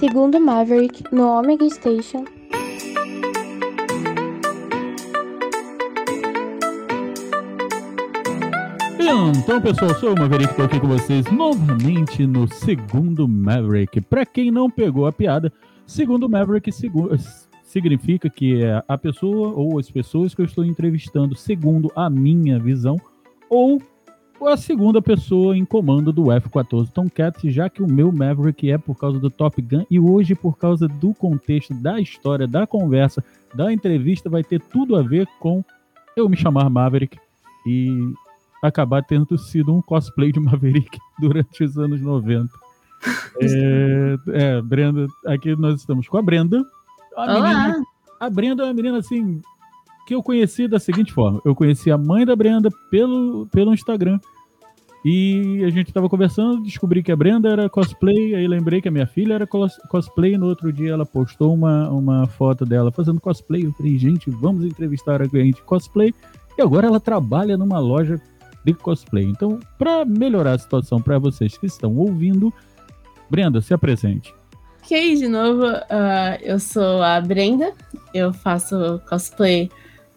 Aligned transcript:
segundo 0.00 0.40
Maverick 0.40 1.04
no 1.12 1.28
Omega 1.28 1.68
Station. 1.68 2.24
Então, 9.36 9.60
pessoal, 9.60 9.94
sou 9.96 10.14
o 10.14 10.18
Maverick, 10.18 10.52
estou 10.52 10.64
aqui 10.64 10.80
com 10.80 10.88
vocês 10.88 11.30
novamente 11.30 12.26
no 12.26 12.48
segundo 12.48 13.28
Maverick. 13.28 14.00
Para 14.00 14.24
quem 14.24 14.50
não 14.50 14.70
pegou 14.70 15.06
a 15.06 15.12
piada, 15.12 15.52
segundo 15.86 16.30
Maverick 16.30 16.70
significa 17.62 18.30
que 18.30 18.62
é 18.62 18.82
a 18.88 18.96
pessoa 18.96 19.50
ou 19.50 19.78
as 19.78 19.90
pessoas 19.90 20.34
que 20.34 20.40
eu 20.40 20.46
estou 20.46 20.64
entrevistando 20.64 21.34
segundo 21.34 21.92
a 21.94 22.08
minha 22.08 22.58
visão 22.58 22.96
ou 23.50 23.82
a 24.48 24.56
segunda 24.56 25.02
pessoa 25.02 25.56
em 25.56 25.64
comando 25.64 26.12
do 26.12 26.32
F-14 26.32 26.90
Tomcat, 26.90 27.50
já 27.50 27.68
que 27.68 27.82
o 27.82 27.86
meu 27.86 28.10
Maverick 28.10 28.70
é 28.70 28.78
por 28.78 28.96
causa 28.96 29.18
do 29.18 29.30
Top 29.30 29.60
Gun 29.60 29.84
e 29.90 30.00
hoje 30.00 30.34
por 30.34 30.56
causa 30.56 30.88
do 30.88 31.14
contexto 31.14 31.74
da 31.74 32.00
história, 32.00 32.46
da 32.46 32.66
conversa, 32.66 33.22
da 33.54 33.72
entrevista, 33.72 34.30
vai 34.30 34.42
ter 34.42 34.60
tudo 34.60 34.96
a 34.96 35.02
ver 35.02 35.26
com 35.38 35.64
eu 36.16 36.28
me 36.28 36.36
chamar 36.36 36.68
Maverick 36.70 37.18
e 37.66 38.12
acabar 38.62 39.02
tendo 39.02 39.36
sido 39.38 39.74
um 39.74 39.82
cosplay 39.82 40.32
de 40.32 40.40
Maverick 40.40 40.98
durante 41.20 41.64
os 41.64 41.76
anos 41.78 42.00
90. 42.00 42.48
É, 43.40 44.18
é, 44.28 44.62
Brenda, 44.62 45.06
aqui 45.26 45.54
nós 45.56 45.80
estamos 45.80 46.08
com 46.08 46.18
a 46.18 46.22
Brenda. 46.22 46.62
A, 47.16 47.26
menina, 47.26 47.82
a 48.20 48.30
Brenda 48.30 48.62
é 48.62 48.66
uma 48.66 48.74
menina 48.74 48.98
assim 48.98 49.40
que 50.06 50.14
eu 50.14 50.22
conheci 50.22 50.66
da 50.66 50.78
seguinte 50.78 51.12
forma: 51.12 51.40
eu 51.44 51.54
conheci 51.54 51.90
a 51.90 51.96
mãe 51.96 52.26
da 52.26 52.34
Brenda 52.36 52.68
pelo, 52.90 53.46
pelo 53.46 53.72
Instagram. 53.72 54.18
E 55.04 55.64
a 55.64 55.70
gente 55.70 55.88
estava 55.88 56.08
conversando, 56.08 56.62
descobri 56.62 57.02
que 57.02 57.10
a 57.10 57.16
Brenda 57.16 57.48
era 57.48 57.70
cosplay, 57.70 58.34
aí 58.34 58.46
lembrei 58.46 58.82
que 58.82 58.88
a 58.88 58.90
minha 58.90 59.06
filha 59.06 59.34
era 59.34 59.46
cosplay. 59.46 60.36
No 60.36 60.46
outro 60.46 60.70
dia 60.70 60.92
ela 60.92 61.06
postou 61.06 61.54
uma, 61.54 61.88
uma 61.88 62.26
foto 62.26 62.66
dela 62.66 62.92
fazendo 62.92 63.20
cosplay. 63.20 63.64
Eu 63.64 63.72
falei, 63.72 63.96
gente, 63.96 64.30
vamos 64.30 64.64
entrevistar 64.64 65.22
a 65.22 65.24
gente 65.24 65.62
cosplay. 65.62 66.14
E 66.58 66.62
agora 66.62 66.86
ela 66.86 67.00
trabalha 67.00 67.56
numa 67.56 67.78
loja 67.78 68.20
de 68.62 68.74
cosplay. 68.74 69.24
Então, 69.24 69.58
para 69.78 70.04
melhorar 70.04 70.52
a 70.52 70.58
situação 70.58 71.00
para 71.00 71.18
vocês 71.18 71.56
que 71.56 71.66
estão 71.66 71.96
ouvindo, 71.96 72.52
Brenda, 73.30 73.62
se 73.62 73.72
apresente. 73.72 74.34
Ok, 74.82 75.16
de 75.16 75.28
novo, 75.28 75.64
uh, 75.64 76.36
eu 76.42 76.58
sou 76.58 77.02
a 77.02 77.20
Brenda, 77.20 77.72
eu 78.12 78.32
faço 78.32 79.00
cosplay 79.08 79.70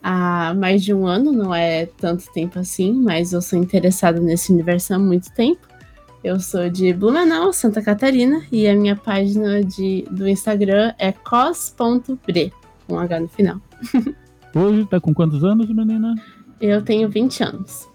há 0.04 0.54
mais 0.54 0.84
de 0.84 0.94
um 0.94 1.08
ano, 1.08 1.32
não 1.32 1.56
é 1.56 1.86
tanto 1.86 2.26
tempo 2.34 2.60
assim, 2.60 2.92
mas 2.92 3.32
eu 3.32 3.42
sou 3.42 3.58
interessada 3.58 4.20
nesse 4.20 4.52
universo 4.52 4.94
há 4.94 5.00
muito 5.00 5.34
tempo. 5.34 5.66
Eu 6.24 6.40
sou 6.40 6.70
de 6.70 6.94
Blumenau, 6.94 7.52
Santa 7.54 7.82
Catarina, 7.82 8.44
e 8.52 8.68
a 8.68 8.76
minha 8.76 8.96
página 8.96 9.64
de, 9.64 10.06
do 10.12 10.28
Instagram 10.28 10.94
é 11.00 11.12
cos.bre, 11.12 12.54
com 12.88 13.00
H 13.00 13.20
no 13.20 13.28
final. 13.30 13.58
Hoje 14.54 14.86
tá 14.86 15.00
com 15.00 15.14
quantos 15.14 15.44
anos, 15.44 15.68
menina? 15.70 16.14
Eu 16.62 16.82
tenho 16.84 17.10
20 17.10 17.44
anos 17.44 17.94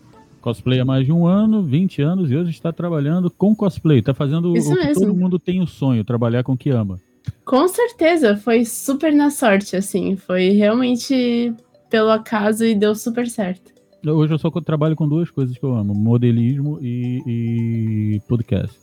cosplay 0.48 0.80
há 0.80 0.84
mais 0.84 1.04
de 1.04 1.12
um 1.12 1.26
ano, 1.26 1.62
20 1.62 2.00
anos, 2.00 2.30
e 2.30 2.36
hoje 2.36 2.50
está 2.50 2.72
trabalhando 2.72 3.30
com 3.30 3.54
cosplay. 3.54 3.98
Está 3.98 4.14
fazendo 4.14 4.56
Isso 4.56 4.72
o 4.72 4.76
que 4.76 4.84
mesmo. 4.84 5.02
todo 5.02 5.14
mundo 5.14 5.38
tem 5.38 5.60
o 5.60 5.66
sonho, 5.66 6.04
trabalhar 6.04 6.42
com 6.42 6.52
o 6.52 6.56
que 6.56 6.70
ama. 6.70 6.98
Com 7.44 7.68
certeza, 7.68 8.36
foi 8.36 8.64
super 8.64 9.12
na 9.12 9.30
sorte, 9.30 9.76
assim. 9.76 10.16
Foi 10.16 10.50
realmente 10.50 11.52
pelo 11.89 12.11
acaso 12.11 12.64
e 12.64 12.75
deu 12.75 12.94
super 12.94 13.28
certo. 13.28 13.72
Hoje 14.06 14.33
eu 14.33 14.39
só 14.39 14.50
trabalho 14.61 14.94
com 14.94 15.08
duas 15.08 15.31
coisas 15.31 15.56
que 15.56 15.64
eu 15.64 15.75
amo: 15.75 15.94
modelismo 15.94 16.78
e, 16.81 17.22
e 17.27 18.20
podcast. 18.28 18.78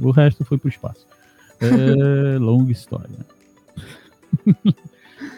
O 0.00 0.10
resto 0.10 0.44
foi 0.44 0.58
pro 0.58 0.68
espaço. 0.68 1.06
É 1.60 2.38
longa 2.38 2.72
história. 2.72 3.26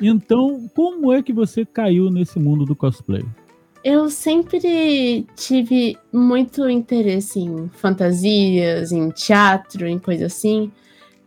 então, 0.01 0.69
como 0.75 1.13
é 1.13 1.23
que 1.23 1.33
você 1.33 1.65
caiu 1.65 2.11
nesse 2.11 2.39
mundo 2.39 2.65
do 2.65 2.77
cosplay? 2.77 3.25
Eu 3.83 4.09
sempre 4.09 5.27
tive 5.37 5.99
muito 6.11 6.69
interesse 6.71 7.39
em 7.39 7.69
fantasias, 7.69 8.93
em 8.93 9.11
teatro, 9.11 9.87
em 9.87 9.99
coisa 9.99 10.27
assim. 10.27 10.73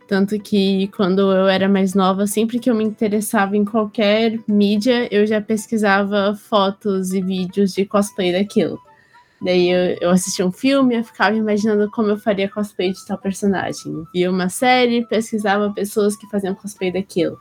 Tanto 0.08 0.40
que 0.40 0.88
quando 0.96 1.32
eu 1.32 1.48
era 1.48 1.68
mais 1.68 1.94
nova, 1.94 2.26
sempre 2.26 2.60
que 2.60 2.70
eu 2.70 2.76
me 2.76 2.84
interessava 2.84 3.58
em 3.58 3.66
qualquer 3.66 4.40
mídia, 4.48 5.08
eu 5.14 5.28
já 5.28 5.42
pesquisava 5.42 6.34
fotos 6.34 7.12
e 7.12 7.22
vídeos 7.22 7.74
de 7.74 7.86
cosplay 7.86 8.32
daquilo. 8.32 8.80
Daí 9.42 9.70
eu, 9.70 9.98
eu 10.02 10.10
assistia 10.10 10.46
um 10.46 10.52
filme, 10.52 10.96
eu 10.96 11.04
ficava 11.04 11.36
imaginando 11.36 11.92
como 11.92 12.10
eu 12.10 12.18
faria 12.18 12.50
cosplay 12.50 12.92
de 12.92 13.06
tal 13.06 13.18
personagem. 13.18 14.04
Via 14.14 14.32
uma 14.32 14.50
série, 14.50 15.06
pesquisava 15.06 15.72
pessoas 15.74 16.16
que 16.16 16.28
faziam 16.30 16.56
cosplay 16.56 16.92
daquilo. 16.92 17.40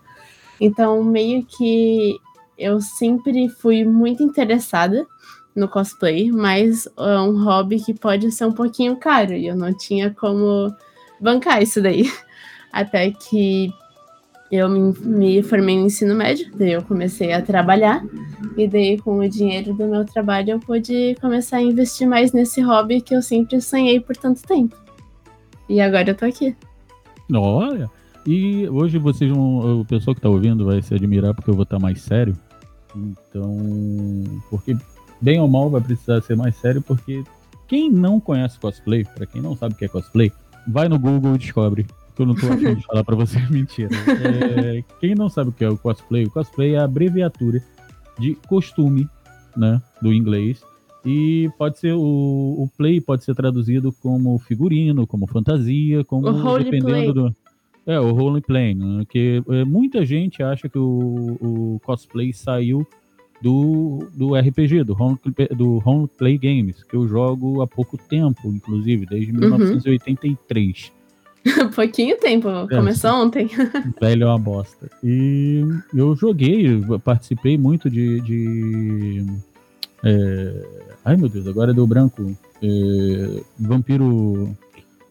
Então, 0.60 1.02
meio 1.04 1.44
que 1.44 2.16
eu 2.58 2.80
sempre 2.80 3.48
fui 3.48 3.84
muito 3.84 4.22
interessada 4.22 5.06
no 5.54 5.68
cosplay, 5.68 6.30
mas 6.30 6.86
é 6.98 7.18
um 7.20 7.42
hobby 7.44 7.80
que 7.80 7.94
pode 7.94 8.30
ser 8.32 8.44
um 8.44 8.52
pouquinho 8.52 8.96
caro 8.96 9.32
e 9.32 9.46
eu 9.46 9.56
não 9.56 9.72
tinha 9.76 10.10
como 10.10 10.74
bancar 11.20 11.62
isso 11.62 11.80
daí. 11.80 12.10
Até 12.76 13.10
que 13.10 13.72
eu 14.52 14.68
me, 14.68 14.92
me, 15.00 15.42
formei 15.42 15.78
no 15.78 15.86
ensino 15.86 16.14
médio, 16.14 16.50
daí 16.54 16.72
eu 16.72 16.82
comecei 16.82 17.32
a 17.32 17.40
trabalhar, 17.40 18.04
e 18.54 18.68
daí 18.68 18.98
com 18.98 19.16
o 19.16 19.26
dinheiro 19.26 19.72
do 19.72 19.86
meu 19.86 20.04
trabalho 20.04 20.50
eu 20.50 20.60
pude 20.60 21.16
começar 21.18 21.56
a 21.56 21.62
investir 21.62 22.06
mais 22.06 22.32
nesse 22.32 22.60
hobby 22.60 23.00
que 23.00 23.14
eu 23.14 23.22
sempre 23.22 23.62
sonhei 23.62 23.98
por 23.98 24.14
tanto 24.14 24.42
tempo. 24.42 24.76
E 25.70 25.80
agora 25.80 26.10
eu 26.10 26.14
tô 26.14 26.26
aqui. 26.26 26.54
Olha, 27.32 27.90
e 28.26 28.68
hoje 28.68 28.98
vocês 28.98 29.30
vão, 29.30 29.80
o 29.80 29.84
pessoal 29.86 30.14
que 30.14 30.20
tá 30.20 30.28
ouvindo 30.28 30.66
vai 30.66 30.82
se 30.82 30.94
admirar 30.94 31.32
porque 31.32 31.48
eu 31.48 31.54
vou 31.54 31.62
estar 31.62 31.78
tá 31.78 31.82
mais 31.82 32.02
sério. 32.02 32.36
Então, 32.94 33.56
porque 34.50 34.76
bem 35.18 35.40
ou 35.40 35.48
mal 35.48 35.70
vai 35.70 35.80
precisar 35.80 36.20
ser 36.20 36.36
mais 36.36 36.54
sério, 36.56 36.82
porque 36.82 37.24
quem 37.66 37.90
não 37.90 38.20
conhece 38.20 38.60
cosplay, 38.60 39.02
para 39.02 39.24
quem 39.24 39.40
não 39.40 39.56
sabe 39.56 39.74
o 39.74 39.78
que 39.78 39.86
é 39.86 39.88
cosplay, 39.88 40.30
vai 40.68 40.90
no 40.90 40.98
Google 40.98 41.36
e 41.36 41.38
descobre. 41.38 41.86
Que 42.16 42.22
eu 42.22 42.26
não 42.26 42.34
tô 42.34 42.50
afim 42.50 42.74
de 42.74 42.82
falar 42.86 43.04
para 43.04 43.14
você 43.14 43.38
mentira. 43.50 43.90
É, 43.94 44.82
quem 45.00 45.14
não 45.14 45.28
sabe 45.28 45.50
o 45.50 45.52
que 45.52 45.64
é 45.64 45.68
o 45.68 45.76
cosplay, 45.76 46.24
o 46.24 46.30
cosplay 46.30 46.74
é 46.74 46.78
a 46.78 46.84
abreviatura 46.84 47.62
de 48.18 48.34
costume, 48.48 49.08
né, 49.56 49.80
do 50.00 50.12
inglês. 50.12 50.62
E 51.04 51.48
pode 51.56 51.78
ser 51.78 51.92
o, 51.92 52.00
o 52.00 52.68
play 52.76 53.00
pode 53.00 53.22
ser 53.22 53.34
traduzido 53.34 53.92
como 53.92 54.36
figurino, 54.38 55.06
como 55.06 55.26
fantasia, 55.26 56.02
como 56.04 56.32
dependendo 56.58 56.84
play. 56.84 57.12
do 57.12 57.36
é, 57.86 58.00
o 58.00 58.10
roleplay, 58.10 58.74
né? 58.74 59.04
que 59.08 59.40
é, 59.48 59.64
muita 59.64 60.04
gente 60.04 60.42
acha 60.42 60.68
que 60.68 60.76
o, 60.76 61.38
o, 61.40 61.80
cosplay 61.84 62.32
saiu 62.32 62.84
do, 63.40 64.08
do 64.12 64.34
RPG, 64.34 64.82
do 64.82 64.92
roleplay, 64.92 65.48
do 65.56 65.78
roleplay 65.78 66.36
games, 66.36 66.82
que 66.82 66.96
eu 66.96 67.06
jogo 67.06 67.62
há 67.62 67.66
pouco 67.66 67.96
tempo, 67.96 68.48
inclusive, 68.48 69.06
desde 69.06 69.30
uhum. 69.30 69.38
1983. 69.38 70.92
Pouquinho 71.74 72.18
tempo, 72.18 72.48
é, 72.48 72.66
começou 72.68 73.12
ontem. 73.12 73.48
Velho 74.00 74.24
é 74.24 74.26
uma 74.26 74.38
bosta. 74.38 74.90
E 75.02 75.64
eu 75.94 76.14
joguei, 76.16 76.80
participei 77.04 77.56
muito 77.56 77.88
de. 77.90 78.20
de 78.20 79.26
é... 80.04 80.86
Ai 81.04 81.16
meu 81.16 81.28
Deus, 81.28 81.46
agora 81.46 81.72
deu 81.72 81.86
branco. 81.86 82.36
É... 82.62 83.42
Vampiro. 83.58 84.56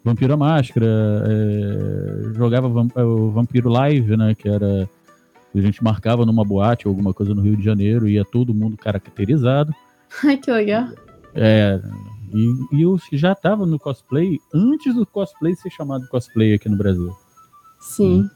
Vampiro 0.04 0.34
a 0.36 0.38
Máscara, 0.38 0.86
é, 0.86 2.34
jogava 2.36 2.68
é, 2.96 3.04
o 3.04 3.32
Vampiro 3.32 3.70
Live, 3.70 4.16
né? 4.16 4.36
Que 4.36 4.48
era. 4.48 4.88
A 5.56 5.60
gente 5.60 5.84
marcava 5.84 6.26
numa 6.28 6.46
boate 6.46 6.88
ou 6.88 6.92
alguma 6.92 7.12
coisa 7.12 7.34
no 7.34 7.42
Rio 7.42 7.58
de 7.58 7.64
Janeiro, 7.64 8.08
ia 8.08 8.24
todo 8.24 8.54
mundo 8.54 8.78
caracterizado. 8.78 9.74
Ai, 10.24 10.38
que 10.38 10.52
legal. 10.52 10.90
É. 11.34 11.82
E, 12.36 12.54
e 12.74 12.82
eu 12.82 13.00
já 13.14 13.34
tava 13.34 13.66
no 13.66 13.80
cosplay 13.80 14.38
antes 14.54 14.94
do 14.94 15.06
cosplay 15.06 15.56
ser 15.56 15.70
chamado 15.70 16.06
cosplay 16.10 16.54
aqui 16.54 16.68
no 16.68 16.78
Brasil. 16.78 17.16
Sim. 17.80 18.30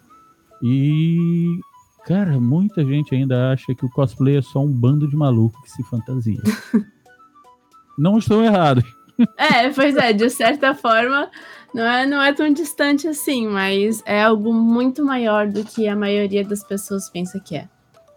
E, 0.63 1.59
cara, 2.05 2.39
muita 2.39 2.85
gente 2.85 3.13
ainda 3.13 3.51
acha 3.51 3.75
que 3.75 3.85
o 3.85 3.89
cosplay 3.89 4.37
é 4.37 4.41
só 4.41 4.61
um 4.61 4.71
bando 4.71 5.05
de 5.05 5.17
maluco 5.17 5.61
que 5.63 5.69
se 5.69 5.83
fantasia. 5.83 6.41
Não 7.99 8.17
estou 8.17 8.43
errado. 8.43 8.81
É, 9.35 9.69
pois 9.71 9.97
é, 9.97 10.13
de 10.13 10.29
certa 10.29 10.73
forma, 10.73 11.29
não 11.73 11.83
é, 11.83 12.05
não 12.05 12.21
é 12.21 12.31
tão 12.31 12.53
distante 12.53 13.05
assim, 13.05 13.49
mas 13.49 14.01
é 14.05 14.23
algo 14.23 14.53
muito 14.53 15.03
maior 15.03 15.45
do 15.45 15.61
que 15.65 15.89
a 15.89 15.95
maioria 15.95 16.41
das 16.41 16.63
pessoas 16.63 17.09
pensa 17.09 17.37
que 17.37 17.57
é. 17.57 17.67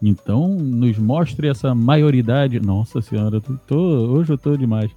Então, 0.00 0.46
nos 0.48 0.96
mostre 0.98 1.48
essa 1.48 1.74
maioridade. 1.74 2.60
Nossa 2.60 3.02
senhora, 3.02 3.40
tô, 3.40 3.54
tô, 3.66 3.76
hoje 3.76 4.32
eu 4.32 4.38
tô 4.38 4.56
demais. 4.56 4.92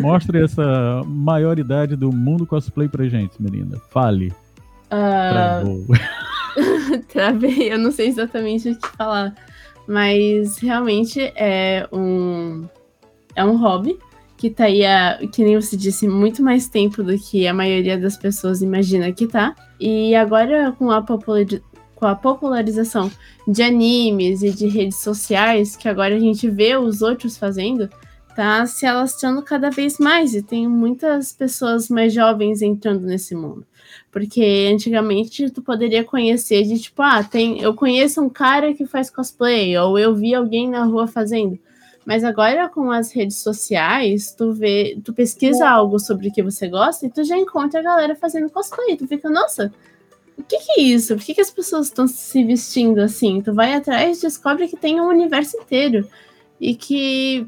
Mostre 0.00 0.42
essa 0.42 1.02
maioridade 1.06 1.96
do 1.96 2.12
mundo 2.12 2.46
cosplay 2.46 2.88
pra 2.88 3.06
gente, 3.08 3.40
menina. 3.40 3.78
Fale. 3.90 4.32
Uh... 4.90 5.86
Travei, 7.08 7.72
eu 7.72 7.78
não 7.78 7.90
sei 7.90 8.08
exatamente 8.08 8.70
o 8.70 8.76
que 8.76 8.88
falar. 8.96 9.34
Mas 9.86 10.58
realmente 10.58 11.20
é 11.34 11.88
um, 11.92 12.66
é 13.34 13.44
um 13.44 13.56
hobby 13.56 13.98
que 14.36 14.50
tá 14.50 14.64
aí, 14.64 14.84
há, 14.84 15.20
que 15.32 15.44
nem 15.44 15.54
você 15.54 15.76
disse, 15.76 16.08
muito 16.08 16.42
mais 16.42 16.68
tempo 16.68 17.02
do 17.02 17.16
que 17.16 17.46
a 17.46 17.54
maioria 17.54 17.96
das 17.96 18.16
pessoas 18.16 18.60
imagina 18.60 19.12
que 19.12 19.26
tá. 19.26 19.54
E 19.78 20.14
agora, 20.14 20.72
com 20.72 20.90
a, 20.90 21.00
com 21.94 22.06
a 22.06 22.14
popularização 22.16 23.10
de 23.46 23.62
animes 23.62 24.42
e 24.42 24.50
de 24.50 24.66
redes 24.66 24.98
sociais, 24.98 25.76
que 25.76 25.88
agora 25.88 26.16
a 26.16 26.18
gente 26.18 26.48
vê 26.48 26.76
os 26.76 27.02
outros 27.02 27.36
fazendo, 27.36 27.88
tá 28.34 28.66
se 28.66 28.86
alastrando 28.86 29.42
cada 29.42 29.70
vez 29.70 29.98
mais. 29.98 30.34
E 30.34 30.42
tem 30.42 30.68
muitas 30.68 31.32
pessoas 31.32 31.88
mais 31.88 32.12
jovens 32.12 32.62
entrando 32.62 33.06
nesse 33.06 33.34
mundo. 33.34 33.66
Porque 34.10 34.70
antigamente 34.72 35.50
tu 35.50 35.62
poderia 35.62 36.04
conhecer 36.04 36.64
de 36.64 36.78
tipo, 36.78 37.02
ah, 37.02 37.24
tem, 37.24 37.60
eu 37.60 37.74
conheço 37.74 38.20
um 38.20 38.28
cara 38.28 38.74
que 38.74 38.86
faz 38.86 39.10
cosplay, 39.10 39.76
ou 39.78 39.98
eu 39.98 40.14
vi 40.14 40.34
alguém 40.34 40.68
na 40.68 40.84
rua 40.84 41.06
fazendo. 41.06 41.58
Mas 42.04 42.24
agora 42.24 42.68
com 42.68 42.90
as 42.90 43.12
redes 43.12 43.36
sociais, 43.38 44.34
tu 44.36 44.52
vê, 44.52 44.98
tu 45.04 45.12
pesquisa 45.12 45.64
é. 45.64 45.68
algo 45.68 45.98
sobre 45.98 46.28
o 46.28 46.32
que 46.32 46.42
você 46.42 46.68
gosta 46.68 47.06
e 47.06 47.10
tu 47.10 47.22
já 47.22 47.38
encontra 47.38 47.80
a 47.80 47.82
galera 47.82 48.16
fazendo 48.16 48.50
cosplay. 48.50 48.96
Tu 48.96 49.06
fica, 49.06 49.30
nossa, 49.30 49.72
o 50.36 50.42
que, 50.42 50.58
que 50.58 50.80
é 50.80 50.82
isso? 50.82 51.14
Por 51.16 51.24
que, 51.24 51.34
que 51.34 51.40
as 51.40 51.50
pessoas 51.50 51.86
estão 51.86 52.06
se 52.08 52.42
vestindo 52.44 52.98
assim? 53.00 53.40
Tu 53.40 53.54
vai 53.54 53.74
atrás 53.74 54.18
e 54.18 54.22
descobre 54.22 54.66
que 54.66 54.76
tem 54.76 55.00
um 55.00 55.08
universo 55.08 55.56
inteiro. 55.58 56.08
E 56.60 56.74
que 56.74 57.46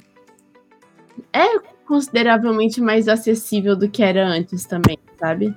é 1.32 1.58
consideravelmente 1.86 2.80
mais 2.80 3.08
acessível 3.08 3.76
do 3.76 3.88
que 3.88 4.02
era 4.02 4.26
antes 4.26 4.64
também, 4.64 4.98
sabe? 5.18 5.54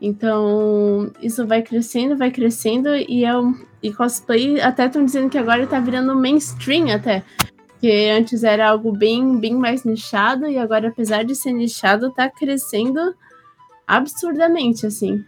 Então, 0.00 1.12
isso 1.22 1.46
vai 1.46 1.62
crescendo, 1.62 2.16
vai 2.16 2.30
crescendo, 2.30 2.88
e, 2.94 3.24
é 3.24 3.38
um, 3.38 3.54
e 3.80 3.92
cosplay 3.92 4.60
até 4.60 4.86
estão 4.86 5.04
dizendo 5.04 5.30
que 5.30 5.38
agora 5.38 5.66
tá 5.66 5.78
virando 5.78 6.16
mainstream 6.16 6.92
até 6.92 7.22
que 7.82 8.10
antes 8.10 8.44
era 8.44 8.70
algo 8.70 8.92
bem, 8.92 9.40
bem 9.40 9.56
mais 9.56 9.82
nichado 9.82 10.46
e 10.46 10.56
agora, 10.56 10.88
apesar 10.88 11.24
de 11.24 11.34
ser 11.34 11.52
nichado, 11.52 12.12
tá 12.12 12.30
crescendo 12.30 13.12
absurdamente, 13.84 14.86
assim. 14.86 15.24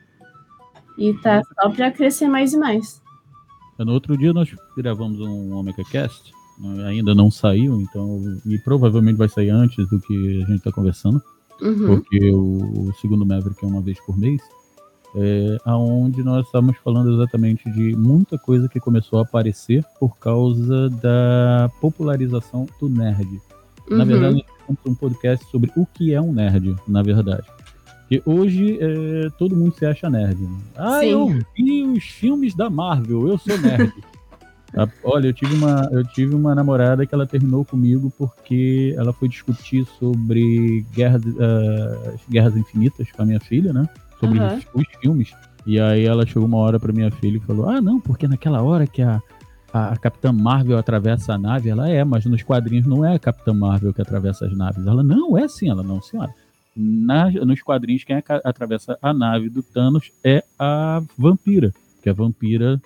E 0.96 1.12
tá 1.14 1.43
só 1.43 1.69
pra 1.70 1.90
crescer 1.90 2.28
mais 2.28 2.52
e 2.52 2.56
mais. 2.56 3.02
No 3.76 3.93
outro 3.93 4.16
dia 4.16 4.32
nós 4.32 4.49
gravamos 4.76 5.19
um 5.19 5.52
Omega 5.56 5.82
Cast, 5.90 6.32
ainda 6.87 7.15
não 7.15 7.31
saiu, 7.31 7.81
então, 7.81 8.21
e 8.47 8.59
provavelmente 8.59 9.17
vai 9.17 9.29
sair 9.29 9.51
antes 9.51 9.89
do 9.89 10.01
que 10.01 10.43
a 10.43 10.47
gente 10.47 10.62
tá 10.62 10.73
conversando, 10.73 11.23
uhum. 11.61 11.87
porque 11.87 12.31
o, 12.31 12.89
o 12.89 12.93
segundo 13.01 13.27
Maverick 13.27 13.65
é 13.65 13.69
uma 13.69 13.81
vez 13.81 13.99
por 14.05 14.17
mês 14.19 14.41
é, 15.15 15.59
aonde 15.65 16.23
nós 16.23 16.45
estamos 16.45 16.77
falando 16.79 17.15
exatamente 17.15 17.71
de 17.71 17.95
muita 17.97 18.37
coisa 18.37 18.69
que 18.69 18.81
começou 18.81 19.21
a 19.21 19.23
aparecer 19.23 19.85
por 20.01 20.19
causa 20.19 20.91
da 20.91 21.71
popularização 21.81 22.67
do 22.81 22.89
nerd. 22.89 23.41
Uhum. 23.89 23.97
Na 23.97 24.05
verdade, 24.05 24.45
nós 24.69 24.77
um 24.87 24.95
podcast 24.95 25.45
sobre 25.50 25.71
o 25.77 25.87
que 25.87 26.12
é 26.12 26.21
um 26.21 26.33
nerd, 26.33 26.75
na 26.89 27.03
verdade. 27.03 27.47
Porque 28.00 28.23
hoje 28.27 28.79
é, 28.81 29.31
todo 29.39 29.57
mundo 29.57 29.75
se 29.75 29.87
acha 29.87 30.11
nerd. 30.11 30.39
Ah, 30.75 31.00
Sim. 31.00 31.07
eu 31.07 31.39
vi 31.57 31.85
os 31.85 32.05
filmes 32.05 32.55
da 32.55 32.69
Marvel, 32.69 33.29
eu 33.29 33.39
sou 33.39 33.57
nerd. 33.59 33.93
Olha, 35.05 35.29
eu 35.29 35.32
tive, 35.32 35.55
uma, 35.55 35.88
eu 35.93 36.05
tive 36.05 36.35
uma 36.35 36.55
namorada 36.55 37.06
que 37.06 37.15
ela 37.15 37.26
terminou 37.26 37.65
comigo 37.65 38.12
porque 38.19 38.94
ela 38.97 39.12
foi 39.12 39.29
discutir 39.29 39.87
sobre 39.99 40.85
guerra, 40.93 41.19
uh, 41.19 42.19
Guerras 42.29 42.56
Infinitas 42.56 43.11
com 43.12 43.23
a 43.23 43.26
minha 43.26 43.41
filha, 43.41 43.73
né? 43.73 43.88
sobre 44.25 44.38
uhum. 44.38 44.56
os, 44.56 44.65
os, 44.75 44.87
filmes. 45.00 45.35
E 45.67 45.81
aí 45.81 46.05
ela 46.05 46.26
chegou 46.26 46.47
uma 46.47 46.59
hora 46.59 46.79
pra 46.79 46.93
minha 46.93 47.11
filha 47.11 47.37
e 47.37 47.41
falou: 47.41 47.69
Ah, 47.69 47.81
não, 47.81 48.00
porque 48.00 48.29
naquela 48.29 48.62
hora 48.62 48.87
que 48.87 49.03
a, 49.03 49.21
a, 49.73 49.93
a 49.93 49.97
Capitã 49.97 50.32
Marvel 50.32 50.79
atravessa 50.79 51.35
a 51.35 51.38
nave, 51.38 51.71
ela 51.71 51.88
é, 51.88 52.05
mas 52.05 52.25
nos 52.26 52.43
quadrinhos 52.43 52.87
não 52.87 53.05
é 53.05 53.15
a 53.15 53.19
Capitã 53.19 53.53
Marvel 53.53 53.93
que 53.93 54.03
atravessa 54.03 54.47
as 54.47 54.56
naves. 54.56 54.87
Ela, 54.87 55.03
não, 55.03 55.37
é 55.38 55.49
sim, 55.49 55.69
ela, 55.69 55.82
não, 55.82 56.00
senhora. 56.03 56.32
Na, 56.76 57.31
nos 57.31 57.62
quadrinhos, 57.62 58.03
quem 58.03 58.21
atravessa 58.44 58.99
a 59.00 59.15
nave 59.15 59.49
do 59.49 59.62
Thanos 59.62 60.11
é 60.25 60.43
a 60.59 61.00
vampira. 61.17 61.73
Que 62.03 62.11
a 62.11 62.12
vampira, 62.12 62.81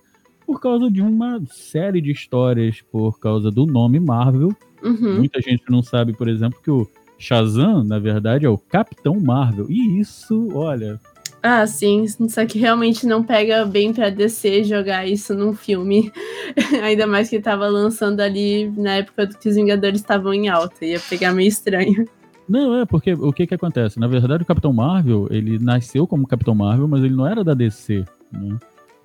por 0.49 0.63
causa 0.63 0.91
de 0.91 1.03
uma 1.03 1.43
série 1.51 2.01
de 2.01 2.11
histórias, 2.11 2.81
por 2.91 3.21
causa 3.21 3.51
do 3.51 3.67
nome 3.67 4.01
Marvel, 4.01 4.49
uhum. 4.83 5.19
muita 5.19 5.43
gente 5.43 5.63
não 5.69 5.83
sabe, 5.83 6.15
por 6.15 6.27
exemplo, 6.27 6.59
que 6.65 6.71
o 6.71 6.89
Shazam, 7.19 7.85
na 7.85 7.99
verdade, 7.99 8.47
é 8.47 8.49
o 8.49 8.57
Capitão 8.57 9.21
Marvel. 9.21 9.67
E 9.69 10.01
isso, 10.01 10.49
olha, 10.55 10.99
ah, 11.43 11.67
sim, 11.67 12.07
só 12.31 12.47
que 12.47 12.59
realmente 12.59 13.07
não 13.07 13.23
pega 13.23 13.67
bem 13.67 13.93
pra 13.93 14.09
DC 14.09 14.65
jogar 14.65 15.07
isso 15.07 15.35
num 15.35 15.55
filme. 15.55 16.11
Ainda 16.83 17.07
mais 17.07 17.29
que 17.29 17.39
tava 17.41 17.69
lançando 17.69 18.21
ali 18.21 18.73
na 18.75 18.95
época 18.95 19.27
que 19.27 19.51
os 19.51 19.55
Vingadores 19.55 20.01
estavam 20.01 20.33
em 20.33 20.49
alta, 20.49 20.87
ia 20.87 20.99
pegar 20.99 21.35
meio 21.35 21.49
estranho. 21.49 22.09
Não, 22.49 22.81
é 22.81 22.87
porque 22.87 23.13
o 23.13 23.35
que 23.35 23.47
que 23.47 23.55
acontece? 23.55 24.01
Na 24.01 24.09
verdade, 24.09 24.45
o 24.45 24.47
Capitão 24.47 24.73
Marvel, 24.73 25.29
ele 25.31 25.59
nasceu 25.59 26.07
como 26.07 26.27
Capitão 26.27 26.55
Marvel, 26.55 26.89
mas 26.89 27.05
ele 27.05 27.15
não 27.15 27.27
era 27.27 27.45
da 27.45 27.53
DC, 27.53 28.03
né? 28.33 28.57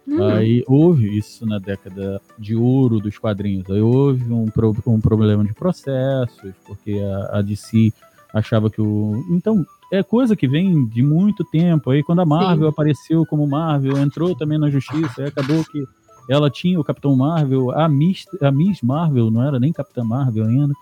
Hum. 0.07 0.21
Aí 0.23 0.63
houve 0.67 1.17
isso 1.17 1.45
na 1.45 1.59
década 1.59 2.21
de 2.38 2.55
ouro 2.55 3.00
dos 3.00 3.17
quadrinhos. 3.17 3.69
Aí 3.69 3.81
houve 3.81 4.31
um, 4.31 4.45
pro, 4.45 4.75
um 4.85 5.00
problema 5.00 5.44
de 5.44 5.53
processos, 5.53 6.53
porque 6.65 7.00
a, 7.00 7.39
a 7.39 7.41
DC 7.41 7.94
achava 8.33 8.69
que 8.69 8.81
o. 8.81 9.23
Então, 9.29 9.65
é 9.91 10.01
coisa 10.01 10.35
que 10.35 10.47
vem 10.47 10.85
de 10.85 11.01
muito 11.01 11.44
tempo. 11.44 11.91
Aí 11.91 12.03
quando 12.03 12.19
a 12.19 12.25
Marvel 12.25 12.65
Sim. 12.65 12.69
apareceu 12.69 13.25
como 13.25 13.47
Marvel, 13.47 13.97
entrou 13.97 14.35
também 14.35 14.57
na 14.57 14.69
justiça, 14.69 15.21
aí 15.21 15.27
acabou 15.27 15.63
que 15.63 15.83
ela 16.29 16.49
tinha 16.49 16.79
o 16.79 16.83
Capitão 16.83 17.15
Marvel, 17.15 17.71
a 17.71 17.88
Miss, 17.88 18.25
a 18.41 18.51
Miss 18.51 18.81
Marvel, 18.81 19.29
não 19.29 19.44
era 19.44 19.59
nem 19.59 19.71
Capitã 19.71 20.03
Marvel 20.03 20.45
ainda. 20.45 20.73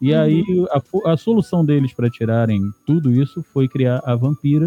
E 0.00 0.14
uhum. 0.14 0.20
aí 0.20 0.44
a, 0.70 1.12
a 1.12 1.16
solução 1.16 1.64
deles 1.64 1.92
para 1.92 2.08
tirarem 2.08 2.62
tudo 2.86 3.12
isso 3.12 3.42
foi 3.52 3.68
criar 3.68 4.00
a 4.04 4.14
Vampira. 4.14 4.66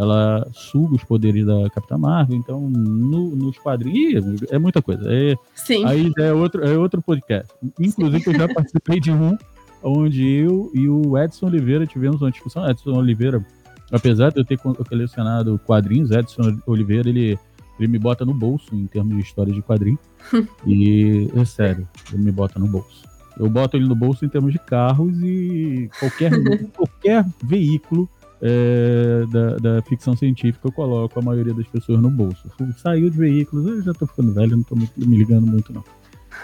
Ela 0.00 0.48
suga 0.54 0.94
os 0.94 1.04
poderes 1.04 1.44
da 1.44 1.68
Capitã 1.68 1.98
Marvel, 1.98 2.38
então 2.38 2.58
no, 2.70 3.36
nos 3.36 3.58
quadrinhos 3.58 4.42
é 4.50 4.58
muita 4.58 4.80
coisa. 4.80 5.04
É, 5.12 5.36
Sim. 5.54 5.84
Aí 5.84 6.10
é 6.18 6.32
outro, 6.32 6.64
é 6.64 6.78
outro 6.78 7.02
podcast. 7.02 7.52
Inclusive, 7.78 8.24
Sim. 8.24 8.30
eu 8.30 8.38
já 8.38 8.48
participei 8.48 8.98
de 8.98 9.12
um 9.12 9.36
onde 9.82 10.26
eu 10.26 10.70
e 10.72 10.88
o 10.88 11.18
Edson 11.18 11.48
Oliveira 11.48 11.86
tivemos 11.86 12.22
uma 12.22 12.30
discussão. 12.30 12.66
Edson 12.66 12.92
Oliveira, 12.92 13.44
apesar 13.92 14.30
de 14.30 14.40
eu 14.40 14.44
ter 14.44 14.58
colecionado 14.58 15.60
quadrinhos, 15.66 16.10
Edson 16.10 16.58
Oliveira, 16.66 17.10
ele, 17.10 17.38
ele 17.78 17.88
me 17.88 17.98
bota 17.98 18.24
no 18.24 18.32
bolso 18.32 18.74
em 18.74 18.86
termos 18.86 19.14
de 19.18 19.22
história 19.22 19.52
de 19.52 19.60
quadrinho. 19.60 19.98
e 20.66 21.28
é 21.36 21.44
sério, 21.44 21.86
ele 22.10 22.22
me 22.22 22.32
bota 22.32 22.58
no 22.58 22.66
bolso. 22.66 23.04
Eu 23.38 23.50
boto 23.50 23.76
ele 23.76 23.86
no 23.86 23.94
bolso 23.94 24.24
em 24.24 24.30
termos 24.30 24.50
de 24.50 24.58
carros 24.58 25.14
e 25.22 25.90
qualquer, 25.98 26.30
qualquer 26.74 27.26
veículo 27.44 28.08
é, 28.42 29.26
da, 29.30 29.56
da, 29.56 29.82
ficção 29.82 30.16
científica 30.16 30.66
eu 30.66 30.72
coloco 30.72 31.18
a 31.18 31.22
maioria 31.22 31.52
das 31.52 31.66
pessoas 31.66 32.00
no 32.00 32.10
bolso. 32.10 32.50
Saiu 32.78 33.10
de 33.10 33.16
veículos, 33.16 33.66
eu 33.66 33.82
já 33.82 33.92
tô 33.92 34.06
ficando 34.06 34.32
velho, 34.32 34.56
não 34.56 34.62
tô 34.62 34.74
me 34.76 35.16
ligando 35.16 35.46
muito 35.46 35.72
não. 35.72 35.84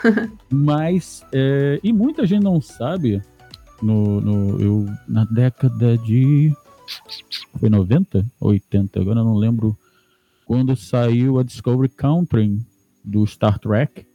Mas, 0.50 1.24
é, 1.32 1.80
e 1.82 1.92
muita 1.92 2.26
gente 2.26 2.42
não 2.42 2.60
sabe, 2.60 3.22
no, 3.82 4.20
no, 4.20 4.60
eu, 4.60 4.86
na 5.08 5.24
década 5.24 5.96
de. 5.98 6.52
Foi 7.58 7.68
90? 7.68 8.24
80? 8.40 9.00
Agora 9.00 9.20
eu 9.20 9.24
não 9.24 9.36
lembro. 9.36 9.76
Quando 10.44 10.76
saiu 10.76 11.40
a 11.40 11.42
Discovery 11.42 11.88
Country 11.88 12.60
do 13.04 13.26
Star 13.26 13.58
Trek, 13.58 14.06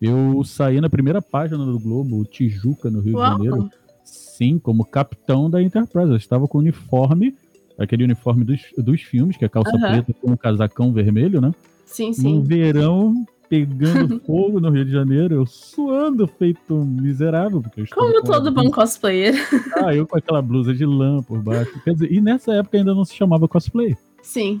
eu 0.00 0.42
saí 0.42 0.80
na 0.80 0.88
primeira 0.88 1.20
página 1.20 1.62
do 1.62 1.78
Globo, 1.78 2.24
Tijuca, 2.24 2.90
no 2.90 3.00
Rio 3.00 3.18
Uau. 3.18 3.38
de 3.38 3.44
Janeiro. 3.44 3.70
Sim, 4.08 4.58
como 4.58 4.84
capitão 4.84 5.50
da 5.50 5.62
Enterprise. 5.62 6.10
Eu 6.10 6.16
estava 6.16 6.46
com 6.46 6.58
o 6.58 6.60
uniforme, 6.60 7.34
aquele 7.76 8.04
uniforme 8.04 8.44
dos, 8.44 8.60
dos 8.76 9.02
filmes, 9.02 9.36
que 9.36 9.44
é 9.44 9.48
calça 9.48 9.74
uhum. 9.74 9.80
preta 9.80 10.14
com 10.14 10.30
um 10.32 10.36
casacão 10.36 10.92
vermelho, 10.92 11.40
né? 11.40 11.52
Sim, 11.84 12.12
sim. 12.12 12.22
No 12.22 12.42
verão, 12.42 13.26
pegando 13.48 14.20
fogo 14.24 14.60
no 14.60 14.70
Rio 14.70 14.84
de 14.84 14.92
Janeiro, 14.92 15.34
eu 15.34 15.46
suando 15.46 16.26
feito 16.26 16.74
miserável. 16.74 17.60
Porque 17.60 17.86
Como 17.88 18.22
todo 18.22 18.52
bom 18.52 18.70
cosplayer. 18.70 19.34
Ah, 19.76 19.94
eu 19.94 20.06
com 20.06 20.16
aquela 20.16 20.40
blusa 20.40 20.72
de 20.72 20.86
lã 20.86 21.22
por 21.22 21.42
baixo. 21.42 21.80
Quer 21.82 21.94
dizer, 21.94 22.12
e 22.12 22.20
nessa 22.20 22.52
época 22.54 22.78
ainda 22.78 22.94
não 22.94 23.04
se 23.04 23.14
chamava 23.14 23.48
cosplay. 23.48 23.96
Sim. 24.22 24.60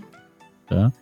Tá? 0.66 0.92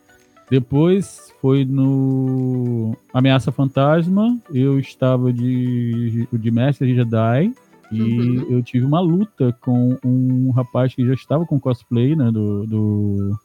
Depois 0.50 1.32
foi 1.40 1.64
no 1.64 2.96
Ameaça 3.12 3.50
Fantasma, 3.50 4.38
eu 4.52 4.78
estava 4.78 5.32
de, 5.32 6.28
de 6.32 6.50
Mestre 6.50 6.94
Jedi 6.94 7.52
e 7.90 8.02
uhum. 8.02 8.46
eu 8.50 8.62
tive 8.62 8.84
uma 8.84 9.00
luta 9.00 9.56
com 9.60 9.96
um 10.04 10.50
rapaz 10.50 10.94
que 10.94 11.06
já 11.06 11.14
estava 11.14 11.46
com 11.46 11.60
cosplay, 11.60 12.16
né, 12.16 12.30
do, 12.30 12.66
do, 12.66 13.38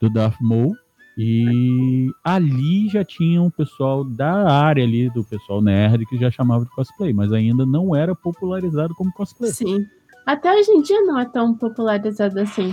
do 0.00 0.10
Darth 0.10 0.40
Maul. 0.40 0.74
E 1.18 2.08
ali 2.24 2.88
já 2.88 3.04
tinha 3.04 3.42
um 3.42 3.50
pessoal 3.50 4.04
da 4.04 4.50
área 4.50 4.82
ali, 4.82 5.10
do 5.10 5.22
pessoal 5.24 5.60
nerd, 5.60 6.06
que 6.06 6.16
já 6.16 6.30
chamava 6.30 6.64
de 6.64 6.70
cosplay, 6.70 7.12
mas 7.12 7.32
ainda 7.32 7.66
não 7.66 7.94
era 7.94 8.14
popularizado 8.14 8.94
como 8.94 9.12
cosplay. 9.12 9.50
Sim. 9.50 9.84
Até 10.24 10.54
hoje 10.54 10.70
em 10.70 10.80
dia 10.80 11.00
não 11.02 11.18
é 11.18 11.24
tão 11.24 11.54
popularizado 11.54 12.40
assim. 12.40 12.72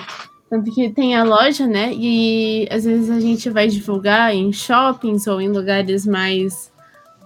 Tanto 0.50 0.71
que 0.71 0.89
tem 0.89 1.15
a 1.15 1.24
loja, 1.24 1.67
né? 1.67 1.91
E 1.93 2.67
às 2.71 2.86
vezes 2.86 3.09
a 3.09 3.19
gente 3.19 3.50
vai 3.50 3.67
divulgar 3.67 4.33
em 4.33 4.53
shoppings 4.53 5.27
ou 5.27 5.41
em 5.41 5.50
lugares 5.50 6.05
mais 6.05 6.71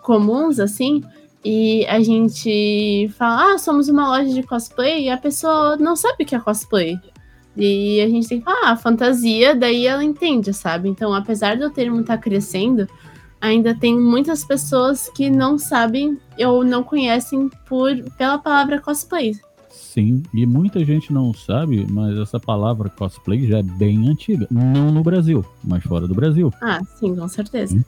comuns, 0.01 0.60
assim. 0.60 1.03
E 1.43 1.86
a 1.88 2.01
gente 2.01 3.10
fala, 3.17 3.53
ah, 3.53 3.57
somos 3.57 3.89
uma 3.89 4.07
loja 4.07 4.33
de 4.33 4.43
cosplay, 4.43 5.05
e 5.05 5.10
a 5.10 5.17
pessoa 5.17 5.75
não 5.77 5.95
sabe 5.95 6.24
o 6.24 6.25
que 6.25 6.36
é 6.36 6.39
cosplay. 6.39 7.00
E 7.57 8.00
a 8.00 8.07
gente 8.07 8.27
tem 8.27 8.39
que 8.39 8.45
falar, 8.45 8.71
ah, 8.71 8.77
fantasia, 8.77 9.55
daí 9.55 9.88
ela 9.88 10.03
entende, 10.03 10.53
sabe? 10.53 10.88
Então, 10.88 11.13
apesar 11.13 11.57
do 11.57 11.69
termo 11.69 12.01
estar 12.01 12.17
tá 12.17 12.21
crescendo, 12.24 12.88
ainda 13.41 13.75
tem 13.75 13.98
muitas 14.00 14.45
pessoas 14.45 15.10
que 15.10 15.29
não 15.29 15.57
sabem 15.57 16.17
ou 16.45 16.63
não 16.63 16.83
conhecem 16.83 17.50
por 17.67 17.91
pela 18.17 18.38
palavra 18.38 18.79
cosplay. 18.79 19.33
Sim, 19.69 20.24
e 20.33 20.45
muita 20.45 20.86
gente 20.86 21.12
não 21.12 21.33
sabe, 21.33 21.86
mas 21.89 22.17
essa 22.17 22.39
palavra 22.39 22.89
cosplay 22.89 23.45
já 23.48 23.57
é 23.57 23.63
bem 23.63 24.07
antiga. 24.07 24.48
Não 24.50 24.91
no 24.91 25.03
Brasil, 25.03 25.43
mas 25.63 25.83
fora 25.83 26.07
do 26.07 26.13
Brasil. 26.13 26.53
Ah, 26.62 26.79
sim, 26.95 27.15
com 27.15 27.27
certeza. 27.27 27.83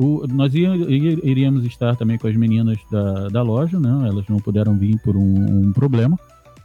O, 0.00 0.26
nós 0.26 0.54
iríamos 0.54 1.66
estar 1.66 1.94
também 1.94 2.16
com 2.16 2.26
as 2.26 2.34
meninas 2.34 2.78
da, 2.90 3.28
da 3.28 3.42
loja, 3.42 3.78
né? 3.78 4.08
Elas 4.08 4.26
não 4.28 4.38
puderam 4.38 4.74
vir 4.74 4.98
por 5.02 5.14
um, 5.14 5.66
um 5.66 5.72
problema. 5.74 6.18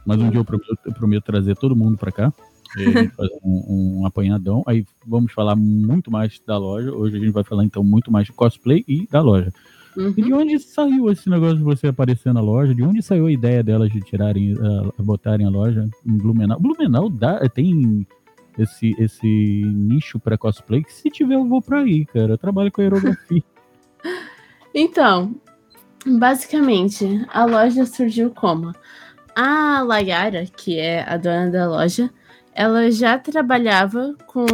Mas 0.06 0.18
um 0.18 0.30
dia 0.30 0.40
eu 0.40 0.44
prometo, 0.44 0.78
eu 0.86 0.92
prometo 0.94 1.24
trazer 1.24 1.54
todo 1.54 1.76
mundo 1.76 1.98
para 1.98 2.10
cá. 2.10 2.32
E 2.78 2.84
gente 2.84 3.12
fazer 3.14 3.38
um, 3.44 3.98
um, 4.00 4.06
apanhadão. 4.06 4.62
Aí 4.66 4.86
vamos 5.06 5.32
falar 5.32 5.54
muito 5.54 6.10
mais 6.10 6.40
da 6.46 6.56
loja. 6.56 6.90
Hoje 6.90 7.18
a 7.18 7.20
gente 7.20 7.32
vai 7.32 7.44
falar 7.44 7.64
então 7.64 7.84
muito 7.84 8.10
mais 8.10 8.24
de 8.24 8.32
cosplay 8.32 8.82
e 8.88 9.06
da 9.06 9.20
loja. 9.20 9.52
Uhum. 9.94 10.14
E 10.16 10.22
de 10.22 10.32
onde 10.32 10.58
saiu 10.58 11.10
esse 11.10 11.28
negócio 11.28 11.58
de 11.58 11.62
você 11.62 11.88
aparecer 11.88 12.32
na 12.32 12.40
loja? 12.40 12.74
De 12.74 12.82
onde 12.82 13.02
saiu 13.02 13.26
a 13.26 13.32
ideia 13.32 13.62
delas 13.62 13.90
de 13.90 14.00
tirarem, 14.00 14.54
uh, 14.54 14.92
botarem 14.98 15.44
a 15.44 15.50
loja 15.50 15.86
em 16.06 16.16
Blumenau? 16.16 16.58
Blumenau 16.58 17.10
dá, 17.10 17.46
tem 17.50 18.06
esse, 18.58 18.94
esse 18.98 19.26
nicho 19.26 20.18
para 20.18 20.38
cosplay 20.38 20.82
que 20.82 20.92
se 20.92 21.10
tiver 21.10 21.34
eu 21.34 21.44
vou 21.44 21.60
para 21.60 21.80
aí, 21.80 22.06
cara. 22.06 22.32
Eu 22.32 22.38
trabalho 22.38 22.72
com 22.72 22.80
aerografia. 22.80 23.42
então, 24.74 25.34
basicamente, 26.06 27.24
a 27.32 27.44
loja 27.44 27.84
surgiu 27.84 28.30
como? 28.30 28.72
A 29.34 29.82
Layara, 29.82 30.46
que 30.46 30.78
é 30.78 31.04
a 31.06 31.16
dona 31.16 31.50
da 31.50 31.68
loja, 31.68 32.10
ela 32.54 32.90
já 32.90 33.18
trabalhava 33.18 34.14
com 34.26 34.46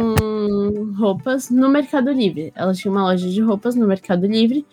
roupas 0.97 1.49
no 1.49 1.69
Mercado 1.69 2.11
Livre. 2.11 2.51
Ela 2.53 2.73
tinha 2.73 2.91
uma 2.91 3.03
loja 3.03 3.29
de 3.29 3.41
roupas 3.41 3.75
no 3.75 3.87
Mercado 3.87 4.27
Livre 4.27 4.65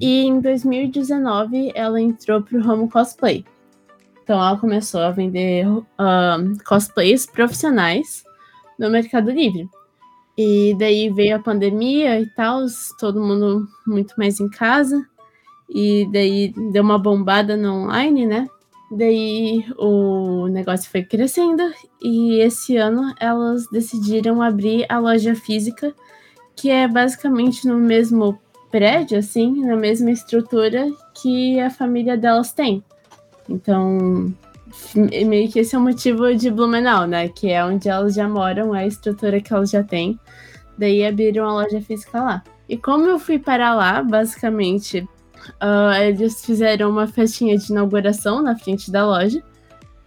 e 0.00 0.22
em 0.22 0.40
2019 0.40 1.70
ela 1.76 2.00
entrou 2.00 2.42
para 2.42 2.58
o 2.58 2.62
ramo 2.62 2.90
cosplay. 2.90 3.44
Então 4.24 4.36
ela 4.36 4.58
começou 4.58 5.00
a 5.00 5.10
vender 5.12 5.64
cosplays 6.66 7.24
profissionais 7.26 8.24
no 8.82 8.90
Mercado 8.90 9.30
Livre. 9.30 9.68
E 10.36 10.74
daí 10.78 11.10
veio 11.10 11.36
a 11.36 11.38
pandemia 11.38 12.20
e 12.20 12.26
tal, 12.26 12.64
todo 12.98 13.20
mundo 13.20 13.66
muito 13.86 14.14
mais 14.16 14.40
em 14.40 14.48
casa. 14.48 15.06
E 15.68 16.08
daí 16.12 16.52
deu 16.72 16.82
uma 16.82 16.98
bombada 16.98 17.56
no 17.56 17.84
online, 17.84 18.26
né? 18.26 18.48
Daí 18.90 19.64
o 19.78 20.48
negócio 20.48 20.90
foi 20.90 21.02
crescendo 21.02 21.62
e 22.02 22.40
esse 22.40 22.76
ano 22.76 23.14
elas 23.18 23.66
decidiram 23.70 24.42
abrir 24.42 24.84
a 24.86 24.98
loja 24.98 25.34
física, 25.34 25.94
que 26.54 26.68
é 26.68 26.86
basicamente 26.86 27.66
no 27.66 27.78
mesmo 27.78 28.38
prédio, 28.70 29.18
assim, 29.18 29.64
na 29.64 29.76
mesma 29.76 30.10
estrutura 30.10 30.90
que 31.14 31.58
a 31.58 31.70
família 31.70 32.18
delas 32.18 32.52
tem. 32.52 32.84
Então, 33.48 34.32
meio 34.94 35.50
que 35.50 35.60
esse 35.60 35.74
é 35.74 35.78
o 35.78 35.82
motivo 35.82 36.34
de 36.34 36.50
Blumenau, 36.50 37.06
né? 37.06 37.28
Que 37.28 37.50
é 37.50 37.64
onde 37.64 37.88
elas 37.88 38.14
já 38.14 38.28
moram, 38.28 38.74
é 38.74 38.84
a 38.84 38.86
estrutura 38.86 39.40
que 39.40 39.52
elas 39.52 39.70
já 39.70 39.82
têm. 39.82 40.18
Daí 40.78 41.04
abriram 41.04 41.46
a 41.46 41.52
loja 41.52 41.80
física 41.80 42.20
lá. 42.20 42.42
E 42.68 42.76
como 42.76 43.06
eu 43.06 43.18
fui 43.18 43.38
para 43.38 43.74
lá, 43.74 44.02
basicamente, 44.02 45.06
uh, 45.62 45.94
eles 46.00 46.44
fizeram 46.44 46.90
uma 46.90 47.06
festinha 47.06 47.56
de 47.56 47.70
inauguração 47.70 48.42
na 48.42 48.56
frente 48.56 48.90
da 48.90 49.06
loja, 49.06 49.42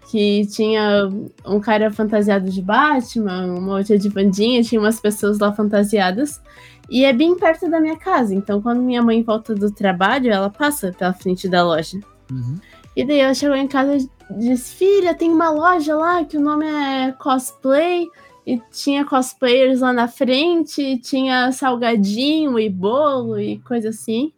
que 0.10 0.46
tinha 0.48 1.10
um 1.46 1.60
cara 1.60 1.92
fantasiado 1.92 2.50
de 2.50 2.62
Batman, 2.62 3.46
uma 3.48 3.78
outra 3.78 3.98
de 3.98 4.10
bandinha, 4.10 4.64
tinha 4.64 4.80
umas 4.80 5.00
pessoas 5.00 5.40
lá 5.40 5.52
fantasiadas. 5.52 6.42
E 6.90 7.04
é 7.04 7.12
bem 7.12 7.36
perto 7.36 7.70
da 7.70 7.80
minha 7.80 7.98
casa, 7.98 8.34
então 8.34 8.62
quando 8.62 8.82
minha 8.82 9.02
mãe 9.02 9.24
volta 9.24 9.56
do 9.56 9.72
trabalho, 9.72 10.32
ela 10.32 10.50
passa 10.50 10.92
pela 10.92 11.14
frente 11.14 11.50
da 11.50 11.64
loja. 11.64 12.00
Uhum. 12.32 12.58
E 12.96 13.04
daí 13.04 13.20
ela 13.20 13.34
chegou 13.34 13.56
em 13.56 13.68
casa 13.68 13.98
e 13.98 14.10
disse: 14.38 14.76
Filha, 14.76 15.14
tem 15.14 15.32
uma 15.32 15.50
loja 15.50 15.96
lá 15.96 16.24
que 16.24 16.38
o 16.38 16.42
nome 16.42 16.66
é 16.66 17.12
Cosplay. 17.14 18.08
E 18.48 18.62
tinha 18.72 19.04
cosplayers 19.04 19.80
lá 19.80 19.92
na 19.92 20.08
frente, 20.08 21.00
tinha 21.00 21.52
salgadinho 21.52 22.60
e 22.60 22.70
bolo 22.70 23.40
e 23.40 23.58
coisa 23.60 23.90
assim. 23.90 24.32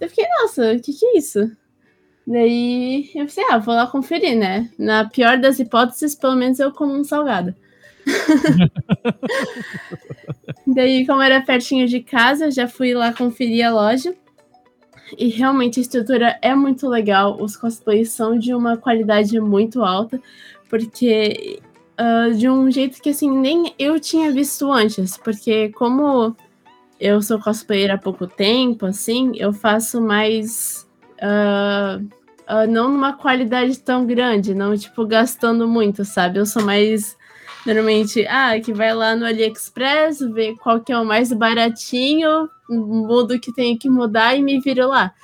Eu 0.00 0.08
fiquei, 0.08 0.26
nossa, 0.40 0.72
o 0.72 0.80
que, 0.80 0.92
que 0.92 1.06
é 1.06 1.18
isso? 1.18 1.52
Daí 2.26 3.10
eu 3.14 3.26
pensei, 3.26 3.44
ah, 3.48 3.58
vou 3.58 3.74
lá 3.74 3.86
conferir, 3.86 4.36
né? 4.36 4.68
Na 4.76 5.08
pior 5.08 5.38
das 5.38 5.60
hipóteses, 5.60 6.16
pelo 6.16 6.34
menos 6.34 6.58
eu 6.58 6.72
como 6.72 6.94
um 6.94 7.04
salgado. 7.04 7.54
Daí, 10.66 11.06
como 11.06 11.22
era 11.22 11.40
pertinho 11.40 11.86
de 11.86 12.00
casa, 12.00 12.50
já 12.50 12.66
fui 12.66 12.92
lá 12.92 13.12
conferir 13.12 13.66
a 13.66 13.72
loja. 13.72 14.14
E 15.18 15.28
realmente 15.28 15.78
a 15.78 15.82
estrutura 15.82 16.38
é 16.40 16.54
muito 16.54 16.88
legal. 16.88 17.40
Os 17.40 17.56
cosplays 17.56 18.10
são 18.10 18.38
de 18.38 18.54
uma 18.54 18.76
qualidade 18.76 19.38
muito 19.40 19.82
alta, 19.82 20.20
porque 20.68 21.60
uh, 22.00 22.34
de 22.34 22.48
um 22.48 22.70
jeito 22.70 23.00
que 23.00 23.10
assim 23.10 23.30
nem 23.30 23.74
eu 23.78 24.00
tinha 24.00 24.32
visto 24.32 24.72
antes. 24.72 25.16
Porque 25.16 25.70
como 25.70 26.34
eu 26.98 27.20
sou 27.20 27.38
cosplayer 27.38 27.92
há 27.92 27.98
pouco 27.98 28.26
tempo, 28.26 28.86
assim, 28.86 29.32
eu 29.36 29.52
faço 29.52 30.00
mais. 30.00 30.88
Uh, 31.22 32.02
uh, 32.50 32.66
não 32.68 32.90
numa 32.90 33.12
qualidade 33.12 33.78
tão 33.78 34.06
grande, 34.06 34.54
não, 34.54 34.76
tipo, 34.76 35.06
gastando 35.06 35.66
muito, 35.68 36.04
sabe? 36.04 36.38
Eu 36.38 36.46
sou 36.46 36.62
mais. 36.62 37.16
Normalmente, 37.66 38.26
ah, 38.26 38.60
que 38.60 38.72
vai 38.72 38.94
lá 38.94 39.16
no 39.16 39.24
AliExpress, 39.24 40.20
vê 40.32 40.54
qual 40.54 40.80
que 40.80 40.92
é 40.92 40.98
o 40.98 41.04
mais 41.04 41.32
baratinho, 41.32 42.48
mudo 42.68 43.40
que 43.40 43.52
tem 43.52 43.76
que 43.76 43.88
mudar 43.88 44.36
e 44.36 44.42
me 44.42 44.60
viro 44.60 44.88
lá. 44.88 45.14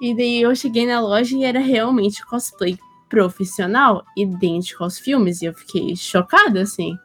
E 0.00 0.14
daí 0.14 0.42
eu 0.42 0.54
cheguei 0.54 0.86
na 0.86 1.00
loja 1.00 1.34
e 1.34 1.44
era 1.44 1.58
realmente 1.58 2.24
cosplay 2.26 2.78
profissional, 3.08 4.04
idêntico 4.16 4.84
aos 4.84 4.98
filmes, 4.98 5.40
e 5.40 5.46
eu 5.46 5.54
fiquei 5.54 5.96
chocada, 5.96 6.60
assim. 6.60 6.98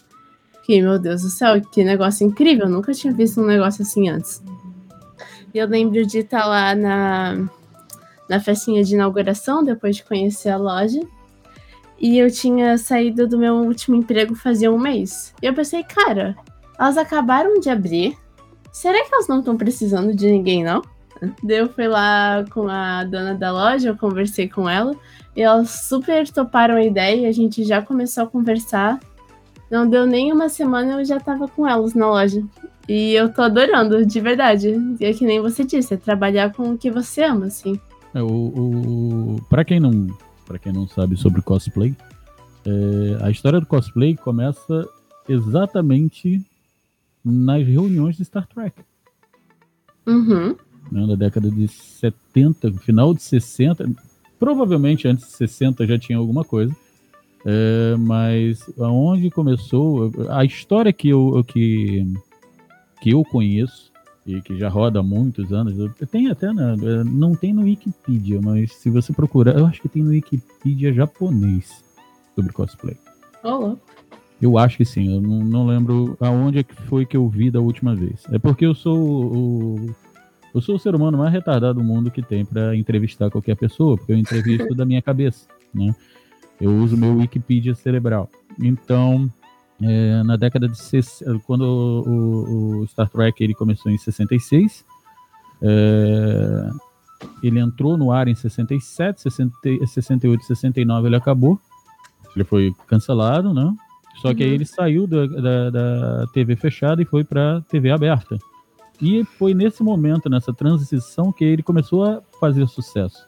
Fiquei, 0.59 0.81
meu 0.81 0.99
Deus 0.99 1.21
do 1.21 1.29
céu, 1.29 1.61
que 1.61 1.83
negócio 1.83 2.27
incrível. 2.27 2.65
Eu 2.65 2.71
nunca 2.71 2.93
tinha 2.93 3.13
visto 3.13 3.41
um 3.41 3.45
negócio 3.45 3.81
assim 3.83 4.09
antes. 4.09 4.43
E 5.53 5.57
eu 5.57 5.67
lembro 5.67 6.05
de 6.05 6.19
estar 6.19 6.45
lá 6.45 6.75
na, 6.75 7.49
na 8.29 8.39
festinha 8.39 8.83
de 8.83 8.93
inauguração, 8.93 9.63
depois 9.63 9.95
de 9.95 10.03
conhecer 10.03 10.49
a 10.49 10.57
loja. 10.57 10.99
E 12.01 12.17
eu 12.17 12.31
tinha 12.31 12.79
saído 12.79 13.27
do 13.27 13.37
meu 13.37 13.57
último 13.57 13.95
emprego 13.95 14.33
fazia 14.33 14.71
um 14.71 14.79
mês. 14.79 15.35
E 15.39 15.45
eu 15.45 15.53
pensei, 15.53 15.83
cara, 15.83 16.35
elas 16.79 16.97
acabaram 16.97 17.59
de 17.59 17.69
abrir. 17.69 18.17
Será 18.71 19.05
que 19.05 19.13
elas 19.13 19.27
não 19.27 19.39
estão 19.39 19.55
precisando 19.55 20.11
de 20.15 20.25
ninguém, 20.31 20.63
não? 20.63 20.81
Daí 21.43 21.57
eu 21.57 21.69
fui 21.69 21.87
lá 21.87 22.43
com 22.49 22.67
a 22.67 23.03
dona 23.03 23.35
da 23.35 23.51
loja, 23.51 23.89
eu 23.89 23.97
conversei 23.97 24.49
com 24.49 24.67
ela. 24.67 24.95
E 25.35 25.43
elas 25.43 25.69
super 25.87 26.27
toparam 26.27 26.75
a 26.75 26.83
ideia, 26.83 27.29
a 27.29 27.31
gente 27.31 27.63
já 27.63 27.83
começou 27.83 28.23
a 28.23 28.27
conversar. 28.27 28.99
Não 29.69 29.87
deu 29.87 30.07
nem 30.07 30.33
uma 30.33 30.49
semana, 30.49 30.99
eu 30.99 31.05
já 31.05 31.19
tava 31.19 31.47
com 31.47 31.67
elas 31.67 31.93
na 31.93 32.09
loja. 32.09 32.43
E 32.89 33.13
eu 33.13 33.31
tô 33.31 33.43
adorando, 33.43 34.03
de 34.03 34.19
verdade. 34.19 34.75
E 34.99 35.05
é 35.05 35.13
que 35.13 35.23
nem 35.23 35.39
você 35.39 35.63
disse, 35.63 35.93
é 35.93 35.97
trabalhar 35.97 36.51
com 36.51 36.71
o 36.71 36.77
que 36.77 36.89
você 36.89 37.23
ama, 37.23 37.45
assim. 37.45 37.79
É, 38.13 38.23
o, 38.23 38.27
o, 38.27 39.41
pra, 39.47 39.63
quem 39.63 39.79
não, 39.79 40.07
pra 40.51 40.59
quem 40.59 40.73
não 40.73 40.85
sabe 40.85 41.15
sobre 41.15 41.41
cosplay, 41.41 41.95
é, 42.65 43.25
a 43.25 43.31
história 43.31 43.59
do 43.59 43.65
cosplay 43.65 44.17
começa 44.17 44.85
exatamente 45.29 46.41
nas 47.23 47.65
reuniões 47.65 48.17
de 48.17 48.25
Star 48.25 48.45
Trek. 48.47 48.75
Uhum. 50.05 50.55
Né, 50.91 51.05
na 51.05 51.15
década 51.15 51.49
de 51.49 51.67
70, 51.69 52.73
final 52.73 53.13
de 53.13 53.21
60, 53.21 53.89
provavelmente 54.37 55.07
antes 55.07 55.25
de 55.25 55.31
60 55.31 55.87
já 55.87 55.97
tinha 55.97 56.17
alguma 56.17 56.43
coisa. 56.43 56.75
É, 57.45 57.95
mas 57.97 58.69
aonde 58.77 59.31
começou 59.31 60.11
a 60.29 60.45
história 60.45 60.93
que 60.93 61.09
eu 61.09 61.43
que 61.47 62.05
que 63.01 63.09
eu 63.11 63.23
conheço 63.23 63.90
e 64.25 64.41
que 64.41 64.57
já 64.57 64.69
roda 64.69 64.99
há 64.99 65.03
muitos 65.03 65.51
anos, 65.51 65.75
tem 66.11 66.29
até 66.29 66.53
na, 66.53 66.75
não 67.03 67.35
tem 67.35 67.53
no 67.53 67.63
Wikipedia, 67.63 68.39
mas 68.41 68.73
se 68.73 68.89
você 68.89 69.11
procurar, 69.11 69.57
eu 69.57 69.65
acho 69.65 69.81
que 69.81 69.89
tem 69.89 70.03
no 70.03 70.11
Wikipedia 70.11 70.93
japonês 70.93 71.83
sobre 72.35 72.53
cosplay. 72.53 72.95
Oh, 73.43 73.75
eu 74.41 74.57
acho 74.57 74.77
que 74.77 74.85
sim, 74.85 75.13
eu 75.15 75.21
não, 75.21 75.43
não 75.43 75.67
lembro 75.67 76.17
aonde 76.19 76.59
é 76.59 76.63
que 76.63 76.75
foi 76.75 77.05
que 77.05 77.15
eu 77.15 77.27
vi 77.27 77.51
da 77.51 77.59
última 77.59 77.95
vez. 77.95 78.23
É 78.31 78.39
porque 78.39 78.65
eu 78.65 78.73
sou 78.73 78.97
o, 78.97 79.95
eu 80.53 80.61
sou 80.61 80.75
o 80.75 80.79
ser 80.79 80.95
humano 80.95 81.17
mais 81.17 81.31
retardado 81.31 81.79
do 81.79 81.83
mundo 81.83 82.11
que 82.11 82.21
tem 82.21 82.43
para 82.43 82.75
entrevistar 82.75 83.29
qualquer 83.29 83.55
pessoa, 83.55 83.97
porque 83.97 84.11
eu 84.11 84.17
entrevisto 84.17 84.73
da 84.75 84.85
minha 84.85 85.01
cabeça, 85.01 85.47
né? 85.73 85.95
Eu 86.59 86.75
uso 86.75 86.97
meu 86.97 87.17
Wikipedia 87.17 87.73
cerebral. 87.73 88.29
Então, 88.59 89.31
é, 89.81 90.23
na 90.23 90.35
década 90.35 90.67
de 90.67 90.77
quando 91.45 91.63
o, 91.63 92.81
o, 92.81 92.87
Star 92.87 93.09
Trek 93.09 93.43
ele 93.43 93.53
começou 93.53 93.91
em 93.91 93.97
66, 93.97 94.85
é, 95.61 96.69
ele 97.41 97.59
entrou 97.59 97.97
no 97.97 98.11
ar 98.11 98.27
em 98.27 98.35
67, 98.35 99.21
60, 99.21 99.55
68, 99.87 100.43
69 100.43 101.07
ele 101.07 101.15
acabou. 101.15 101.59
Ele 102.35 102.43
foi 102.45 102.73
cancelado, 102.87 103.53
né? 103.53 103.73
Só 104.21 104.33
que 104.33 104.43
aí 104.43 104.49
Uhum. 104.49 104.55
ele 104.55 104.65
saiu 104.65 105.07
da, 105.07 105.25
da, 105.25 105.69
da 105.69 106.27
TV 106.27 106.55
fechada 106.55 107.01
e 107.01 107.05
foi 107.05 107.23
para 107.23 107.61
TV 107.61 107.91
aberta. 107.91 108.37
E 109.01 109.23
foi 109.23 109.53
nesse 109.53 109.81
momento, 109.81 110.29
nessa 110.29 110.53
transição, 110.53 111.31
que 111.31 111.43
ele 111.43 111.63
começou 111.63 112.03
a 112.03 112.21
fazer 112.39 112.67
sucesso. 112.67 113.27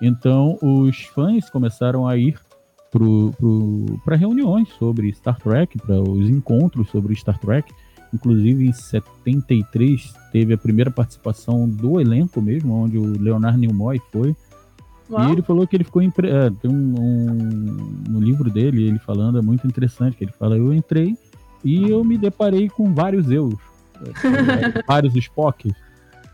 Então, 0.00 0.56
os 0.62 1.02
fãs 1.06 1.50
começaram 1.50 2.06
a 2.06 2.16
ir 2.16 2.38
para 4.04 4.16
reuniões 4.16 4.68
sobre 4.78 5.12
Star 5.12 5.38
Trek, 5.38 5.78
para 5.78 6.00
os 6.00 6.28
encontros 6.28 6.88
sobre 6.90 7.14
Star 7.14 7.38
Trek. 7.38 7.72
Inclusive, 8.12 8.66
em 8.66 8.72
73, 8.72 10.12
teve 10.32 10.52
a 10.52 10.58
primeira 10.58 10.90
participação 10.90 11.68
do 11.68 12.00
elenco 12.00 12.42
mesmo, 12.42 12.74
onde 12.74 12.98
o 12.98 13.20
Leonardo 13.20 13.58
Nimoy 13.58 14.00
foi. 14.10 14.34
Uau. 15.08 15.28
E 15.28 15.32
ele 15.32 15.42
falou 15.42 15.66
que 15.66 15.76
ele 15.76 15.84
ficou. 15.84 16.02
Impre... 16.02 16.28
é, 16.28 16.50
tem 16.50 16.70
um, 16.70 16.94
um- 17.00 18.02
no 18.08 18.20
livro 18.20 18.50
dele, 18.50 18.84
ele 18.88 18.98
falando, 18.98 19.38
é 19.38 19.42
muito 19.42 19.66
interessante, 19.66 20.16
que 20.16 20.24
ele 20.24 20.32
fala, 20.32 20.56
eu 20.56 20.72
entrei 20.72 21.16
e 21.64 21.88
eu 21.88 22.02
me 22.02 22.18
deparei 22.18 22.68
com 22.68 22.92
vários 22.94 23.30
eus. 23.30 23.54
Vários 24.88 25.14
Spocks. 25.14 25.72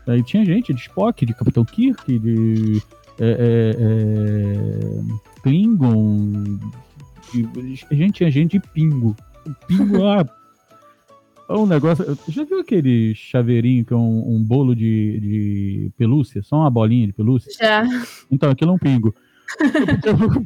Aí 0.07 0.23
tinha 0.23 0.45
gente 0.45 0.73
de 0.73 0.79
Spock, 0.79 1.25
de 1.25 1.33
Capitão 1.33 1.65
Kirk, 1.65 2.17
de 2.17 2.81
é, 3.19 3.29
é, 3.29 3.75
é, 3.79 5.41
Klingon. 5.41 6.59
de- 7.33 7.75
gente, 7.95 8.13
tinha 8.13 8.31
gente 8.31 8.59
de 8.59 8.67
Pingo. 8.73 9.15
O 9.45 9.53
Pingo 9.67 10.05
ah, 10.05 10.25
é 11.49 11.53
um 11.53 11.65
negócio. 11.65 12.17
Já 12.27 12.43
viu 12.43 12.59
aquele 12.59 13.15
chaveirinho 13.15 13.85
que 13.85 13.93
é 13.93 13.97
um, 13.97 14.35
um 14.35 14.43
bolo 14.43 14.75
de, 14.75 15.19
de 15.19 15.91
pelúcia? 15.97 16.43
Só 16.43 16.57
uma 16.57 16.69
bolinha 16.69 17.07
de 17.07 17.13
pelúcia? 17.13 17.51
Já. 17.59 17.83
Então, 18.29 18.49
aquilo 18.49 18.71
é 18.71 18.73
um 18.73 18.77
pingo. 18.77 19.15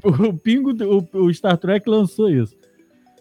o, 0.05 0.27
o 0.29 0.33
pingo, 0.37 0.71
o, 0.71 1.25
o 1.25 1.33
Star 1.33 1.57
Trek 1.57 1.89
lançou 1.89 2.29
isso. 2.29 2.55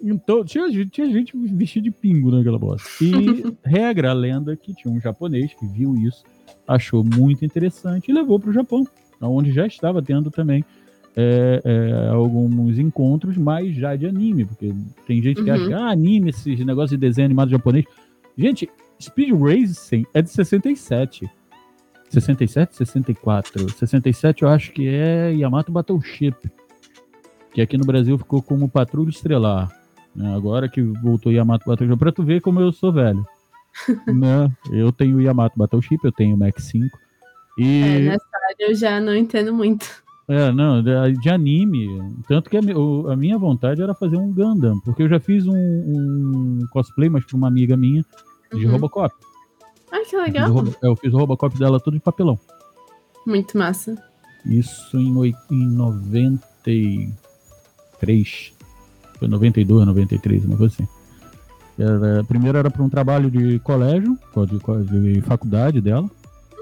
Então, 0.02 0.44
tinha, 0.44 0.70
gente- 0.70 0.90
tinha 0.90 1.10
gente 1.10 1.36
vestida 1.36 1.84
de 1.84 1.90
pingo 1.90 2.30
naquela 2.30 2.58
bosta. 2.58 2.88
E 3.02 3.44
regra 3.64 4.10
a 4.10 4.14
lenda 4.14 4.56
que 4.56 4.74
tinha 4.74 4.92
um 4.92 5.00
japonês 5.00 5.52
que 5.54 5.66
viu 5.66 5.94
isso, 5.96 6.22
achou 6.66 7.04
muito 7.04 7.44
interessante 7.44 8.10
e 8.10 8.14
levou 8.14 8.38
para 8.40 8.50
o 8.50 8.52
Japão, 8.52 8.86
onde 9.28 9.52
já 9.52 9.66
estava 9.66 10.00
tendo 10.02 10.30
também 10.30 10.64
é, 11.16 11.60
é, 11.64 12.08
alguns 12.10 12.78
encontros, 12.78 13.36
mas 13.36 13.74
já 13.74 13.96
de 13.96 14.06
anime, 14.06 14.44
porque 14.44 14.72
tem 15.06 15.20
gente 15.22 15.42
que 15.42 15.50
Uhum. 15.50 15.56
acha 15.56 15.66
que 15.66 15.72
ah, 15.74 15.88
anime, 15.90 16.30
esses 16.30 16.64
negócios 16.64 16.90
de 16.90 16.96
desenho 16.96 17.26
animado 17.26 17.50
japonês. 17.50 17.84
Gente, 18.38 18.68
Speed 19.00 19.32
Racing 19.32 20.04
é 20.14 20.22
de 20.22 20.30
67. 20.30 21.28
67, 22.08 22.76
64. 22.76 23.68
67 23.70 24.42
eu 24.42 24.48
acho 24.48 24.72
que 24.72 24.88
é 24.88 25.32
Yamato 25.32 25.70
Battleship. 25.70 26.34
Que 27.52 27.60
aqui 27.60 27.76
no 27.76 27.84
Brasil 27.84 28.16
ficou 28.18 28.42
como 28.42 28.68
Patrulha 28.68 29.10
Estrelar. 29.10 29.68
né? 30.14 30.34
Agora 30.34 30.68
que 30.68 30.80
voltou 30.82 31.32
Yamato 31.32 31.68
Battleship. 31.68 31.98
Pra 31.98 32.12
tu 32.12 32.22
ver 32.22 32.40
como 32.40 32.60
eu 32.60 32.72
sou 32.72 32.92
velho. 32.92 33.24
né? 34.06 34.50
Eu 34.72 34.90
tenho 34.92 35.16
o 35.16 35.20
Yamato 35.20 35.56
Battleship, 35.58 35.98
eu 36.02 36.12
tenho 36.12 36.34
o 36.34 36.38
Max 36.38 36.64
5. 36.64 36.98
E. 37.58 37.82
É, 37.82 37.98
nessa 38.00 38.24
área 38.34 38.56
eu 38.70 38.74
já 38.74 39.00
não 39.00 39.14
entendo 39.14 39.52
muito. 39.54 39.86
É, 40.28 40.52
não, 40.52 40.82
de, 40.82 41.28
anime. 41.28 41.88
Tanto 42.28 42.48
que 42.48 42.56
a, 42.56 42.60
a 43.12 43.16
minha 43.16 43.36
vontade 43.36 43.82
era 43.82 43.94
fazer 43.94 44.16
um 44.16 44.32
Gundam, 44.32 44.78
porque 44.84 45.02
eu 45.02 45.08
já 45.08 45.18
fiz 45.18 45.44
um, 45.46 45.52
um 45.54 46.58
cosplay, 46.70 47.08
mas 47.08 47.24
pra 47.24 47.36
uma 47.36 47.48
amiga 47.48 47.76
minha, 47.76 48.04
de 48.54 48.64
Uhum. 48.66 48.72
Robocop. 48.72 49.12
Ai, 49.92 50.04
que 50.04 50.14
Eu 50.14 50.14
fiz, 50.20 50.20
o 50.20 50.22
legal. 50.22 50.52
Robo- 50.52 50.76
eu 50.82 50.94
fiz 50.96 51.12
o 51.12 51.16
Robocop 51.18 51.58
dela 51.58 51.80
todo 51.80 51.94
de 51.94 52.00
papelão. 52.00 52.38
Muito 53.26 53.58
massa. 53.58 54.00
Isso 54.46 54.96
em, 54.96 55.34
em 55.50 55.66
93. 55.66 58.52
Foi 59.18 59.26
92, 59.28 59.86
93, 59.86 60.44
uma 60.44 60.56
coisa 60.56 60.74
assim. 60.74 60.88
Era, 61.78 62.22
primeiro 62.24 62.58
era 62.58 62.70
para 62.70 62.82
um 62.82 62.88
trabalho 62.88 63.30
de 63.30 63.58
colégio, 63.60 64.16
de, 64.48 65.12
de 65.14 65.20
faculdade 65.22 65.80
dela. 65.80 66.08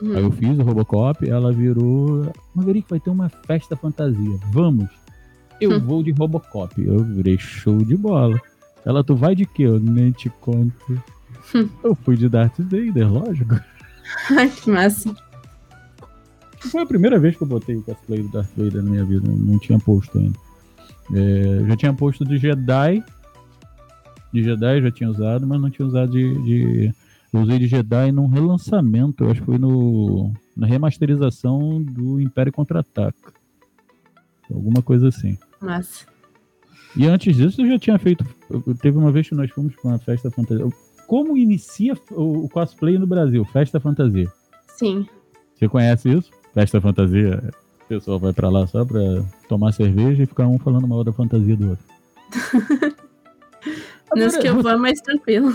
Uhum. 0.02 0.16
Aí 0.16 0.22
eu 0.22 0.30
fiz 0.30 0.58
o 0.58 0.62
Robocop, 0.62 1.28
ela 1.28 1.52
virou. 1.52 2.32
Maverick 2.54 2.88
vai 2.88 3.00
ter 3.00 3.10
uma 3.10 3.28
festa 3.28 3.76
fantasia. 3.76 4.38
Vamos. 4.52 4.88
Eu 5.60 5.72
Hum. 5.72 5.80
vou 5.80 6.02
de 6.02 6.12
Robocop. 6.12 6.80
Eu 6.80 7.02
virei 7.02 7.36
show 7.38 7.78
de 7.78 7.96
bola. 7.96 8.40
Ela, 8.84 9.02
tu 9.02 9.16
vai 9.16 9.34
de 9.34 9.44
quê? 9.44 9.64
Eu 9.64 9.80
nem 9.80 10.12
te 10.12 10.30
conto. 10.40 11.02
Hum. 11.54 11.68
Eu 11.82 11.94
fui 11.96 12.16
de 12.16 12.28
Darth 12.28 12.58
Vader, 12.58 13.12
lógico. 13.12 13.54
Ai, 14.36 14.48
que 14.48 14.70
massa. 14.70 15.14
Foi 16.60 16.82
a 16.82 16.86
primeira 16.86 17.18
vez 17.18 17.36
que 17.36 17.42
eu 17.42 17.46
botei 17.48 17.76
o 17.76 17.82
cosplay 17.82 18.22
do 18.22 18.28
Darth 18.28 18.50
Vader 18.56 18.82
na 18.82 18.90
minha 18.90 19.04
vida. 19.04 19.28
Não 19.28 19.58
tinha 19.58 19.78
posto 19.78 20.16
ainda. 20.18 20.38
É, 21.14 21.64
já 21.66 21.76
tinha 21.76 21.92
posto 21.94 22.24
de 22.24 22.38
Jedi. 22.38 23.02
De 24.32 24.42
Jedi 24.42 24.82
já 24.82 24.90
tinha 24.90 25.10
usado, 25.10 25.46
mas 25.46 25.60
não 25.60 25.70
tinha 25.70 25.86
usado 25.88 26.12
de. 26.12 26.42
de- 26.42 26.94
Eu 27.32 27.40
usei 27.42 27.58
de 27.58 27.66
Jedi 27.66 28.10
num 28.12 28.26
relançamento. 28.26 29.24
Eu 29.24 29.30
acho 29.30 29.40
que 29.40 29.46
foi 29.46 29.58
no, 29.58 30.32
na 30.56 30.66
remasterização 30.66 31.82
do 31.82 32.20
Império 32.20 32.52
Contra-Ataca. 32.52 33.32
Alguma 34.52 34.82
coisa 34.82 35.08
assim. 35.08 35.36
Massa. 35.60 36.06
E 36.96 37.06
antes 37.06 37.36
disso 37.36 37.60
eu 37.62 37.68
já 37.68 37.78
tinha 37.78 37.98
feito. 37.98 38.24
eu- 38.48 38.62
Teve 38.80 38.96
uma 38.96 39.12
vez 39.12 39.28
que 39.28 39.34
nós 39.34 39.50
fomos 39.50 39.74
para 39.76 39.90
uma 39.90 39.98
festa 39.98 40.30
fantasia. 40.30 40.66
Como 41.06 41.36
inicia 41.36 41.94
o 42.10 42.44
o 42.44 42.48
cosplay 42.48 42.98
no 42.98 43.06
Brasil? 43.06 43.44
Festa 43.44 43.78
fantasia. 43.78 44.30
Sim. 44.76 45.06
Você 45.54 45.68
conhece 45.68 46.08
isso? 46.10 46.30
Festa 46.54 46.80
fantasia. 46.80 47.50
O 47.84 47.88
pessoal 47.88 48.18
vai 48.18 48.32
pra 48.32 48.48
lá 48.48 48.66
só 48.66 48.84
pra 48.84 49.00
tomar 49.48 49.72
cerveja 49.72 50.22
e 50.22 50.26
ficar 50.26 50.46
um 50.46 50.58
falando 50.58 50.86
mal 50.88 51.04
da 51.04 51.12
fantasia 51.12 51.56
do 51.56 51.70
outro. 51.70 51.84
Nos 54.16 54.36
que 54.38 54.48
eu 54.48 54.62
vou 54.62 54.70
é 54.70 54.76
mais 54.76 55.00
tranquilo. 55.00 55.54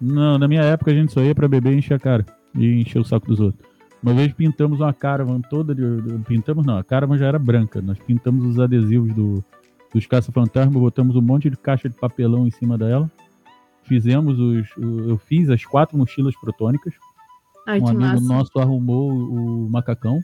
Não, 0.00 0.38
na 0.38 0.46
minha 0.48 0.62
época 0.62 0.90
a 0.90 0.94
gente 0.94 1.12
só 1.12 1.20
ia 1.20 1.34
pra 1.34 1.48
beber 1.48 1.72
e 1.72 1.78
encher 1.78 1.94
a 1.94 1.98
cara. 1.98 2.26
E 2.54 2.80
encher 2.80 3.00
o 3.00 3.04
saco 3.04 3.26
dos 3.26 3.40
outros. 3.40 3.66
Uma 4.02 4.12
vez 4.14 4.32
pintamos 4.32 4.80
uma 4.80 4.92
caravan 4.92 5.40
toda 5.40 5.74
de. 5.74 5.82
Pintamos 6.26 6.66
não, 6.66 6.76
a 6.76 6.84
caravan 6.84 7.16
já 7.16 7.26
era 7.26 7.38
branca. 7.38 7.80
Nós 7.80 7.98
pintamos 8.00 8.44
os 8.44 8.58
adesivos 8.58 9.14
do, 9.14 9.44
dos 9.94 10.06
caça-fantasma, 10.06 10.78
botamos 10.78 11.14
um 11.14 11.22
monte 11.22 11.48
de 11.48 11.56
caixa 11.56 11.88
de 11.88 11.94
papelão 11.96 12.46
em 12.46 12.50
cima 12.50 12.76
dela. 12.76 13.10
Fizemos 13.84 14.38
os. 14.38 14.68
eu 14.76 15.18
fiz 15.18 15.48
as 15.50 15.64
quatro 15.64 15.96
mochilas 15.96 16.34
protônicas. 16.40 16.94
Ai, 17.66 17.80
um 17.80 17.88
amigo 17.88 18.02
massa. 18.02 18.26
nosso 18.26 18.58
arrumou 18.58 19.10
o, 19.12 19.70
macacão. 19.70 20.20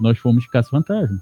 Nós 0.00 0.18
fomos 0.18 0.44
de 0.44 0.50
caça-fantasma. 0.50 1.18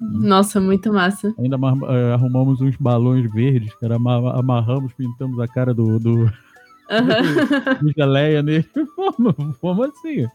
Nossa, 0.00 0.60
muito 0.60 0.92
massa. 0.92 1.34
Ainda 1.38 1.56
eh, 1.56 2.12
arrumamos 2.12 2.60
uns 2.60 2.76
balões 2.76 3.30
verdes, 3.32 3.72
cara, 3.76 3.96
ama- 3.96 4.36
amarramos, 4.38 4.92
pintamos 4.94 5.38
a 5.38 5.46
cara 5.46 5.72
do, 5.72 5.98
do, 5.98 6.30
Do 7.82 7.92
geleia 7.96 8.42
nele. 8.42 8.66
Fomos 9.60 9.88
assim. 9.90 10.26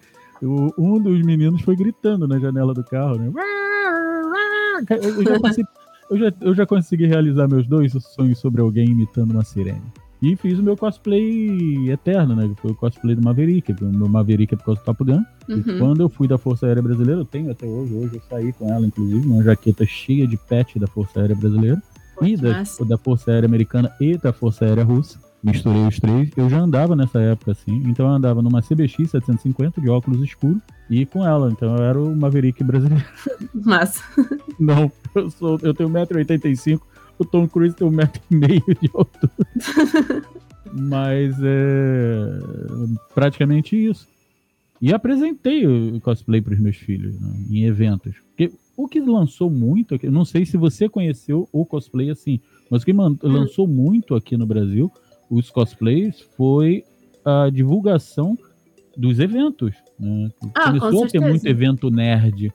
O- 0.41 0.71
um 0.77 0.99
dos 0.99 1.21
meninos 1.23 1.61
foi 1.61 1.75
gritando 1.75 2.27
na 2.27 2.37
janela 2.39 2.73
do 2.73 2.83
carro, 2.83 3.17
né? 3.17 3.31
Eu 4.89 5.23
já, 5.23 5.39
consegui, 5.39 5.67
eu, 6.11 6.17
já, 6.17 6.33
eu 6.41 6.53
já 6.55 6.65
consegui 6.65 7.05
realizar 7.07 7.47
meus 7.47 7.65
dois 7.67 7.91
sonhos 8.15 8.39
sobre 8.39 8.61
alguém 8.61 8.89
imitando 8.89 9.31
uma 9.31 9.43
sirene. 9.43 9.81
E 10.21 10.35
fiz 10.35 10.57
o 10.57 10.63
meu 10.63 10.75
cosplay 10.75 11.91
eterno, 11.91 12.35
né? 12.35 12.47
Que 12.55 12.61
foi 12.61 12.71
o 12.71 12.75
cosplay 12.75 13.15
do 13.15 13.21
Maverick. 13.23 13.71
O 13.83 13.85
meu 13.85 14.07
Maverick 14.07 14.53
é 14.53 14.57
por 14.57 14.65
causa 14.65 14.81
do 14.81 14.85
Papo 14.85 15.05
Gun. 15.05 15.21
E 15.47 15.53
Uhum. 15.53 15.77
quando 15.79 16.01
eu 16.01 16.09
fui 16.09 16.27
da 16.27 16.37
Força 16.39 16.65
Aérea 16.65 16.81
Brasileira, 16.81 17.21
eu 17.21 17.25
tenho 17.25 17.51
até 17.51 17.67
hoje, 17.67 17.93
hoje 17.93 18.15
eu 18.15 18.21
saí 18.27 18.51
com 18.53 18.67
ela, 18.71 18.85
inclusive, 18.85 19.27
uma 19.27 19.43
jaqueta 19.43 19.85
cheia 19.85 20.27
de 20.27 20.35
pet 20.35 20.79
da 20.79 20.87
Força 20.87 21.19
Aérea 21.19 21.35
Brasileira. 21.35 21.81
E 22.21 22.35
que 22.35 22.41
da, 22.41 22.63
da 22.87 22.97
Força 22.97 23.29
Aérea 23.31 23.45
Americana 23.47 23.91
e 24.01 24.17
da 24.17 24.33
Força 24.33 24.65
Aérea 24.65 24.83
Russa. 24.83 25.19
Misturei 25.43 25.81
os 25.87 25.99
três. 25.99 26.29
Eu 26.35 26.49
já 26.49 26.59
andava 26.59 26.95
nessa 26.95 27.19
época 27.21 27.51
assim. 27.51 27.83
Então 27.85 28.07
eu 28.07 28.11
andava 28.13 28.41
numa 28.41 28.61
CBX 28.61 29.11
750 29.11 29.79
de 29.79 29.87
óculos 29.89 30.21
escuros 30.21 30.61
e 30.89 31.05
com 31.05 31.25
ela. 31.25 31.49
Então 31.51 31.75
eu 31.77 31.83
era 31.83 32.01
o 32.01 32.15
Maverick 32.15 32.63
brasileiro. 32.63 33.05
Massa. 33.53 34.01
Não, 34.59 34.91
eu, 35.15 35.29
sou, 35.29 35.59
eu 35.61 35.73
tenho 35.73 35.89
1,85m. 35.89 36.79
O 37.19 37.25
Tom 37.25 37.47
Cruise 37.47 37.75
tem 37.75 37.87
1,5m 37.89 38.79
de 38.81 38.89
altura. 38.93 39.31
Mas 40.73 41.35
é 41.41 42.39
praticamente 43.15 43.75
isso. 43.75 44.07
E 44.81 44.93
apresentei 44.93 45.65
o 45.65 45.99
cosplay 46.01 46.39
para 46.41 46.53
os 46.53 46.59
meus 46.59 46.75
filhos 46.77 47.19
né, 47.19 47.29
em 47.49 47.63
eventos. 47.63 48.13
Porque 48.29 48.51
o 48.75 48.87
que 48.87 48.99
lançou 48.99 49.49
muito, 49.49 49.95
aqui- 49.95 50.05
eu 50.05 50.11
não 50.11 50.23
sei 50.25 50.45
se 50.45 50.55
você 50.57 50.87
conheceu 50.87 51.49
o 51.51 51.65
cosplay 51.65 52.11
assim, 52.11 52.39
mas 52.69 52.83
o 52.83 52.85
que 52.85 52.93
man- 52.93 53.17
lançou 53.23 53.67
muito 53.67 54.13
aqui 54.13 54.37
no 54.37 54.45
Brasil, 54.45 54.91
os 55.29 55.49
cosplays, 55.49 56.21
foi 56.35 56.83
a 57.25 57.49
divulgação 57.49 58.37
dos 58.95 59.19
eventos. 59.19 59.75
né? 59.99 60.29
Ah, 60.55 60.71
com 60.71 60.79
Começou 60.79 61.05
a 61.05 61.07
ter 61.07 61.19
muito 61.19 61.45
evento 61.45 61.89
nerd. 61.89 62.51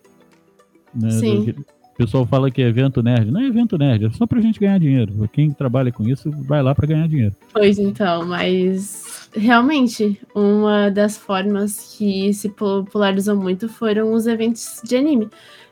Né, 0.95 1.11
Sim. 1.11 1.55
O 1.93 1.97
pessoal 1.97 2.27
fala 2.27 2.51
que 2.51 2.63
é 2.63 2.69
evento 2.69 3.03
nerd. 3.03 3.31
Não 3.31 3.41
é 3.41 3.47
evento 3.47 3.77
nerd, 3.77 4.07
é 4.07 4.11
só 4.11 4.27
pra 4.27 4.41
gente 4.41 4.59
ganhar 4.59 4.79
dinheiro. 4.79 5.29
Quem 5.33 5.51
trabalha 5.51 5.93
com 5.93 6.09
isso 6.09 6.31
vai 6.31 6.63
lá 6.63 6.75
pra 6.75 6.87
ganhar 6.87 7.07
dinheiro. 7.07 7.37
Pois 7.53 7.79
então, 7.79 8.27
mas 8.27 9.29
realmente, 9.35 10.21
uma 10.35 10.91
das 10.91 11.17
formas 11.17 11.97
que 11.97 12.33
se 12.33 12.49
popularizou 12.49 13.37
muito 13.37 13.69
foram 13.69 14.13
os 14.13 14.27
eventos 14.27 14.81
de 14.85 14.97
anime. 14.97 15.29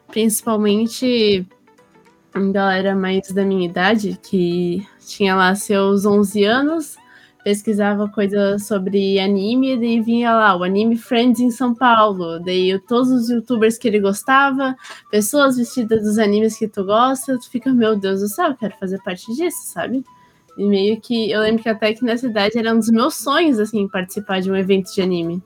Principalmente 0.09 1.47
em 2.37 2.53
galera 2.53 2.95
mais 2.95 3.33
da 3.33 3.45
minha 3.45 3.67
idade, 3.67 4.19
que 4.23 4.87
tinha 5.07 5.35
lá 5.35 5.55
seus 5.55 6.05
11 6.05 6.45
anos, 6.45 6.97
pesquisava 7.43 8.09
coisas 8.09 8.67
sobre 8.67 9.19
anime, 9.19 9.73
e 9.73 9.77
daí 9.77 10.01
vinha 10.01 10.35
lá 10.35 10.57
o 10.57 10.63
Anime 10.63 10.97
Friends 10.97 11.41
em 11.41 11.51
São 11.51 11.75
Paulo, 11.75 12.39
daí 12.39 12.79
todos 12.81 13.11
os 13.11 13.31
youtubers 13.31 13.79
que 13.79 13.89
ele 13.89 14.01
gostava, 14.01 14.77
pessoas 15.11 15.57
vestidas 15.57 16.03
dos 16.03 16.19
animes 16.19 16.59
que 16.59 16.69
tu 16.69 16.85
gosta, 16.85 17.39
tu 17.39 17.51
fica, 17.51 17.73
meu 17.73 17.97
Deus 17.97 18.21
do 18.21 18.29
céu, 18.29 18.49
eu 18.49 18.57
quero 18.57 18.75
fazer 18.79 19.03
parte 19.03 19.35
disso, 19.35 19.73
sabe? 19.73 20.05
E 20.59 20.65
meio 20.65 21.01
que, 21.01 21.31
eu 21.31 21.41
lembro 21.41 21.63
que 21.63 21.69
até 21.69 21.95
que 21.95 22.05
nessa 22.05 22.27
idade 22.27 22.59
era 22.59 22.75
um 22.75 22.79
dos 22.79 22.91
meus 22.91 23.15
sonhos, 23.15 23.59
assim, 23.59 23.89
participar 23.89 24.41
de 24.41 24.51
um 24.51 24.57
evento 24.57 24.93
de 24.93 25.01
anime. 25.01 25.43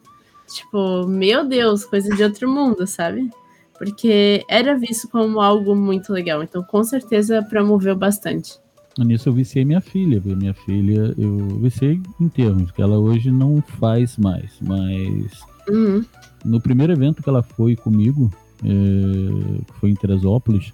Tipo, 0.48 1.06
meu 1.06 1.44
Deus, 1.44 1.84
coisa 1.84 2.14
de 2.14 2.22
outro 2.22 2.48
mundo, 2.48 2.86
sabe? 2.86 3.30
Porque 3.78 4.44
era 4.48 4.76
visto 4.76 5.08
como 5.08 5.40
algo 5.40 5.74
muito 5.74 6.12
legal, 6.12 6.42
então 6.42 6.62
com 6.62 6.82
certeza 6.82 7.42
promoveu 7.42 7.94
bastante. 7.96 8.63
Nisso 8.98 9.28
eu 9.28 9.32
viciei 9.32 9.64
minha 9.64 9.80
filha, 9.80 10.22
minha 10.24 10.54
filha, 10.54 11.14
eu 11.18 11.58
viciei 11.58 12.00
em 12.20 12.28
termos, 12.28 12.70
que 12.70 12.80
ela 12.80 12.96
hoje 12.98 13.30
não 13.30 13.60
faz 13.60 14.16
mais, 14.16 14.52
mas 14.60 15.40
uhum. 15.68 16.04
no 16.44 16.60
primeiro 16.60 16.92
evento 16.92 17.22
que 17.22 17.28
ela 17.28 17.42
foi 17.42 17.74
comigo, 17.74 18.30
é, 18.64 19.62
foi 19.80 19.90
em 19.90 19.96
Teresópolis, 19.96 20.72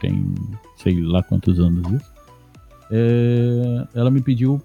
tem 0.00 0.34
sei 0.78 1.02
lá 1.02 1.22
quantos 1.22 1.60
anos 1.60 1.86
isso, 1.92 2.12
é, 2.90 3.86
ela 3.94 4.10
me 4.10 4.22
pediu, 4.22 4.60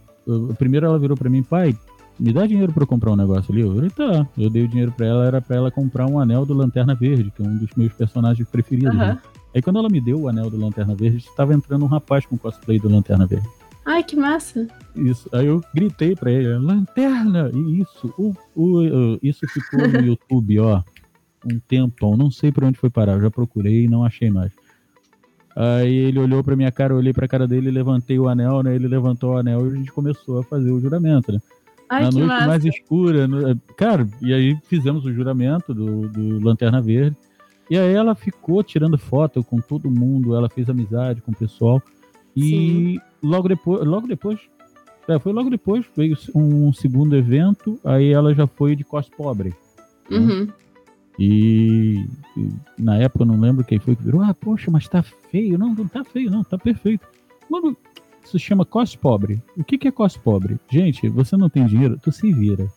primeiro 0.57 0.85
ela 0.85 0.97
virou 0.97 1.17
para 1.17 1.29
mim, 1.29 1.43
pai, 1.43 1.77
me 2.19 2.33
dá 2.33 2.45
dinheiro 2.45 2.73
para 2.73 2.85
comprar 2.85 3.11
um 3.11 3.15
negócio 3.15 3.51
ali? 3.53 3.61
Eu 3.61 3.73
falei, 3.73 3.89
tá, 3.89 4.27
eu 4.37 4.49
dei 4.49 4.63
o 4.63 4.67
dinheiro 4.67 4.91
para 4.91 5.05
ela, 5.05 5.25
era 5.25 5.41
para 5.41 5.55
ela 5.55 5.71
comprar 5.71 6.05
um 6.05 6.19
anel 6.19 6.45
do 6.45 6.53
Lanterna 6.53 6.93
Verde, 6.93 7.31
que 7.31 7.41
é 7.41 7.47
um 7.47 7.57
dos 7.57 7.69
meus 7.75 7.93
personagens 7.93 8.47
preferidos. 8.47 8.93
Uhum. 8.93 8.99
Né? 8.99 9.17
Aí 9.53 9.61
quando 9.61 9.79
ela 9.79 9.89
me 9.89 9.99
deu 9.99 10.19
o 10.21 10.27
anel 10.27 10.49
do 10.49 10.57
Lanterna 10.59 10.95
Verde, 10.95 11.17
estava 11.17 11.53
entrando 11.53 11.83
um 11.83 11.87
rapaz 11.87 12.25
com 12.25 12.37
cosplay 12.37 12.79
do 12.79 12.87
Lanterna 12.89 13.25
Verde. 13.25 13.47
Ai, 13.85 14.03
que 14.03 14.15
massa! 14.15 14.67
Isso. 14.95 15.27
Aí 15.33 15.47
eu 15.47 15.63
gritei 15.73 16.15
pra 16.15 16.31
ele, 16.31 16.47
Lanterna! 16.57 17.49
E 17.53 17.81
isso, 17.81 18.13
o, 18.17 18.35
o, 18.55 19.17
isso 19.23 19.47
ficou 19.47 19.87
no 19.87 19.99
YouTube, 20.05 20.59
ó, 20.59 20.83
um 21.45 21.59
tempão. 21.67 22.15
Não 22.15 22.29
sei 22.29 22.51
pra 22.51 22.67
onde 22.67 22.77
foi 22.77 22.89
parar, 22.89 23.13
eu 23.13 23.21
já 23.21 23.31
procurei 23.31 23.85
e 23.85 23.87
não 23.87 24.03
achei 24.03 24.29
mais. 24.29 24.51
Aí 25.55 25.93
ele 25.95 26.19
olhou 26.19 26.43
pra 26.43 26.55
minha 26.55 26.71
cara, 26.71 26.93
eu 26.93 26.97
olhei 26.97 27.11
pra 27.11 27.27
cara 27.27 27.47
dele, 27.47 27.71
levantei 27.71 28.19
o 28.19 28.27
anel, 28.29 28.61
né? 28.61 28.75
Ele 28.75 28.87
levantou 28.87 29.33
o 29.33 29.37
anel 29.37 29.65
e 29.67 29.73
a 29.73 29.75
gente 29.75 29.91
começou 29.91 30.39
a 30.39 30.43
fazer 30.43 30.71
o 30.71 30.79
juramento, 30.79 31.31
né? 31.31 31.39
Ai, 31.89 32.03
Na 32.03 32.11
noite 32.11 32.27
massa. 32.27 32.47
mais 32.47 32.65
escura, 32.65 33.27
no- 33.27 33.59
cara, 33.75 34.07
e 34.21 34.31
aí 34.31 34.55
fizemos 34.67 35.03
o 35.05 35.11
juramento 35.11 35.73
do, 35.73 36.07
do 36.07 36.39
Lanterna 36.39 36.79
Verde. 36.79 37.17
E 37.69 37.77
aí 37.77 37.93
ela 37.93 38.15
ficou 38.15 38.63
tirando 38.63 38.97
foto 38.97 39.43
com 39.43 39.59
todo 39.59 39.91
mundo, 39.91 40.35
ela 40.35 40.49
fez 40.49 40.69
amizade 40.69 41.21
com 41.21 41.31
o 41.31 41.35
pessoal. 41.35 41.81
E 42.35 42.99
logo 43.21 43.47
depois, 43.47 43.85
logo 43.85 44.07
depois, 44.07 44.39
é, 45.07 45.19
foi 45.19 45.33
logo 45.33 45.49
depois, 45.49 45.85
veio 45.95 46.17
um 46.33 46.71
segundo 46.73 47.15
evento, 47.15 47.79
aí 47.83 48.11
ela 48.11 48.33
já 48.33 48.47
foi 48.47 48.75
de 48.75 48.83
cos 48.83 49.09
pobre. 49.09 49.53
Uhum. 50.09 50.47
E, 51.17 52.05
e 52.37 52.53
na 52.77 52.97
época 52.97 53.23
eu 53.23 53.27
não 53.27 53.39
lembro 53.39 53.65
quem 53.65 53.77
foi 53.77 53.95
que 53.95 54.03
virou, 54.03 54.21
ah, 54.21 54.33
poxa, 54.33 54.71
mas 54.71 54.87
tá 54.87 55.03
feio. 55.03 55.57
Não, 55.57 55.73
não 55.73 55.87
tá 55.87 56.03
feio, 56.03 56.31
não, 56.31 56.43
tá 56.43 56.57
perfeito. 56.57 57.05
Mano, 57.49 57.75
isso 58.23 58.37
se 58.37 58.39
chama 58.39 58.65
cos 58.65 58.95
pobre. 58.95 59.41
O 59.57 59.63
que, 59.63 59.77
que 59.77 59.87
é 59.87 59.91
cos 59.91 60.15
pobre? 60.15 60.59
Gente, 60.69 61.09
você 61.09 61.35
não 61.35 61.49
tem 61.49 61.65
dinheiro, 61.65 61.99
tu 62.01 62.11
se 62.11 62.31
vira. 62.31 62.71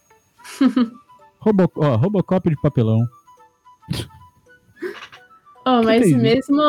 Robo, 1.39 1.71
ó, 1.77 1.97
Robocop 1.97 2.49
de 2.49 2.61
papelão. 2.61 3.01
Oh, 5.65 5.81
mas 5.81 6.11
mesmo 6.11 6.61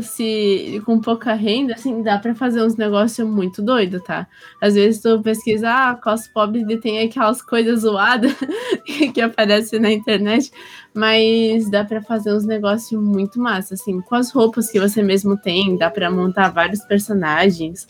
se 0.00 0.80
com 0.86 0.98
pouca 0.98 1.34
renda, 1.34 1.74
assim, 1.74 2.02
dá 2.02 2.18
pra 2.18 2.34
fazer 2.34 2.62
uns 2.62 2.76
negócios 2.76 3.28
muito 3.28 3.60
doido, 3.60 4.00
tá? 4.00 4.26
Às 4.58 4.74
vezes 4.74 5.02
tu 5.02 5.20
pesquisa, 5.20 5.68
ah, 5.68 5.94
cos 5.94 6.28
pobre 6.28 6.64
tem 6.78 7.00
aquelas 7.00 7.42
coisas 7.42 7.80
zoadas 7.80 8.32
que 9.12 9.20
aparecem 9.20 9.78
na 9.78 9.92
internet, 9.92 10.50
mas 10.94 11.70
dá 11.70 11.84
pra 11.84 12.00
fazer 12.00 12.32
uns 12.32 12.46
negócios 12.46 12.98
muito 12.98 13.38
massa, 13.38 13.74
assim, 13.74 14.00
com 14.00 14.14
as 14.14 14.32
roupas 14.32 14.70
que 14.70 14.80
você 14.80 15.02
mesmo 15.02 15.36
tem, 15.36 15.76
dá 15.76 15.90
pra 15.90 16.10
montar 16.10 16.48
vários 16.48 16.82
personagens. 16.86 17.86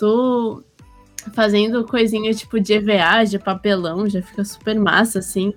Tu 0.00 0.64
fazendo 1.32 1.86
coisinha 1.86 2.34
tipo 2.34 2.58
de 2.58 2.72
EVA, 2.72 3.24
de 3.24 3.38
papelão, 3.38 4.08
já 4.08 4.20
fica 4.20 4.44
super 4.44 4.80
massa, 4.80 5.20
assim. 5.20 5.54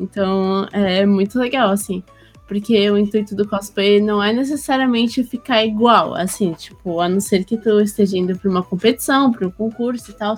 Então 0.00 0.66
é 0.72 1.06
muito 1.06 1.38
legal, 1.38 1.70
assim 1.70 2.02
porque 2.48 2.90
o 2.90 2.96
intuito 2.96 3.36
do 3.36 3.46
cosplay 3.46 4.00
não 4.00 4.22
é 4.22 4.32
necessariamente 4.32 5.22
ficar 5.22 5.64
igual, 5.64 6.14
assim, 6.14 6.54
tipo, 6.54 6.98
a 6.98 7.08
não 7.08 7.20
ser 7.20 7.44
que 7.44 7.58
tu 7.58 7.78
esteja 7.78 8.16
indo 8.16 8.36
para 8.36 8.50
uma 8.50 8.62
competição, 8.62 9.30
para 9.30 9.46
um 9.46 9.50
concurso 9.50 10.10
e 10.10 10.14
tal. 10.14 10.34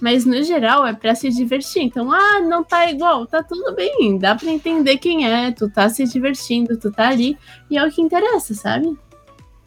Mas 0.00 0.24
no 0.24 0.42
geral 0.42 0.84
é 0.86 0.94
para 0.94 1.14
se 1.14 1.28
divertir. 1.28 1.82
Então, 1.82 2.10
ah, 2.10 2.40
não 2.40 2.64
tá 2.64 2.90
igual, 2.90 3.26
tá 3.26 3.42
tudo 3.42 3.74
bem, 3.76 4.18
dá 4.18 4.34
para 4.34 4.50
entender 4.50 4.96
quem 4.96 5.26
é, 5.30 5.52
tu 5.52 5.68
tá 5.70 5.88
se 5.90 6.04
divertindo, 6.04 6.76
tu 6.76 6.90
tá 6.90 7.10
ali 7.10 7.36
e 7.70 7.76
é 7.76 7.86
o 7.86 7.90
que 7.90 8.00
interessa, 8.00 8.54
sabe? 8.54 8.96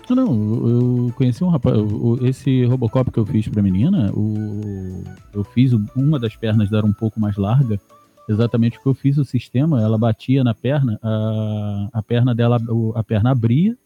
Não, 0.10 0.15
não, 0.15 0.69
eu 0.69 1.13
conheci 1.15 1.43
um 1.43 1.50
rapaz, 1.50 1.76
esse 2.24 2.65
Robocop 2.65 3.12
que 3.12 3.17
eu 3.17 3.26
fiz 3.26 3.48
pra 3.48 3.62
menina, 3.62 4.12
o, 4.13 5.04
eu 5.34 5.43
fiz 5.43 5.71
uma 5.95 6.19
das 6.19 6.36
pernas 6.36 6.69
dar 6.69 6.84
um 6.84 6.93
pouco 6.93 7.19
mais 7.19 7.38
larga, 7.38 7.80
exatamente 8.28 8.78
porque 8.78 8.90
eu 8.90 8.94
fiz 8.94 9.18
o 9.18 9.26
sistema, 9.26 9.82
ela 9.82 9.98
batia 9.98 10.44
na 10.44 10.54
perna, 10.54 11.00
a, 11.02 11.90
a 11.94 12.02
perna 12.04 12.34
dela, 12.36 12.58
o- 12.70 12.92
a 12.96 13.04
perna 13.04 13.32
abria 13.32 13.78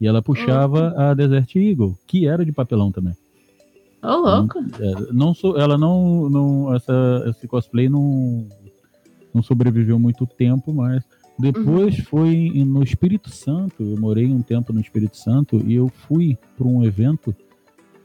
e 0.00 0.06
ela 0.06 0.20
puxava 0.22 0.88
a 1.10 1.14
Desert 1.14 1.54
Eagle, 1.56 1.96
que 2.06 2.26
era 2.26 2.44
de 2.44 2.52
papelão 2.52 2.90
também. 2.92 3.14
Ô, 4.02 4.08
louco. 4.16 4.58
É, 4.80 5.12
não 5.12 5.32
sou, 5.34 5.58
ela 5.58 5.78
não, 5.78 6.28
não 6.28 6.74
essa, 6.74 7.24
esse 7.28 7.46
cosplay 7.48 7.88
não, 7.88 8.46
não 9.34 9.42
sobreviveu 9.42 9.98
muito 9.98 10.26
tempo, 10.26 10.72
mas 10.72 11.02
depois 11.38 11.98
foi 12.00 12.30
em- 12.34 12.64
no 12.64 12.82
Espírito 12.82 13.30
Santo. 13.30 13.82
Eu 13.82 13.98
morei 13.98 14.26
um 14.26 14.42
tempo 14.42 14.72
no 14.72 14.80
Espírito 14.80 15.16
Santo 15.16 15.62
e 15.66 15.74
eu 15.74 15.88
fui 15.88 16.36
para 16.56 16.66
um 16.66 16.84
evento 16.84 17.34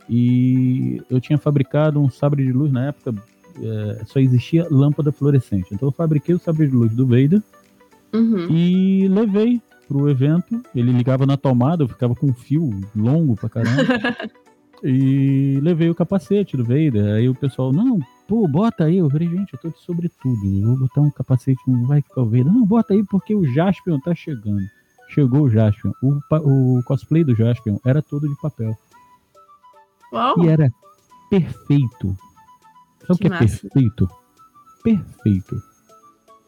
e 0.09 1.01
eu 1.09 1.19
tinha 1.21 1.37
fabricado 1.37 1.99
um 1.99 2.09
sabre 2.09 2.45
de 2.45 2.51
luz 2.51 2.71
na 2.71 2.87
época. 2.87 3.13
É, 3.59 4.03
só 4.05 4.19
existia 4.19 4.67
lâmpada 4.69 5.11
fluorescente. 5.11 5.73
Então 5.73 5.87
eu 5.89 5.93
fabriquei 5.93 6.35
o 6.35 6.39
sabre 6.39 6.67
de 6.67 6.75
luz 6.75 6.93
do 6.93 7.05
Vader 7.07 7.41
Uhum. 8.13 8.47
e 8.49 9.07
levei 9.07 9.61
pro 9.87 10.09
evento. 10.09 10.61
Ele 10.75 10.91
ligava 10.91 11.25
na 11.25 11.37
tomada, 11.37 11.83
eu 11.83 11.87
ficava 11.87 12.15
com 12.15 12.27
um 12.27 12.33
fio 12.33 12.69
longo 12.95 13.35
pra 13.35 13.49
caramba. 13.49 13.71
e 14.83 15.59
levei 15.61 15.89
o 15.89 15.95
capacete 15.95 16.57
do 16.57 16.63
Vader. 16.63 17.15
Aí 17.15 17.29
o 17.29 17.35
pessoal, 17.35 17.71
não, 17.71 17.99
pô, 18.27 18.47
bota 18.47 18.85
aí. 18.85 18.97
Eu 18.97 19.09
falei, 19.09 19.29
gente, 19.29 19.53
eu 19.53 19.59
tô 19.59 19.69
de 19.69 19.79
sobretudo. 19.79 20.61
Vou 20.63 20.77
botar 20.79 21.01
um 21.01 21.11
capacete, 21.11 21.61
não 21.67 21.85
vai 21.87 22.01
ficar 22.01 22.21
o 22.21 22.25
Vader. 22.25 22.45
Não, 22.45 22.65
bota 22.65 22.93
aí 22.93 23.03
porque 23.03 23.35
o 23.35 23.45
Jaspion 23.53 23.99
tá 23.99 24.15
chegando. 24.15 24.61
Chegou 25.09 25.41
o 25.41 25.49
Jaspion. 25.49 25.91
O, 26.01 26.19
o 26.77 26.83
cosplay 26.83 27.23
do 27.23 27.35
Jaspion 27.35 27.77
era 27.85 28.01
todo 28.01 28.29
de 28.29 28.35
papel. 28.41 28.75
Uau. 30.13 30.43
E 30.43 30.47
era 30.47 30.69
perfeito. 31.29 32.15
Sabe 33.07 33.13
o 33.13 33.15
Que 33.15 33.21
que 33.21 33.27
é 33.27 33.29
massa. 33.29 33.59
perfeito? 33.61 34.09
Perfeito. 34.83 35.61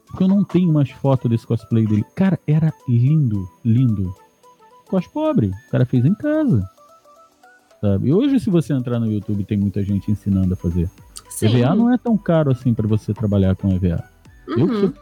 Porque 0.08 0.24
eu 0.24 0.28
não 0.28 0.44
tenho 0.44 0.72
mais 0.72 0.90
foto 0.92 1.28
desse 1.28 1.46
cosplay 1.46 1.86
dele. 1.86 2.04
Cara, 2.16 2.40
era 2.48 2.72
lindo, 2.88 3.48
lindo. 3.66 4.14
Cos 4.88 5.08
pobre. 5.08 5.48
O 5.68 5.72
cara 5.72 5.86
fez 5.86 6.06
em 6.06 6.14
casa. 6.14 6.68
Sabe? 7.82 8.08
E 8.10 8.14
hoje, 8.14 8.40
se 8.40 8.50
você 8.50 8.74
entrar 8.74 9.00
no 9.00 9.12
YouTube, 9.12 9.44
tem 9.44 9.58
muita 9.58 9.84
gente 9.84 10.12
ensinando 10.12 10.54
a 10.54 10.58
fazer. 10.58 10.90
Sim. 11.30 11.48
EVA 11.48 11.76
não 11.76 11.92
é 11.92 11.98
tão 11.98 12.16
caro 12.18 12.52
assim 12.52 12.74
pra 12.74 12.88
você 12.88 13.14
trabalhar 13.14 13.56
com 13.56 13.72
EVA. 13.74 14.04
Eu, 14.48 14.56
que 14.56 14.62
Uhum. 14.62 14.80
sou, 14.82 14.94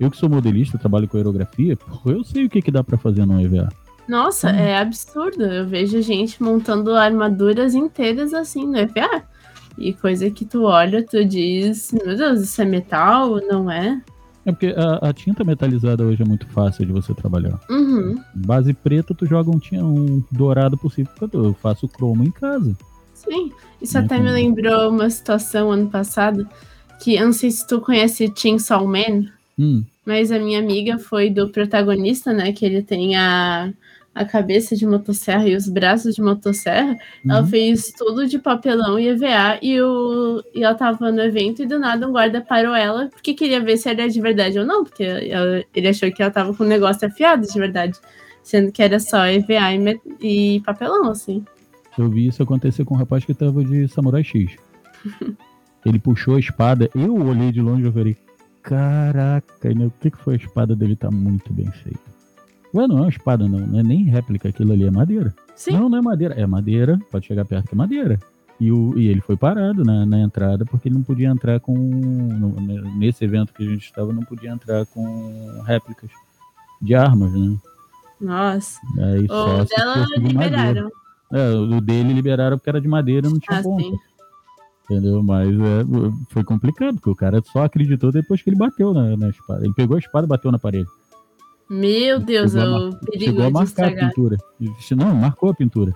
eu 0.00 0.10
que 0.10 0.16
sou 0.18 0.28
modelista, 0.28 0.76
trabalho 0.78 1.08
com 1.08 1.16
aerografia, 1.16 1.76
eu 2.04 2.22
sei 2.24 2.44
o 2.44 2.50
que, 2.50 2.60
que 2.60 2.70
dá 2.70 2.84
pra 2.84 2.98
fazer 2.98 3.24
no 3.24 3.40
EVA. 3.40 3.68
Nossa, 4.06 4.48
Hum. 4.50 4.54
é 4.54 4.78
absurdo. 4.78 5.42
Eu 5.44 5.66
vejo 5.66 6.00
gente 6.02 6.42
montando 6.42 6.94
armaduras 6.94 7.74
inteiras 7.74 8.34
assim 8.34 8.66
no 8.66 8.76
EVA. 8.76 9.22
E 9.78 9.92
coisa 9.92 10.28
que 10.30 10.44
tu 10.44 10.64
olha, 10.64 11.02
tu 11.04 11.24
diz, 11.24 11.92
meu 11.92 12.16
Deus, 12.16 12.40
isso 12.40 12.60
é 12.60 12.64
metal? 12.64 13.36
Não 13.46 13.70
é? 13.70 14.00
É 14.44 14.50
porque 14.52 14.74
a, 14.76 15.08
a 15.08 15.12
tinta 15.12 15.44
metalizada 15.44 16.02
hoje 16.04 16.22
é 16.22 16.24
muito 16.24 16.46
fácil 16.48 16.84
de 16.86 16.92
você 16.92 17.14
trabalhar. 17.14 17.60
Uhum. 17.70 18.18
Base 18.34 18.72
preta, 18.72 19.14
tu 19.14 19.26
joga 19.26 19.50
um, 19.50 19.58
tinha 19.58 19.84
um 19.84 20.22
dourado 20.32 20.76
por 20.76 20.92
cima. 20.92 21.08
Eu 21.32 21.54
faço 21.54 21.86
cromo 21.86 22.24
em 22.24 22.30
casa. 22.30 22.76
Sim. 23.14 23.52
Isso 23.80 23.98
Né, 23.98 24.04
até 24.04 24.14
me 24.18 24.22
como- 24.24 24.34
lembrou 24.34 24.90
uma 24.90 25.08
situação 25.10 25.70
ano 25.70 25.88
passado, 25.88 26.48
que 27.00 27.14
eu 27.16 27.26
não 27.26 27.32
sei 27.32 27.50
se 27.50 27.66
tu 27.66 27.80
conhece 27.80 28.32
Chainsaw 28.34 28.86
Man, 28.86 29.26
Hum, 29.58 29.84
mas 30.06 30.30
a 30.32 30.38
minha 30.38 30.60
amiga 30.60 30.98
foi 30.98 31.28
do 31.30 31.48
protagonista, 31.50 32.32
né? 32.32 32.52
Que 32.52 32.64
ele 32.64 32.80
tem 32.80 33.16
a, 33.16 33.72
a 34.18 34.24
cabeça 34.24 34.74
de 34.74 34.84
motosserra 34.84 35.48
e 35.48 35.54
os 35.54 35.68
braços 35.68 36.16
de 36.16 36.20
motosserra, 36.20 36.90
uhum. 37.24 37.30
ela 37.30 37.46
fez 37.46 37.92
tudo 37.96 38.26
de 38.26 38.36
papelão 38.38 38.98
e 38.98 39.06
EVA 39.08 39.60
e, 39.62 39.80
o, 39.80 40.42
e 40.52 40.64
ela 40.64 40.74
tava 40.74 41.12
no 41.12 41.22
evento 41.22 41.62
e 41.62 41.66
do 41.66 41.78
nada 41.78 42.08
um 42.08 42.10
guarda 42.10 42.40
parou 42.40 42.74
ela 42.74 43.08
porque 43.08 43.32
queria 43.32 43.60
ver 43.60 43.76
se 43.76 43.88
era 43.88 44.08
de 44.08 44.20
verdade 44.20 44.58
ou 44.58 44.66
não, 44.66 44.82
porque 44.82 45.04
ela, 45.04 45.62
ele 45.72 45.88
achou 45.88 46.10
que 46.10 46.20
ela 46.20 46.32
tava 46.32 46.52
com 46.52 46.64
um 46.64 46.66
negócio 46.66 47.06
afiado 47.06 47.46
de 47.46 47.58
verdade, 47.58 47.96
sendo 48.42 48.72
que 48.72 48.82
era 48.82 48.98
só 48.98 49.24
EVA 49.26 49.72
e, 50.20 50.56
e 50.56 50.60
papelão, 50.62 51.10
assim. 51.10 51.44
Eu 51.96 52.10
vi 52.10 52.26
isso 52.26 52.42
acontecer 52.42 52.84
com 52.84 52.94
um 52.94 52.98
rapaz 52.98 53.24
que 53.24 53.34
tava 53.34 53.64
de 53.64 53.86
Samurai 53.86 54.24
X. 54.24 54.56
ele 55.86 56.00
puxou 56.00 56.34
a 56.34 56.40
espada, 56.40 56.90
eu 56.92 57.14
olhei 57.14 57.52
de 57.52 57.60
longe 57.60 57.88
e 57.88 57.92
falei, 57.92 58.16
caraca, 58.62 59.72
né? 59.72 59.86
o 59.86 59.92
que, 60.00 60.10
que 60.10 60.18
foi 60.18 60.34
a 60.34 60.38
espada 60.38 60.74
dele? 60.74 60.96
Tá 60.96 61.08
muito 61.08 61.52
bem 61.52 61.70
feita. 61.70 62.17
Ué, 62.74 62.86
não 62.86 62.98
é 62.98 63.00
uma 63.02 63.08
espada, 63.08 63.48
não. 63.48 63.60
Não 63.66 63.78
é 63.78 63.82
nem 63.82 64.04
réplica, 64.04 64.48
aquilo 64.48 64.72
ali 64.72 64.84
é 64.84 64.90
madeira. 64.90 65.34
Sim. 65.56 65.72
Não, 65.72 65.88
não 65.88 65.98
é 65.98 66.02
madeira. 66.02 66.34
É 66.34 66.46
madeira, 66.46 66.98
pode 67.10 67.26
chegar 67.26 67.44
perto 67.44 67.68
que 67.68 67.74
é 67.74 67.78
madeira. 67.78 68.18
E, 68.60 68.72
o, 68.72 68.98
e 68.98 69.06
ele 69.06 69.20
foi 69.20 69.36
parado 69.36 69.84
na, 69.84 70.04
na 70.04 70.20
entrada 70.20 70.64
porque 70.64 70.88
ele 70.88 70.96
não 70.96 71.02
podia 71.02 71.28
entrar 71.28 71.60
com. 71.60 71.74
No, 71.74 72.50
nesse 72.96 73.24
evento 73.24 73.52
que 73.52 73.62
a 73.62 73.66
gente 73.66 73.84
estava, 73.84 74.12
não 74.12 74.22
podia 74.22 74.50
entrar 74.50 74.84
com 74.86 75.62
réplicas 75.64 76.10
de 76.82 76.94
armas, 76.94 77.32
né? 77.32 77.56
Nossa. 78.20 78.80
Aí, 78.98 79.26
o 79.26 79.64
dela 79.64 80.06
liberaram. 80.16 80.90
É, 81.32 81.50
o 81.50 81.80
dele 81.80 82.12
liberaram 82.12 82.56
porque 82.58 82.70
era 82.70 82.80
de 82.80 82.88
madeira 82.88 83.28
e 83.28 83.30
não 83.30 83.38
tinha 83.38 83.60
ah, 83.60 83.62
ponta. 83.62 83.82
Sim. 83.84 83.96
Entendeu? 84.84 85.22
Mas 85.22 85.48
é, 85.48 85.84
foi 86.30 86.42
complicado, 86.42 86.94
porque 86.94 87.10
o 87.10 87.14
cara 87.14 87.42
só 87.44 87.64
acreditou 87.64 88.10
depois 88.10 88.42
que 88.42 88.50
ele 88.50 88.56
bateu 88.56 88.92
na, 88.92 89.16
na 89.16 89.28
espada. 89.28 89.64
Ele 89.64 89.74
pegou 89.74 89.96
a 89.96 90.00
espada 90.00 90.24
e 90.26 90.28
bateu 90.28 90.50
na 90.50 90.58
parede. 90.58 90.88
Meu 91.68 92.18
Deus, 92.18 92.52
chegou 92.52 92.66
é 92.66 92.88
o 92.88 92.96
perigo 92.96 93.24
chegou 93.24 93.44
a 93.44 93.50
marcar 93.50 93.88
a 93.88 93.94
pintura. 93.94 94.36
Não, 94.96 95.14
marcou 95.14 95.50
a 95.50 95.54
pintura. 95.54 95.94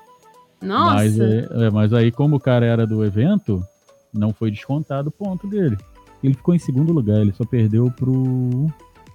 Nossa! 0.61 0.95
Mas, 0.95 1.19
é, 1.19 1.49
é, 1.51 1.71
mas 1.71 1.93
aí, 1.93 2.13
como 2.13 2.37
o 2.37 2.41
cara 2.41 2.65
era 2.67 2.87
do 2.87 3.05
evento, 3.05 3.65
não 4.13 4.33
foi 4.33 4.51
descontado 4.51 5.09
o 5.09 5.13
ponto 5.13 5.47
dele. 5.47 5.77
Ele 6.23 6.35
ficou 6.35 6.55
em 6.55 6.59
segundo 6.59 6.93
lugar, 6.93 7.21
ele 7.21 7.33
só 7.33 7.45
perdeu 7.45 7.91
pro. 7.91 8.67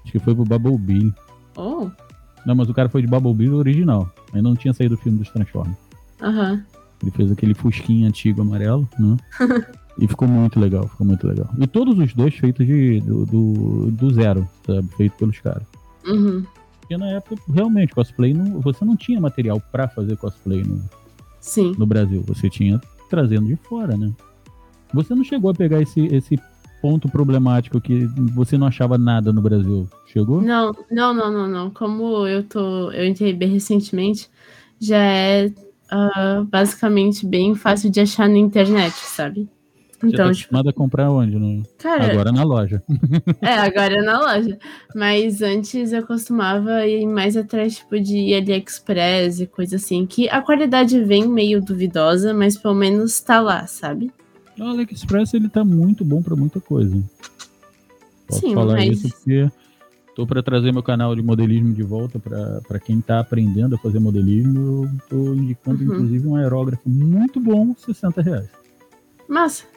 Acho 0.03 0.11
que 0.11 0.19
foi 0.19 0.35
pro 0.35 0.43
Bubble 0.43 0.77
Bill. 0.77 1.13
Oh! 1.55 1.89
Não, 2.45 2.55
mas 2.55 2.69
o 2.69 2.73
cara 2.73 2.89
foi 2.89 3.01
de 3.01 3.07
Bubble 3.07 3.33
Bill 3.33 3.55
original. 3.55 4.11
Ainda 4.33 4.49
não 4.49 4.55
tinha 4.55 4.73
saído 4.73 4.95
do 4.95 5.01
filme 5.01 5.19
dos 5.19 5.29
Transformers. 5.29 5.77
Aham. 6.21 6.53
Uhum. 6.53 6.77
Ele 7.03 7.11
fez 7.11 7.31
aquele 7.31 7.53
fusquinho 7.53 8.07
antigo 8.07 8.41
amarelo, 8.41 8.89
né? 8.97 9.17
e 9.99 10.07
ficou 10.07 10.27
muito 10.27 10.59
legal, 10.59 10.87
ficou 10.87 11.05
muito 11.05 11.27
legal. 11.27 11.47
E 11.59 11.67
todos 11.67 11.97
os 11.99 12.11
dois 12.13 12.33
feitos 12.35 12.65
de, 12.65 13.01
do, 13.01 13.25
do, 13.25 13.91
do 13.91 14.13
zero, 14.13 14.49
sabe? 14.65 14.87
Feito 14.97 15.15
pelos 15.15 15.39
caras. 15.39 15.76
Uhum. 16.07 16.45
Porque 16.79 16.97
na 16.97 17.09
época, 17.09 17.41
realmente, 17.53 17.93
cosplay, 17.93 18.33
não, 18.33 18.61
você 18.61 18.85
não 18.85 18.95
tinha 18.95 19.19
material 19.19 19.61
para 19.71 19.87
fazer 19.87 20.15
cosplay 20.17 20.63
no, 20.63 20.81
Sim. 21.39 21.75
no 21.77 21.85
Brasil. 21.85 22.23
Você 22.27 22.49
tinha 22.49 22.79
trazendo 23.09 23.47
de 23.47 23.55
fora, 23.55 23.97
né? 23.97 24.11
Você 24.93 25.13
não 25.13 25.23
chegou 25.23 25.51
a 25.51 25.53
pegar 25.53 25.81
esse, 25.81 25.99
esse 26.07 26.39
ponto 26.81 27.09
problemático 27.09 27.81
que 27.81 28.05
você 28.33 28.57
não 28.57 28.67
achava 28.67 28.97
nada 28.97 29.33
no 29.33 29.41
Brasil. 29.41 29.87
Chegou? 30.05 30.41
Não, 30.41 30.73
não, 30.89 31.13
não, 31.13 31.31
não, 31.31 31.47
não. 31.47 31.69
Como 31.69 32.25
eu 32.25 32.43
tô. 32.43 32.91
Eu 32.91 33.05
entrei 33.05 33.33
bem 33.33 33.49
recentemente, 33.49 34.29
já 34.79 34.97
é 34.97 35.47
uh, 35.47 36.43
basicamente 36.45 37.25
bem 37.25 37.55
fácil 37.55 37.89
de 37.89 37.99
achar 37.99 38.29
na 38.29 38.37
internet, 38.37 38.93
sabe? 38.93 39.49
Então, 40.03 40.27
tá 40.27 40.33
tipo, 40.33 40.55
a 40.55 40.73
comprar 40.73 41.09
onde? 41.09 41.37
No... 41.37 41.63
Cara, 41.77 42.11
agora 42.11 42.31
na 42.31 42.43
loja. 42.43 42.83
É, 43.41 43.53
agora 43.53 43.97
é 43.97 44.01
na 44.01 44.19
loja. 44.19 44.57
Mas 44.95 45.41
antes 45.41 45.91
eu 45.91 46.05
costumava 46.05 46.85
ir 46.85 47.05
mais 47.07 47.35
atrás, 47.35 47.77
tipo, 47.77 47.99
de 47.99 48.33
AliExpress 48.33 49.39
e 49.39 49.47
coisa 49.47 49.77
assim, 49.77 50.05
que 50.05 50.29
a 50.29 50.41
qualidade 50.41 51.03
vem 51.03 51.27
meio 51.27 51.61
duvidosa, 51.61 52.33
mas 52.33 52.57
pelo 52.57 52.75
menos 52.75 53.19
tá 53.21 53.41
lá, 53.41 53.65
sabe? 53.65 54.11
O 54.59 54.63
AliExpress, 54.63 55.33
ele 55.33 55.49
tá 55.49 55.63
muito 55.63 56.05
bom 56.05 56.21
para 56.21 56.35
muita 56.35 56.59
coisa. 56.59 56.95
Posso 58.27 58.41
Sim, 58.41 58.53
falar 58.53 58.73
mas... 58.73 59.03
isso 59.03 59.09
porque 59.09 59.49
tô 60.15 60.27
para 60.27 60.43
trazer 60.43 60.71
meu 60.71 60.83
canal 60.83 61.15
de 61.15 61.21
modelismo 61.23 61.73
de 61.73 61.83
volta 61.83 62.19
para 62.19 62.79
quem 62.79 63.01
tá 63.01 63.19
aprendendo 63.19 63.75
a 63.75 63.77
fazer 63.79 63.99
modelismo. 63.99 64.83
Eu 64.83 64.89
tô 65.09 65.33
indicando, 65.33 65.83
uhum. 65.83 65.93
inclusive, 65.93 66.27
um 66.27 66.35
aerógrafo 66.35 66.87
muito 66.87 67.39
bom, 67.39 67.73
60 67.75 68.21
reais. 68.21 68.49
Massa. 69.27 69.76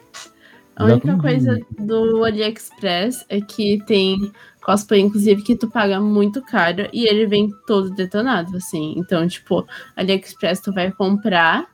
A 0.75 0.85
única 0.85 1.17
coisa 1.17 1.59
do 1.77 2.23
AliExpress 2.23 3.25
é 3.29 3.41
que 3.41 3.83
tem 3.85 4.31
cosplay, 4.63 5.01
inclusive, 5.01 5.41
que 5.41 5.55
tu 5.55 5.69
paga 5.69 5.99
muito 5.99 6.41
caro 6.41 6.87
e 6.93 7.05
ele 7.05 7.25
vem 7.25 7.51
todo 7.67 7.89
detonado, 7.91 8.57
assim. 8.57 8.93
Então, 8.97 9.27
tipo, 9.27 9.65
AliExpress 9.95 10.61
tu 10.61 10.71
vai 10.71 10.91
comprar, 10.91 11.67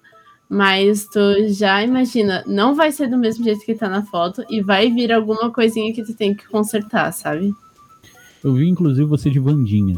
mas 0.50 1.06
tu 1.06 1.20
já 1.50 1.84
imagina, 1.84 2.44
não 2.48 2.76
vai 2.76 2.92
ser 2.92 3.08
do 3.08 3.18
mesmo 3.18 3.44
jeito 3.44 3.66
que 3.66 3.76
tá 3.76 3.88
na 3.88 4.04
foto 4.04 4.44
e 4.50 4.62
vai 4.62 4.90
vir 4.90 5.12
alguma 5.12 5.52
coisinha 5.52 5.94
que 5.94 6.04
tu 6.04 6.16
tem 6.16 6.34
que 6.34 6.48
consertar, 6.48 7.12
sabe? 7.12 7.54
Eu 8.44 8.54
vi, 8.54 8.68
inclusive, 8.68 9.08
você 9.08 9.30
de 9.30 9.40
Vandinha. 9.40 9.96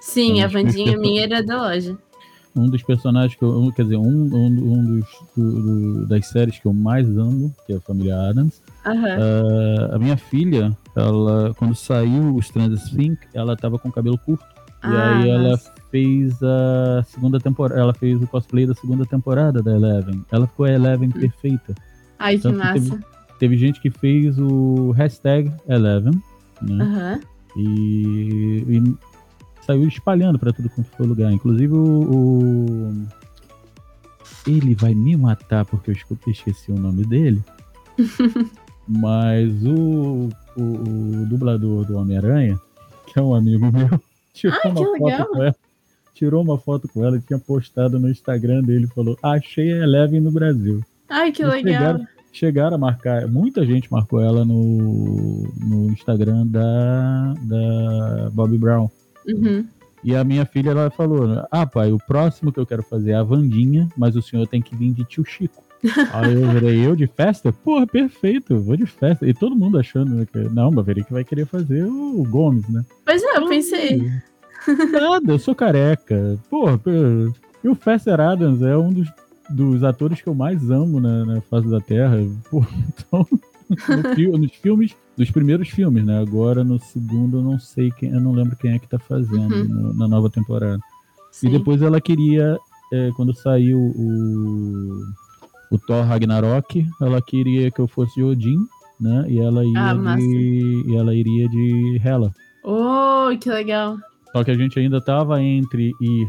Sim, 0.00 0.42
a 0.42 0.46
Vandinha 0.46 0.96
minha 0.98 1.24
era 1.24 1.42
da 1.42 1.68
loja 1.68 1.98
um 2.54 2.68
dos 2.68 2.82
personagens 2.82 3.34
que 3.34 3.44
eu, 3.44 3.72
quer 3.74 3.84
dizer, 3.84 3.96
um, 3.96 4.02
um, 4.02 4.46
um 4.46 4.84
dos 4.84 5.06
do, 5.36 5.62
do, 5.62 6.06
das 6.06 6.26
séries 6.26 6.58
que 6.58 6.66
eu 6.66 6.72
mais 6.72 7.08
amo, 7.08 7.54
que 7.66 7.72
é 7.72 7.76
a 7.76 7.80
família 7.80 8.16
Adams. 8.28 8.60
Uhum. 8.86 8.92
Uh, 8.94 9.94
a 9.94 9.98
minha 9.98 10.16
filha, 10.16 10.76
ela, 10.94 11.54
quando 11.54 11.74
saiu 11.74 12.34
o 12.34 12.42
Stranger 12.42 12.78
Things, 12.90 13.18
ela 13.32 13.56
tava 13.56 13.78
com 13.78 13.90
cabelo 13.90 14.18
curto. 14.18 14.44
Ah, 14.82 14.90
e 14.90 14.96
aí 14.96 15.30
ela 15.30 15.56
fez 15.90 16.42
a 16.42 17.04
segunda 17.04 17.38
temporada, 17.38 17.80
ela 17.80 17.94
fez 17.94 18.20
o 18.20 18.26
cosplay 18.26 18.66
da 18.66 18.74
segunda 18.74 19.06
temporada 19.06 19.62
da 19.62 19.72
Eleven. 19.72 20.24
Ela 20.30 20.46
ficou 20.46 20.66
a 20.66 20.72
Eleven 20.72 21.08
hum. 21.08 21.12
perfeita. 21.12 21.74
Ai, 22.18 22.38
que 22.38 22.48
massa. 22.48 22.72
teve, 22.74 23.04
teve, 23.38 23.56
gente 23.56 23.80
que 23.80 23.90
fez 23.90 24.38
o 24.38 24.90
hashtag 24.90 25.52
Eleven, 25.68 26.20
né? 26.60 26.84
Uhum. 26.84 27.20
E, 27.56 28.64
e 28.68 28.94
saiu 29.66 29.88
espalhando 29.88 30.38
para 30.38 30.52
tudo 30.52 30.68
quanto 30.70 30.90
foi 30.90 31.06
lugar. 31.06 31.32
Inclusive 31.32 31.72
o, 31.72 31.78
o, 31.78 33.06
Ele 34.46 34.74
vai 34.74 34.94
me 34.94 35.16
matar 35.16 35.64
porque 35.64 35.90
eu 35.90 35.96
esqueci 36.26 36.70
o 36.70 36.78
nome 36.78 37.04
dele. 37.04 37.42
Mas 38.86 39.64
o, 39.64 40.28
o, 40.56 40.62
o, 40.62 41.26
dublador 41.26 41.84
do 41.84 41.96
Homem-Aranha, 41.96 42.58
que 43.06 43.18
é 43.18 43.22
um 43.22 43.34
amigo 43.34 43.70
meu, 43.70 44.00
tirou 44.34 44.58
Ai, 44.64 44.70
uma 44.70 44.84
foto 44.84 45.04
legal. 45.04 45.26
com 45.26 45.42
ela. 45.42 45.56
Tirou 46.14 46.42
uma 46.42 46.58
foto 46.58 46.88
com 46.88 47.04
ela 47.04 47.16
e 47.16 47.20
tinha 47.20 47.38
postado 47.38 47.98
no 47.98 48.10
Instagram 48.10 48.62
dele 48.62 48.86
falou: 48.88 49.16
Achei 49.22 49.72
a 49.72 49.84
Eleven 49.84 50.20
no 50.20 50.30
Brasil. 50.30 50.84
Ai, 51.08 51.32
que 51.32 51.42
e 51.42 51.46
legal. 51.46 51.62
Chegaram, 51.62 52.06
chegaram 52.32 52.74
a 52.76 52.78
marcar, 52.78 53.28
muita 53.28 53.64
gente 53.64 53.90
marcou 53.90 54.20
ela 54.20 54.44
no, 54.44 55.48
no 55.58 55.90
Instagram 55.92 56.46
da, 56.46 57.34
da 57.42 58.30
Bobby 58.30 58.58
Brown. 58.58 58.90
Uhum. 59.26 59.66
E 60.04 60.16
a 60.16 60.24
minha 60.24 60.44
filha, 60.44 60.70
ela 60.70 60.90
falou: 60.90 61.46
Ah, 61.50 61.66
pai, 61.66 61.92
o 61.92 61.98
próximo 61.98 62.52
que 62.52 62.58
eu 62.58 62.66
quero 62.66 62.82
fazer 62.82 63.12
é 63.12 63.14
a 63.14 63.22
Vandinha, 63.22 63.88
mas 63.96 64.16
o 64.16 64.22
senhor 64.22 64.46
tem 64.46 64.60
que 64.60 64.74
vir 64.74 64.92
de 64.92 65.04
tio 65.04 65.24
Chico. 65.24 65.62
Aí 66.12 66.32
eu 66.34 66.48
virei 66.50 66.86
eu 66.86 66.94
de 66.94 67.06
festa? 67.06 67.52
Porra, 67.52 67.86
perfeito, 67.86 68.58
vou 68.60 68.76
de 68.76 68.86
festa. 68.86 69.26
E 69.26 69.34
todo 69.34 69.56
mundo 69.56 69.78
achando 69.78 70.14
né, 70.14 70.26
que. 70.26 70.38
Não, 70.38 70.70
Maverick 70.70 71.12
vai 71.12 71.24
querer 71.24 71.46
fazer 71.46 71.84
o 71.84 72.24
Gomes, 72.28 72.68
né? 72.68 72.84
Pois 73.04 73.22
é, 73.22 73.36
eu 73.36 73.48
pensei. 73.48 74.10
Nada, 74.92 75.32
eu 75.32 75.38
sou 75.38 75.54
careca. 75.54 76.38
Porra, 76.48 76.80
e 77.64 77.68
o 77.68 77.74
Fester 77.74 78.20
Adams 78.20 78.62
é 78.62 78.76
um 78.76 78.92
dos, 78.92 79.08
dos 79.50 79.84
atores 79.84 80.20
que 80.20 80.28
eu 80.28 80.34
mais 80.34 80.70
amo 80.70 81.00
na, 81.00 81.24
na 81.24 81.40
face 81.42 81.68
da 81.68 81.80
Terra. 81.80 82.16
Porra, 82.50 82.68
então 82.98 83.26
no, 83.88 84.38
nos 84.38 84.52
filmes, 84.52 84.96
dos 85.16 85.30
primeiros 85.30 85.68
filmes, 85.68 86.04
né? 86.04 86.20
Agora 86.20 86.64
no 86.64 86.78
segundo 86.78 87.38
eu 87.38 87.42
não 87.42 87.58
sei 87.58 87.90
quem, 87.92 88.10
eu 88.10 88.20
não 88.20 88.32
lembro 88.32 88.56
quem 88.56 88.72
é 88.72 88.78
que 88.78 88.88
tá 88.88 88.98
fazendo 88.98 89.54
uhum. 89.54 89.64
no, 89.64 89.94
na 89.94 90.08
nova 90.08 90.30
temporada. 90.30 90.78
Sim. 91.30 91.48
E 91.48 91.50
depois 91.50 91.80
ela 91.82 92.00
queria, 92.00 92.58
é, 92.92 93.10
quando 93.16 93.34
saiu 93.34 93.78
o, 93.78 95.02
o 95.70 95.78
Thor 95.78 96.04
Ragnarok, 96.04 96.86
ela 97.00 97.22
queria 97.22 97.70
que 97.70 97.80
eu 97.80 97.88
fosse 97.88 98.22
Odin, 98.22 98.58
né? 99.00 99.24
E 99.28 99.38
ela 99.38 99.64
ia 99.64 99.90
ah, 99.90 100.16
de, 100.16 100.84
e 100.86 100.96
ela 100.96 101.14
iria 101.14 101.48
de 101.48 102.00
Hela. 102.04 102.32
Oh, 102.64 103.36
que 103.38 103.50
legal! 103.50 103.96
Só 104.32 104.44
que 104.44 104.50
a 104.50 104.56
gente 104.56 104.78
ainda 104.78 105.00
tava 105.00 105.42
entre 105.42 105.92
ir 106.00 106.28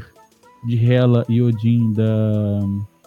de 0.65 0.77
Hela 0.77 1.25
e 1.29 1.41
Odin 1.41 1.93
da, 1.93 2.60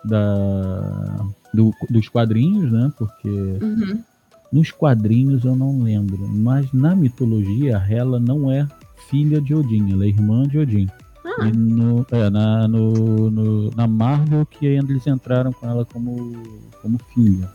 da 0.05 1.27
do, 1.53 1.73
dos 1.91 2.09
quadrinhos, 2.09 2.71
né? 2.71 2.93
Porque 2.97 3.29
uhum. 3.29 4.03
Nos 4.53 4.71
quadrinhos 4.71 5.45
eu 5.45 5.57
não 5.57 5.83
lembro, 5.83 6.29
mas 6.29 6.73
na 6.73 6.95
mitologia 6.95 7.79
a 7.79 7.93
Hela 7.93 8.21
não 8.21 8.51
é 8.51 8.67
filha 9.09 9.41
de 9.41 9.55
Odin, 9.55 9.93
ela 9.93 10.05
é 10.05 10.09
irmã 10.09 10.47
de 10.47 10.59
Odin. 10.59 10.89
Ah. 11.25 11.47
E 11.49 11.53
no, 11.53 12.07
é, 12.11 12.31
na, 12.31 12.69
no, 12.69 13.31
no, 13.31 13.71
na 13.73 13.87
Marvel 13.87 14.47
que 14.47 14.67
eles 14.67 15.07
entraram 15.07 15.53
com 15.53 15.69
ela 15.69 15.85
como, 15.85 16.43
como 16.81 16.99
filha. 17.13 17.51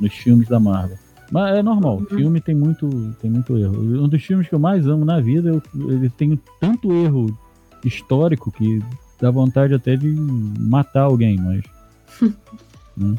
Nos 0.00 0.12
filmes 0.14 0.48
da 0.48 0.58
Marvel. 0.58 0.98
Mas 1.30 1.56
é 1.56 1.62
normal, 1.62 1.98
uhum. 1.98 2.16
filme 2.16 2.40
tem 2.40 2.54
muito, 2.54 2.88
tem 3.20 3.30
muito 3.30 3.56
erro. 3.56 4.04
Um 4.04 4.08
dos 4.08 4.22
filmes 4.22 4.48
que 4.48 4.54
eu 4.54 4.58
mais 4.58 4.86
amo 4.86 5.04
na 5.04 5.18
vida, 5.20 5.48
eu, 5.48 5.62
ele 5.90 6.10
tem 6.10 6.38
tanto 6.60 6.92
erro 6.92 7.36
histórico 7.84 8.52
que 8.52 8.82
dá 9.18 9.30
vontade 9.30 9.72
até 9.72 9.96
de 9.96 10.08
matar 10.08 11.02
alguém, 11.02 11.38
mas. 11.38 11.62
né? 12.96 13.16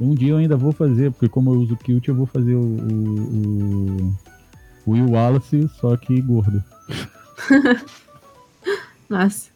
Um 0.00 0.14
dia 0.14 0.30
eu 0.32 0.36
ainda 0.36 0.56
vou 0.56 0.72
fazer, 0.72 1.10
porque 1.12 1.28
como 1.28 1.52
eu 1.52 1.58
uso 1.60 1.76
Kilt, 1.76 2.06
eu 2.08 2.14
vou 2.14 2.26
fazer 2.26 2.54
o, 2.54 2.60
o, 2.60 4.12
o 4.86 4.90
Will 4.92 5.10
Wallace, 5.10 5.68
só 5.80 5.96
que 5.96 6.20
gordo. 6.20 6.62
Nossa. 9.08 9.50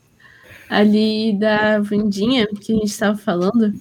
Ali 0.69 1.37
da 1.39 1.81
Vandinha, 1.81 2.47
que 2.47 2.73
a 2.73 2.77
gente 2.77 2.87
estava 2.87 3.17
falando, 3.19 3.75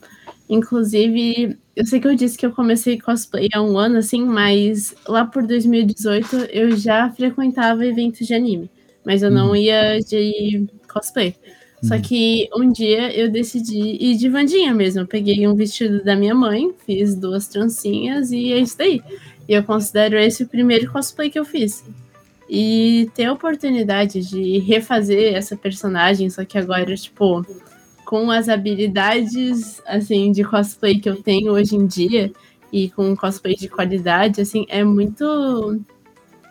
inclusive, 0.49 1.57
eu 1.75 1.85
sei 1.85 1.99
que 1.99 2.07
eu 2.07 2.15
disse 2.15 2.37
que 2.37 2.45
eu 2.45 2.51
comecei 2.51 2.99
cosplay 2.99 3.49
há 3.53 3.61
um 3.61 3.77
ano, 3.77 3.97
assim, 3.97 4.25
mas 4.25 4.95
lá 5.07 5.25
por 5.25 5.45
2018 5.45 6.35
eu 6.51 6.75
já 6.75 7.09
frequentava 7.11 7.85
eventos 7.85 8.25
de 8.27 8.33
anime, 8.33 8.71
mas 9.05 9.21
eu 9.23 9.31
não 9.31 9.49
Uhum. 9.49 9.55
ia 9.55 9.99
de 9.99 10.67
cosplay. 10.91 11.35
Só 11.83 11.95
Uhum. 11.95 12.01
que 12.01 12.49
um 12.55 12.71
dia 12.71 13.15
eu 13.15 13.29
decidi 13.31 13.79
ir 13.79 14.17
de 14.17 14.27
Vandinha 14.27 14.73
mesmo. 14.73 15.01
Eu 15.01 15.07
peguei 15.07 15.47
um 15.47 15.55
vestido 15.55 16.03
da 16.03 16.15
minha 16.15 16.35
mãe, 16.35 16.71
fiz 16.85 17.15
duas 17.15 17.47
trancinhas 17.47 18.31
e 18.31 18.51
é 18.51 18.59
isso 18.59 18.77
daí. 18.77 19.01
E 19.47 19.53
eu 19.53 19.63
considero 19.63 20.17
esse 20.17 20.43
o 20.43 20.47
primeiro 20.47 20.91
cosplay 20.91 21.29
que 21.29 21.39
eu 21.39 21.45
fiz. 21.45 21.83
E 22.49 23.09
ter 23.15 23.25
a 23.25 23.33
oportunidade 23.33 24.21
de 24.27 24.59
refazer 24.59 25.35
essa 25.35 25.55
personagem, 25.55 26.29
só 26.29 26.43
que 26.43 26.57
agora, 26.57 26.95
tipo, 26.95 27.45
com 28.05 28.31
as 28.31 28.49
habilidades, 28.49 29.81
assim, 29.85 30.31
de 30.31 30.43
cosplay 30.43 30.99
que 30.99 31.07
eu 31.07 31.21
tenho 31.21 31.51
hoje 31.53 31.75
em 31.75 31.85
dia, 31.85 32.31
e 32.73 32.89
com 32.89 33.15
cosplay 33.15 33.55
de 33.55 33.69
qualidade, 33.69 34.41
assim, 34.41 34.65
é 34.67 34.83
muito 34.83 35.79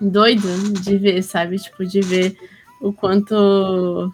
doido 0.01 0.49
de 0.81 0.97
ver, 0.97 1.23
sabe? 1.23 1.57
Tipo, 1.57 1.85
de 1.85 2.01
ver 2.01 2.37
o 2.81 2.93
quanto 2.93 4.13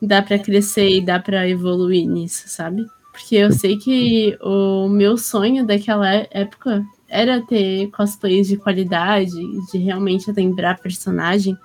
dá 0.00 0.22
pra 0.22 0.38
crescer 0.38 0.88
e 0.88 1.00
dá 1.00 1.18
pra 1.18 1.48
evoluir 1.48 2.08
nisso, 2.08 2.44
sabe? 2.46 2.86
Porque 3.12 3.36
eu 3.36 3.52
sei 3.52 3.76
que 3.76 4.38
o 4.40 4.88
meu 4.88 5.16
sonho 5.18 5.66
daquela 5.66 6.08
época 6.30 6.84
era 7.08 7.40
ter 7.40 7.88
cosplays 7.90 8.46
de 8.46 8.56
qualidade, 8.56 9.32
de 9.72 9.78
realmente 9.78 10.30
lembrar 10.30 10.78
personagem. 10.78 11.56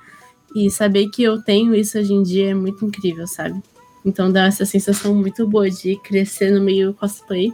E 0.55 0.69
saber 0.69 1.09
que 1.09 1.23
eu 1.23 1.41
tenho 1.41 1.75
isso 1.75 1.97
hoje 1.97 2.13
em 2.13 2.23
dia 2.23 2.51
é 2.51 2.53
muito 2.53 2.85
incrível, 2.85 3.27
sabe? 3.27 3.61
Então 4.05 4.31
dá 4.31 4.45
essa 4.45 4.65
sensação 4.65 5.13
muito 5.15 5.47
boa 5.47 5.69
de 5.69 5.95
crescer 5.97 6.51
no 6.51 6.61
meio 6.61 6.93
cosplay 6.93 7.51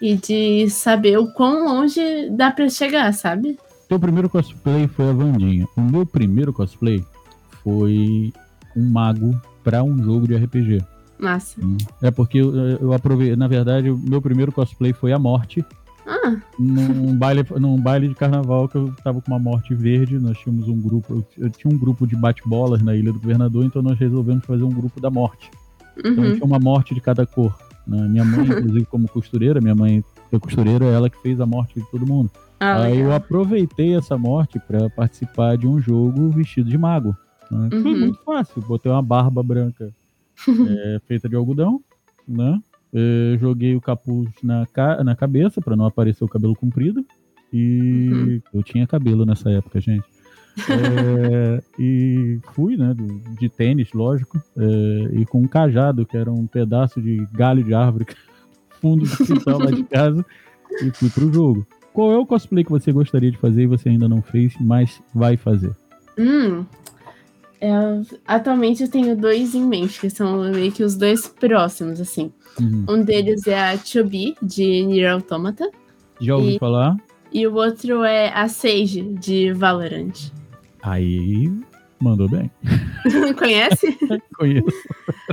e 0.00 0.16
de 0.16 0.68
saber 0.70 1.18
o 1.18 1.32
quão 1.32 1.64
longe 1.64 2.30
dá 2.30 2.50
pra 2.50 2.68
chegar, 2.68 3.12
sabe? 3.12 3.58
Teu 3.88 3.98
primeiro 3.98 4.28
cosplay 4.28 4.86
foi 4.88 5.08
a 5.08 5.12
Vandinha. 5.12 5.66
O 5.76 5.80
meu 5.80 6.06
primeiro 6.06 6.52
cosplay 6.52 7.04
foi 7.62 8.32
um 8.76 8.88
mago 8.88 9.40
pra 9.62 9.82
um 9.82 10.02
jogo 10.02 10.26
de 10.26 10.36
RPG. 10.36 10.82
Massa. 11.18 11.60
É 12.02 12.10
porque 12.10 12.38
eu, 12.38 12.54
eu 12.54 12.92
aproveitei, 12.92 13.36
na 13.36 13.46
verdade, 13.46 13.90
o 13.90 13.98
meu 13.98 14.22
primeiro 14.22 14.50
cosplay 14.50 14.92
foi 14.92 15.12
a 15.12 15.18
morte. 15.18 15.64
Ah, 16.06 16.36
num 16.58 17.14
baile, 17.18 17.44
num 17.58 17.80
baile 17.80 18.08
de 18.08 18.14
carnaval 18.14 18.68
que 18.68 18.76
eu 18.76 18.92
tava 19.04 19.20
com 19.20 19.30
uma 19.30 19.38
morte 19.38 19.74
verde, 19.74 20.18
nós 20.18 20.38
tínhamos 20.38 20.66
um 20.66 20.80
grupo, 20.80 21.14
eu, 21.14 21.44
eu 21.44 21.50
tinha 21.50 21.72
um 21.72 21.78
grupo 21.78 22.06
de 22.06 22.16
bate-bolas 22.16 22.82
na 22.82 22.96
Ilha 22.96 23.12
do 23.12 23.20
Governador, 23.20 23.64
então 23.64 23.82
nós 23.82 23.98
resolvemos 23.98 24.44
fazer 24.44 24.64
um 24.64 24.70
grupo 24.70 25.00
da 25.00 25.10
morte. 25.10 25.50
Então 25.98 26.24
uhum. 26.24 26.34
tinha 26.34 26.44
uma 26.44 26.58
morte 26.58 26.94
de 26.94 27.00
cada 27.00 27.26
cor. 27.26 27.54
né? 27.86 28.08
Minha 28.08 28.24
mãe, 28.24 28.46
inclusive, 28.48 28.86
como 28.86 29.06
costureira, 29.08 29.60
minha 29.60 29.74
mãe 29.74 30.02
foi 30.30 30.38
costureira, 30.38 30.86
ela 30.86 31.10
que 31.10 31.20
fez 31.20 31.40
a 31.40 31.46
morte 31.46 31.78
de 31.78 31.90
todo 31.90 32.06
mundo. 32.06 32.30
Ah, 32.58 32.82
Aí 32.82 32.98
eu 32.98 33.04
legal. 33.04 33.16
aproveitei 33.16 33.94
essa 33.96 34.16
morte 34.16 34.58
para 34.58 34.88
participar 34.90 35.56
de 35.56 35.66
um 35.66 35.80
jogo 35.80 36.28
vestido 36.30 36.68
de 36.68 36.78
mago. 36.78 37.16
Né? 37.50 37.68
Foi 37.70 37.92
Uhum. 37.92 37.98
muito 38.00 38.18
fácil. 38.24 38.62
Botei 38.62 38.90
uma 38.90 39.02
barba 39.02 39.42
branca 39.42 39.92
é, 40.48 41.00
feita 41.06 41.28
de 41.28 41.36
algodão, 41.36 41.80
né? 42.26 42.60
É, 42.92 43.38
joguei 43.38 43.76
o 43.76 43.80
capuz 43.80 44.28
na, 44.42 44.66
ca 44.66 45.02
na 45.04 45.14
cabeça 45.14 45.60
para 45.60 45.76
não 45.76 45.86
aparecer 45.86 46.24
o 46.24 46.28
cabelo 46.28 46.54
comprido. 46.56 47.04
E 47.52 48.10
Uhum. 48.12 48.40
eu 48.54 48.62
tinha 48.62 48.86
cabelo 48.86 49.24
nessa 49.26 49.50
época, 49.50 49.80
gente. 49.80 50.04
É, 50.68 51.62
e 51.78 52.38
fui, 52.52 52.76
né? 52.76 52.92
do- 52.94 53.20
De 53.38 53.48
tênis, 53.48 53.92
lógico. 53.92 54.40
e 55.12 55.24
com 55.26 55.40
um 55.42 55.48
cajado, 55.48 56.04
que 56.04 56.16
era 56.16 56.30
um 56.30 56.46
pedaço 56.46 57.00
de 57.00 57.26
galho 57.32 57.62
de 57.64 57.72
árvore, 57.74 58.06
fundo 58.80 59.04
do 59.06 59.16
quintal 59.24 59.58
lá 59.58 59.70
de 59.70 59.84
casa. 59.84 60.24
E 60.82 60.90
fui 60.90 61.10
pro 61.10 61.32
jogo. 61.32 61.66
Qual 61.92 62.12
é 62.12 62.18
o 62.18 62.26
cosplay 62.26 62.62
que 62.64 62.70
você 62.70 62.92
gostaria 62.92 63.30
de 63.30 63.38
fazer 63.38 63.62
e 63.62 63.66
você 63.66 63.88
ainda 63.88 64.08
não 64.08 64.22
fez, 64.22 64.54
mas 64.60 65.02
vai 65.14 65.36
fazer? 65.36 65.72
Hum, 66.18 66.64
é, 67.60 67.70
atualmente 68.26 68.82
eu 68.82 68.90
tenho 68.90 69.16
dois 69.16 69.54
em 69.54 69.64
mente, 69.66 70.00
que 70.00 70.08
são 70.10 70.50
meio 70.50 70.72
que 70.72 70.82
os 70.82 70.96
dois 70.96 71.26
próximos, 71.28 72.00
assim. 72.00 72.32
Uhum. 72.60 72.84
Um 72.88 73.02
deles 73.04 73.46
é 73.46 73.58
a 73.58 73.76
Chobi, 73.78 74.34
de 74.42 74.84
Nier 74.86 75.12
Automata, 75.12 75.70
Já 76.20 76.36
ouvi 76.36 76.56
E- 76.56 76.58
falar? 76.58 76.96
e 77.32 77.46
o 77.46 77.54
outro 77.54 78.02
é 78.04 78.32
a 78.34 78.48
Sage, 78.48 79.02
de 79.02 79.52
Valorant. 79.52 80.12
Aí 80.82 81.50
mandou 82.00 82.28
bem. 82.28 82.50
Conhece? 83.38 83.96
Conheço. 84.36 84.66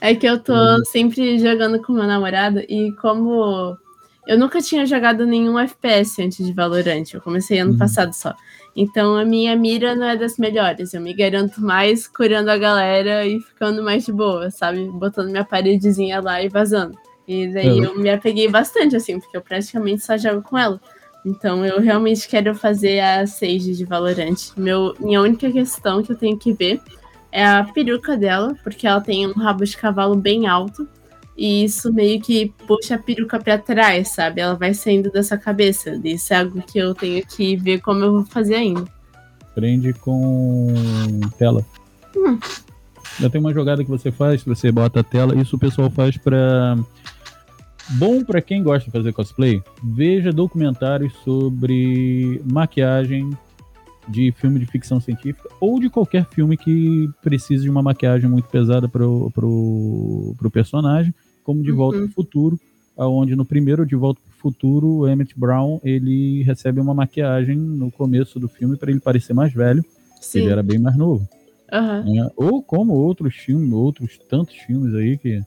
É 0.00 0.14
que 0.14 0.26
eu 0.26 0.38
tô 0.42 0.54
Uhum. 0.54 0.84
sempre 0.86 1.38
jogando 1.38 1.80
com 1.82 1.92
meu 1.92 2.04
namorado 2.06 2.60
e 2.60 2.90
como 3.02 3.76
eu 4.26 4.38
nunca 4.38 4.60
tinha 4.62 4.86
jogado 4.86 5.26
nenhum 5.26 5.58
FPS 5.58 6.22
antes 6.22 6.44
de 6.46 6.52
Valorant, 6.54 7.04
eu 7.12 7.20
comecei 7.20 7.58
ano 7.58 7.72
Uhum. 7.72 7.78
passado 7.78 8.12
só. 8.14 8.34
Então 8.76 9.16
a 9.16 9.24
minha 9.24 9.54
mira 9.56 9.94
não 9.94 10.06
é 10.06 10.16
das 10.16 10.38
melhores, 10.38 10.94
eu 10.94 11.00
me 11.00 11.12
garanto 11.12 11.60
mais 11.60 12.06
curando 12.06 12.50
a 12.50 12.56
galera 12.56 13.26
e 13.26 13.40
ficando 13.40 13.82
mais 13.82 14.06
de 14.06 14.12
boa, 14.12 14.50
sabe? 14.50 14.88
Botando 14.88 15.30
minha 15.30 15.44
paredezinha 15.44 16.20
lá 16.20 16.42
e 16.42 16.48
vazando. 16.48 16.96
E 17.26 17.48
daí 17.48 17.80
É. 17.80 17.86
eu 17.86 17.98
me 17.98 18.08
apeguei 18.10 18.48
bastante, 18.48 18.96
assim, 18.96 19.18
porque 19.18 19.36
eu 19.36 19.42
praticamente 19.42 20.02
só 20.04 20.16
jogo 20.16 20.42
com 20.42 20.56
ela. 20.56 20.80
Então 21.26 21.66
eu 21.66 21.80
realmente 21.80 22.28
quero 22.28 22.54
fazer 22.54 23.00
a 23.00 23.26
Sage 23.26 23.74
de 23.74 23.84
Valorant. 23.84 24.52
Meu, 24.56 24.94
minha 24.98 25.20
única 25.20 25.50
questão 25.50 26.02
que 26.02 26.12
eu 26.12 26.16
tenho 26.16 26.38
que 26.38 26.52
ver 26.52 26.80
é 27.30 27.44
a 27.46 27.62
peruca 27.64 28.16
dela, 28.16 28.56
porque 28.62 28.86
ela 28.86 29.00
tem 29.00 29.26
um 29.26 29.32
rabo 29.32 29.64
de 29.64 29.76
cavalo 29.76 30.16
bem 30.16 30.46
alto. 30.46 30.88
E 31.40 31.64
isso 31.64 31.90
meio 31.90 32.20
que 32.20 32.52
puxa 32.66 32.96
a 32.96 32.98
peruca 32.98 33.40
pra 33.40 33.56
trás, 33.56 34.08
sabe? 34.08 34.42
Ela 34.42 34.56
vai 34.56 34.74
saindo 34.74 35.10
da 35.10 35.22
sua 35.22 35.38
cabeça. 35.38 35.98
Isso 36.04 36.34
é 36.34 36.36
algo 36.36 36.60
que 36.60 36.78
eu 36.78 36.94
tenho 36.94 37.26
que 37.26 37.56
ver 37.56 37.80
como 37.80 38.04
eu 38.04 38.12
vou 38.12 38.24
fazer 38.26 38.56
ainda. 38.56 38.84
Prende 39.54 39.94
com 39.94 40.70
tela. 41.38 41.64
Hum. 42.14 42.38
Já 43.18 43.30
tem 43.30 43.40
uma 43.40 43.54
jogada 43.54 43.82
que 43.82 43.88
você 43.88 44.12
faz, 44.12 44.44
você 44.44 44.70
bota 44.70 45.00
a 45.00 45.02
tela. 45.02 45.34
Isso 45.34 45.56
o 45.56 45.58
pessoal 45.58 45.88
faz 45.88 46.14
pra. 46.18 46.76
Bom 47.92 48.22
pra 48.22 48.42
quem 48.42 48.62
gosta 48.62 48.84
de 48.84 48.92
fazer 48.92 49.10
cosplay, 49.14 49.62
veja 49.82 50.30
documentários 50.30 51.12
sobre 51.24 52.40
maquiagem 52.44 53.30
de 54.06 54.30
filme 54.32 54.60
de 54.60 54.66
ficção 54.66 55.00
científica 55.00 55.48
ou 55.58 55.80
de 55.80 55.88
qualquer 55.88 56.26
filme 56.26 56.56
que 56.56 57.08
precise 57.22 57.62
de 57.62 57.70
uma 57.70 57.82
maquiagem 57.82 58.28
muito 58.28 58.48
pesada 58.48 58.88
pro, 58.88 59.30
pro, 59.32 60.34
pro 60.38 60.50
personagem, 60.50 61.12
como 61.44 61.62
De 61.62 61.72
Volta 61.72 61.98
Uhum. 61.98 62.06
pro 62.06 62.14
Futuro, 62.14 62.60
aonde 62.96 63.34
no 63.36 63.44
primeiro 63.44 63.86
De 63.86 63.96
Volta 63.96 64.20
pro 64.20 64.38
Futuro, 64.38 64.86
o 64.88 65.08
Emmett 65.08 65.38
Brown, 65.38 65.80
ele 65.84 66.42
recebe 66.42 66.80
uma 66.80 66.94
maquiagem 66.94 67.56
no 67.56 67.90
começo 67.90 68.38
do 68.40 68.48
filme 68.48 68.76
para 68.76 68.90
ele 68.90 69.00
parecer 69.00 69.32
mais 69.34 69.52
velho, 69.52 69.84
Sim. 70.20 70.40
ele 70.40 70.50
era 70.50 70.62
bem 70.62 70.78
mais 70.78 70.96
novo. 70.96 71.26
Né? 72.04 72.28
Ou 72.36 72.60
como 72.62 72.94
outros 72.94 73.34
filmes, 73.36 73.72
outros 73.72 74.18
tantos 74.28 74.56
filmes 74.56 74.94
aí 74.94 75.16
que. 75.16 75.40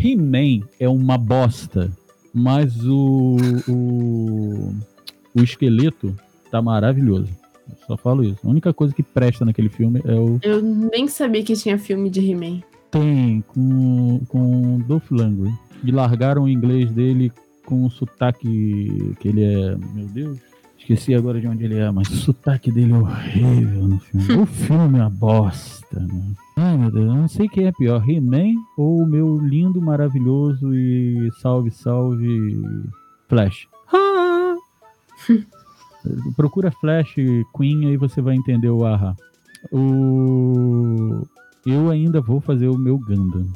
He-Man 0.00 0.64
é 0.78 0.88
uma 0.88 1.18
bosta, 1.18 1.90
mas 2.32 2.84
o, 2.84 3.36
o, 3.68 4.74
o 5.34 5.42
esqueleto 5.42 6.16
tá 6.50 6.62
maravilhoso. 6.62 7.30
Eu 7.68 7.76
só 7.86 7.96
falo 7.96 8.22
isso. 8.24 8.38
A 8.44 8.48
única 8.48 8.72
coisa 8.72 8.94
que 8.94 9.02
presta 9.02 9.44
naquele 9.44 9.68
filme 9.68 10.00
é 10.04 10.14
o. 10.14 10.38
Eu 10.42 10.62
nem 10.62 11.06
sabia 11.08 11.42
que 11.42 11.54
tinha 11.54 11.78
filme 11.78 12.08
de 12.10 12.20
He-Man. 12.20 12.62
Tem 12.90 13.42
com, 13.48 14.20
com 14.28 14.78
Dolph 14.86 15.10
Lundgren. 15.10 15.54
E 15.84 15.90
largaram 15.90 16.44
o 16.44 16.48
inglês 16.48 16.90
dele 16.90 17.32
com 17.64 17.84
o 17.84 17.90
sotaque 17.90 19.14
que 19.20 19.28
ele 19.28 19.44
é. 19.44 19.76
Meu 19.94 20.06
Deus. 20.06 20.38
Esqueci 20.78 21.14
agora 21.14 21.38
de 21.38 21.46
onde 21.46 21.64
ele 21.64 21.76
é, 21.76 21.90
mas 21.90 22.08
o 22.08 22.16
sotaque 22.16 22.72
dele 22.72 22.92
é 22.92 22.96
horrível 22.96 23.88
no 23.88 23.98
filme. 23.98 24.26
O 24.40 24.46
filme 24.46 24.98
é 24.98 25.02
uma 25.02 25.10
bosta, 25.10 26.00
né? 26.00 26.34
Ai, 26.56 26.78
meu 26.78 26.90
Deus, 26.90 27.06
eu 27.06 27.14
não 27.14 27.28
sei 27.28 27.46
quem 27.46 27.66
é 27.66 27.72
pior, 27.72 28.02
He-Man 28.08 28.54
ou 28.76 29.02
o 29.02 29.06
meu 29.06 29.36
lindo, 29.36 29.82
maravilhoso 29.82 30.74
e 30.74 31.30
salve, 31.42 31.70
salve 31.70 32.62
Flash. 33.28 33.68
Ah! 33.92 34.56
Procura 36.36 36.70
Flash 36.70 37.14
Queen 37.56 37.88
aí 37.88 37.96
você 37.96 38.22
vai 38.22 38.34
entender 38.34 38.70
o 38.70 38.86
aha. 38.86 39.14
O... 39.70 41.26
Eu 41.68 41.90
ainda 41.90 42.20
vou 42.20 42.40
fazer 42.40 42.68
o 42.68 42.78
meu 42.78 42.98
Gundam. 42.98 43.46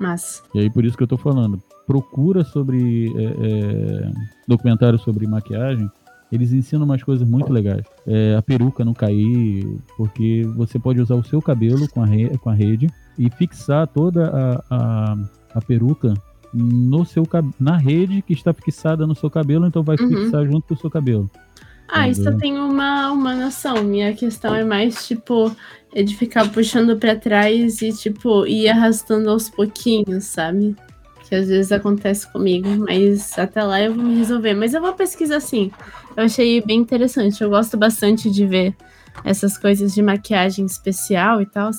Mas, 0.00 0.42
E 0.54 0.60
aí 0.60 0.70
por 0.70 0.84
isso 0.84 0.96
que 0.96 1.02
eu 1.02 1.08
tô 1.08 1.16
falando. 1.16 1.60
Procura 1.86 2.44
sobre 2.44 3.12
é, 3.16 3.24
é, 3.24 4.12
documentário 4.46 4.98
sobre 4.98 5.26
maquiagem 5.26 5.90
eles 6.30 6.52
ensinam 6.52 6.84
umas 6.84 7.02
coisas 7.02 7.26
muito 7.28 7.52
legais. 7.52 7.84
É, 8.06 8.34
a 8.36 8.42
peruca 8.42 8.84
não 8.84 8.92
cair, 8.92 9.64
porque 9.96 10.42
você 10.56 10.78
pode 10.78 11.00
usar 11.00 11.14
o 11.14 11.24
seu 11.24 11.40
cabelo 11.40 11.88
com 11.88 12.02
a, 12.02 12.06
re, 12.06 12.36
com 12.38 12.50
a 12.50 12.54
rede 12.54 12.88
e 13.18 13.30
fixar 13.30 13.86
toda 13.86 14.28
a, 14.28 14.64
a, 14.70 15.16
a 15.54 15.60
peruca 15.60 16.14
no 16.52 17.04
seu 17.04 17.24
na 17.60 17.76
rede 17.76 18.22
que 18.22 18.32
está 18.32 18.52
fixada 18.52 19.06
no 19.06 19.14
seu 19.14 19.30
cabelo, 19.30 19.66
então 19.66 19.82
vai 19.82 19.96
uhum. 19.96 20.08
fixar 20.08 20.44
junto 20.46 20.66
com 20.66 20.74
o 20.74 20.78
seu 20.78 20.90
cabelo. 20.90 21.30
Ah, 21.88 22.08
isso 22.08 22.28
eu 22.28 22.36
tenho 22.36 22.64
uma, 22.66 23.10
uma 23.10 23.34
noção. 23.34 23.82
Minha 23.84 24.12
questão 24.12 24.54
é 24.54 24.64
mais, 24.64 25.06
tipo, 25.06 25.54
é 25.94 26.02
de 26.02 26.16
ficar 26.16 26.50
puxando 26.50 26.96
para 26.96 27.16
trás 27.16 27.80
e, 27.80 27.92
tipo, 27.92 28.46
ir 28.46 28.68
arrastando 28.68 29.30
aos 29.30 29.48
pouquinhos, 29.48 30.24
sabe? 30.24 30.76
Que 31.28 31.34
às 31.34 31.48
vezes 31.48 31.72
acontece 31.72 32.30
comigo, 32.32 32.68
mas 32.76 33.38
até 33.38 33.62
lá 33.62 33.80
eu 33.80 33.94
vou 33.94 34.04
me 34.04 34.16
resolver. 34.16 34.54
Mas 34.54 34.74
eu 34.74 34.80
vou 34.80 34.92
pesquisar 34.92 35.40
sim. 35.40 35.70
Eu 36.16 36.24
achei 36.24 36.60
bem 36.60 36.80
interessante. 36.80 37.42
Eu 37.42 37.50
gosto 37.50 37.76
bastante 37.76 38.30
de 38.30 38.46
ver 38.46 38.74
essas 39.24 39.56
coisas 39.56 39.94
de 39.94 40.02
maquiagem 40.02 40.64
especial 40.64 41.40
e 41.40 41.46
tal. 41.46 41.70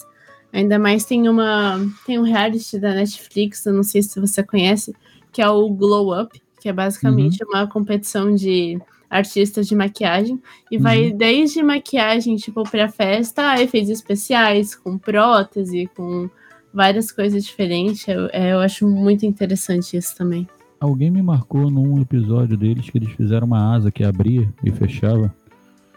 Ainda 0.52 0.80
mais 0.80 1.06
tem 1.06 1.28
uma 1.28 1.80
tem 2.06 2.18
um 2.18 2.24
reality 2.24 2.80
da 2.80 2.94
Netflix, 2.94 3.66
eu 3.66 3.74
não 3.74 3.84
sei 3.84 4.02
se 4.02 4.20
você 4.20 4.42
conhece, 4.42 4.96
que 5.32 5.42
é 5.42 5.50
o 5.50 5.70
Glow 5.70 6.20
Up, 6.20 6.42
que 6.60 6.70
é 6.70 6.74
basicamente 6.74 7.44
uhum. 7.44 7.50
uma 7.50 7.68
competição 7.68 8.34
de 8.34 8.80
artistas 9.10 9.68
de 9.68 9.76
maquiagem 9.76 10.40
e 10.72 10.78
uhum. 10.78 10.84
vai 10.84 11.12
desde 11.12 11.64
maquiagem 11.64 12.36
tipo 12.36 12.64
para 12.70 12.90
festa 12.90 13.52
a 13.52 13.62
efeitos 13.62 13.90
especiais 13.90 14.76
com 14.76 14.98
prótese, 14.98 15.90
com 15.96 16.30
várias 16.74 17.12
coisas 17.12 17.44
diferentes. 17.44 18.08
Eu, 18.08 18.30
é, 18.32 18.54
eu 18.54 18.60
acho 18.60 18.88
muito 18.88 19.26
interessante 19.26 19.98
isso 19.98 20.16
também. 20.16 20.48
Alguém 20.80 21.10
me 21.10 21.22
marcou 21.22 21.72
num 21.72 22.00
episódio 22.00 22.56
deles 22.56 22.90
que 22.90 22.98
eles 22.98 23.12
fizeram 23.14 23.48
uma 23.48 23.76
asa 23.76 23.92
que 23.92 24.04
abria 24.04 24.48
e 24.64 24.72
fechava. 24.72 25.34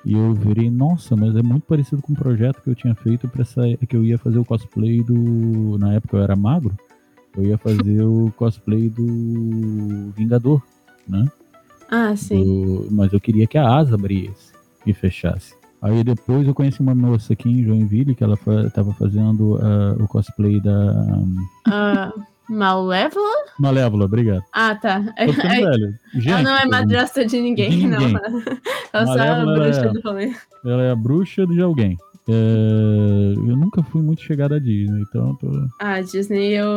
E 0.05 0.15
eu 0.15 0.33
virei, 0.33 0.71
nossa, 0.71 1.15
mas 1.15 1.37
é 1.37 1.43
muito 1.43 1.65
parecido 1.65 2.01
com 2.01 2.13
um 2.13 2.17
projeto 2.17 2.63
que 2.63 2.71
eu 2.71 2.75
tinha 2.75 2.95
feito 2.95 3.29
para 3.29 3.43
essa 3.43 3.63
que 3.87 3.95
eu 3.95 4.03
ia 4.03 4.17
fazer 4.17 4.39
o 4.39 4.45
cosplay 4.45 5.03
do, 5.03 5.77
na 5.79 5.93
época 5.93 6.17
eu 6.17 6.23
era 6.23 6.35
magro, 6.35 6.75
eu 7.37 7.45
ia 7.45 7.59
fazer 7.59 8.03
o 8.03 8.33
cosplay 8.37 8.89
do 8.89 10.11
Vingador, 10.17 10.63
né? 11.07 11.27
Ah, 11.91 12.15
sim. 12.17 12.45
Do, 12.45 12.89
mas 12.91 13.13
eu 13.13 13.21
queria 13.21 13.47
que 13.47 13.59
a 13.59 13.69
asa 13.69 13.95
abrisse 13.95 14.53
e 14.87 14.95
fechasse. 14.95 15.55
Aí 15.83 16.05
depois 16.05 16.47
eu 16.47 16.55
conheci 16.55 16.81
uma 16.81 16.95
moça 16.95 17.33
aqui 17.33 17.49
em 17.49 17.65
Joinville 17.65 18.15
que 18.15 18.23
ela 18.23 18.39
estava 18.67 18.93
fazendo 18.95 19.57
uh, 19.57 20.03
o 20.03 20.07
cosplay 20.07 20.61
da. 20.61 20.93
Uh, 21.67 22.23
Malévola? 22.51 23.45
Malévola, 23.61 24.05
obrigado. 24.07 24.43
Ah, 24.53 24.75
tá. 24.75 25.01
Tô 25.01 25.33
ficando 25.33 25.55
é, 25.55 25.61
velho. 25.61 25.95
Gente, 26.15 26.31
ela 26.31 26.43
não 26.43 26.57
é 26.57 26.67
madrasta 26.67 27.25
de 27.25 27.41
ninguém, 27.41 27.71
de 27.71 27.87
ninguém. 27.87 28.13
não. 28.13 28.21
Ela 28.93 29.07
só 29.07 29.19
é 29.19 29.29
a 29.29 29.45
bruxa 29.45 29.81
é, 29.81 29.89
do 29.89 30.01
rolê. 30.01 30.35
Ela 30.65 30.83
é 30.83 30.91
a 30.91 30.97
bruxa 30.97 31.47
de 31.47 31.63
alguém. 31.63 31.97
É, 32.29 33.35
eu 33.37 33.57
nunca 33.57 33.85
fui 33.85 34.03
muito 34.03 34.23
chegada 34.23 34.57
a 34.57 34.59
Disney, 34.59 35.01
então 35.03 35.37
tô... 35.37 35.49
Ah, 35.81 36.01
Disney 36.01 36.55
eu. 36.55 36.69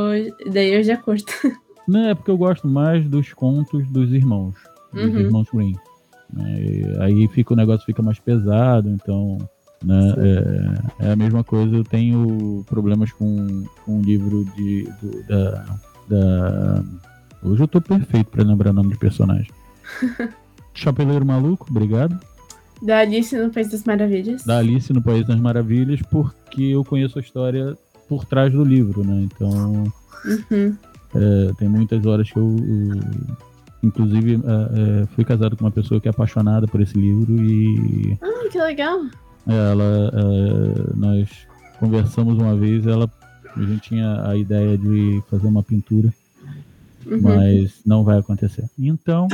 Daí 0.51 0.76
eu 0.76 0.84
já 0.84 0.95
curto. 0.95 1.34
Não, 1.88 2.09
é 2.09 2.16
porque 2.16 2.30
eu 2.30 2.38
gosto 2.38 2.68
mais 2.68 3.09
dos 3.09 3.34
contos 3.34 3.88
dos 3.89 4.14
irmãos. 4.14 4.55
Dos 4.94 5.04
uhum. 5.04 5.20
irmãos 5.20 5.48
Green. 5.54 5.76
É, 6.39 7.04
aí 7.04 7.28
fica, 7.28 7.54
o 7.54 7.58
negócio 7.58 7.86
fica 7.86 8.02
mais 8.02 8.20
pesado, 8.20 8.89
então. 8.89 9.38
Né, 9.84 10.14
é, 10.18 11.08
é, 11.08 11.12
a 11.12 11.16
mesma 11.16 11.44
coisa, 11.44 11.76
eu 11.76 11.84
tenho 11.84 12.64
problemas 12.70 13.12
com, 13.12 13.66
com 13.84 14.00
o 14.00 14.02
livro 14.02 14.46
de, 14.56 14.89
do, 15.02 15.24
da, 15.28 15.66
da. 16.08 16.84
Hoje 17.44 17.62
eu 17.64 17.68
tô 17.68 17.82
perfeito 17.82 18.30
pra 18.32 18.44
lembrar 18.44 18.70
o 18.70 18.74
nome 18.74 18.94
de 18.94 18.98
personagem. 18.98 19.52
Chapeleiro 20.74 21.26
Maluco, 21.26 21.68
obrigado. 21.70 22.18
Da 22.82 23.00
Alice 23.00 23.38
no 23.38 23.50
País 23.50 23.70
das 23.70 23.84
Maravilhas. 23.84 24.44
Da 24.44 24.58
Alice 24.58 24.91
no 24.91 25.02
País 25.02 25.26
das 25.28 25.39
Maravilhas, 25.39 26.02
porque 26.10 26.64
eu 26.64 26.84
conheço 26.84 27.20
a 27.20 27.22
história 27.22 27.78
por 28.08 28.26
trás 28.26 28.52
do 28.52 28.64
livro, 28.64 29.04
né? 29.04 29.28
Então. 29.28 29.84
Uhum. 30.26 30.76
É, 31.16 31.54
tem 31.58 31.70
muitas 31.70 32.06
horas 32.06 32.32
que 32.32 32.38
eu 32.38 32.56
Inclusive, 33.84 34.36
uh, 34.38 35.06
fui 35.14 35.26
casado 35.26 35.58
com 35.58 35.66
uma 35.66 35.72
pessoa 35.72 36.00
que 36.00 36.08
é 36.08 36.12
apaixonada 36.12 36.66
por 36.68 36.80
esse 36.80 36.98
livro 36.98 37.36
e. 37.44 38.18
Ah, 38.22 38.50
que 38.50 38.58
legal! 38.58 39.02
Ela, 39.46 40.10
uh, 40.14 40.98
nós 40.98 41.30
conversamos 41.80 42.38
uma 42.38 42.56
vez, 42.56 42.88
ela, 42.88 43.12
a 43.56 43.62
gente 43.62 43.90
tinha 43.90 44.26
a 44.26 44.38
ideia 44.38 44.78
de 44.78 45.22
fazer 45.30 45.48
uma 45.48 45.62
pintura, 45.62 46.14
uhum. 47.06 47.22
mas 47.22 47.82
não 47.86 48.06
vai 48.06 48.20
acontecer. 48.20 48.64
Então. 48.80 49.28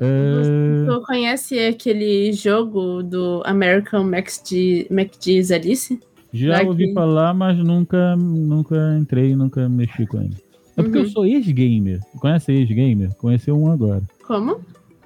Você 0.00 1.06
conhece 1.06 1.58
aquele 1.60 2.32
jogo 2.32 3.02
do 3.02 3.40
American 3.46 4.04
MacG's 4.04 5.52
Alice? 5.52 5.98
Já 6.32 6.62
ouvi 6.62 6.92
falar, 6.92 7.32
mas 7.32 7.56
nunca, 7.56 8.16
nunca 8.16 8.98
entrei, 8.98 9.36
nunca 9.36 9.68
mexi 9.68 10.04
com 10.04 10.20
ele. 10.20 10.36
É 10.76 10.82
porque 10.82 10.98
uhum. 10.98 11.04
eu 11.04 11.10
sou 11.10 11.26
ex-gamer. 11.26 12.00
Conhece 12.18 12.52
ex-gamer? 12.52 13.14
Conheceu 13.16 13.56
um 13.56 13.70
agora. 13.70 14.02
Como? 14.26 14.60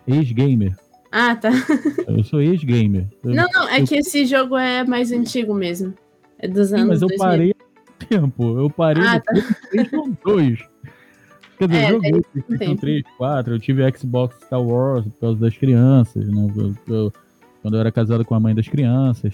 Ex-gamer. 0.06 0.74
Ah, 1.12 1.36
tá. 1.36 1.50
eu 2.06 2.24
sou 2.24 2.40
ex-gamer. 2.40 3.06
Não, 3.22 3.46
não, 3.52 3.68
é 3.68 3.80
eu... 3.80 3.86
que 3.86 3.96
esse 3.96 4.24
jogo 4.26 4.56
é 4.56 4.84
mais 4.84 5.12
antigo 5.12 5.54
mesmo. 5.54 5.94
É 6.38 6.48
dos 6.48 6.72
anos 6.72 6.82
Sim, 6.82 6.88
mas 6.88 7.02
eu 7.02 7.08
2000. 7.08 7.18
parei 7.18 7.50
há 7.50 8.04
tempo. 8.06 8.58
Eu 8.58 8.70
parei 8.70 9.04
ah, 9.04 9.14
no 9.14 9.20
tá. 9.20 9.32
PlayStation 9.32 10.16
2. 10.24 10.58
Quer 11.58 11.68
dizer, 11.68 11.82
é, 11.82 11.90
eu 11.90 11.94
joguei 11.94 12.22
PlayStation 12.32 12.76
3, 12.76 13.02
4. 13.16 13.54
Eu 13.54 13.58
tive 13.58 13.98
Xbox 13.98 14.36
Star 14.44 14.62
Wars 14.62 15.04
por 15.04 15.20
causa 15.20 15.40
das 15.40 15.56
crianças, 15.56 16.28
né? 16.28 16.52
Eu, 16.56 16.94
eu, 16.94 17.12
quando 17.60 17.74
eu 17.74 17.80
era 17.80 17.90
casado 17.90 18.24
com 18.24 18.34
a 18.34 18.40
mãe 18.40 18.54
das 18.54 18.68
crianças. 18.68 19.32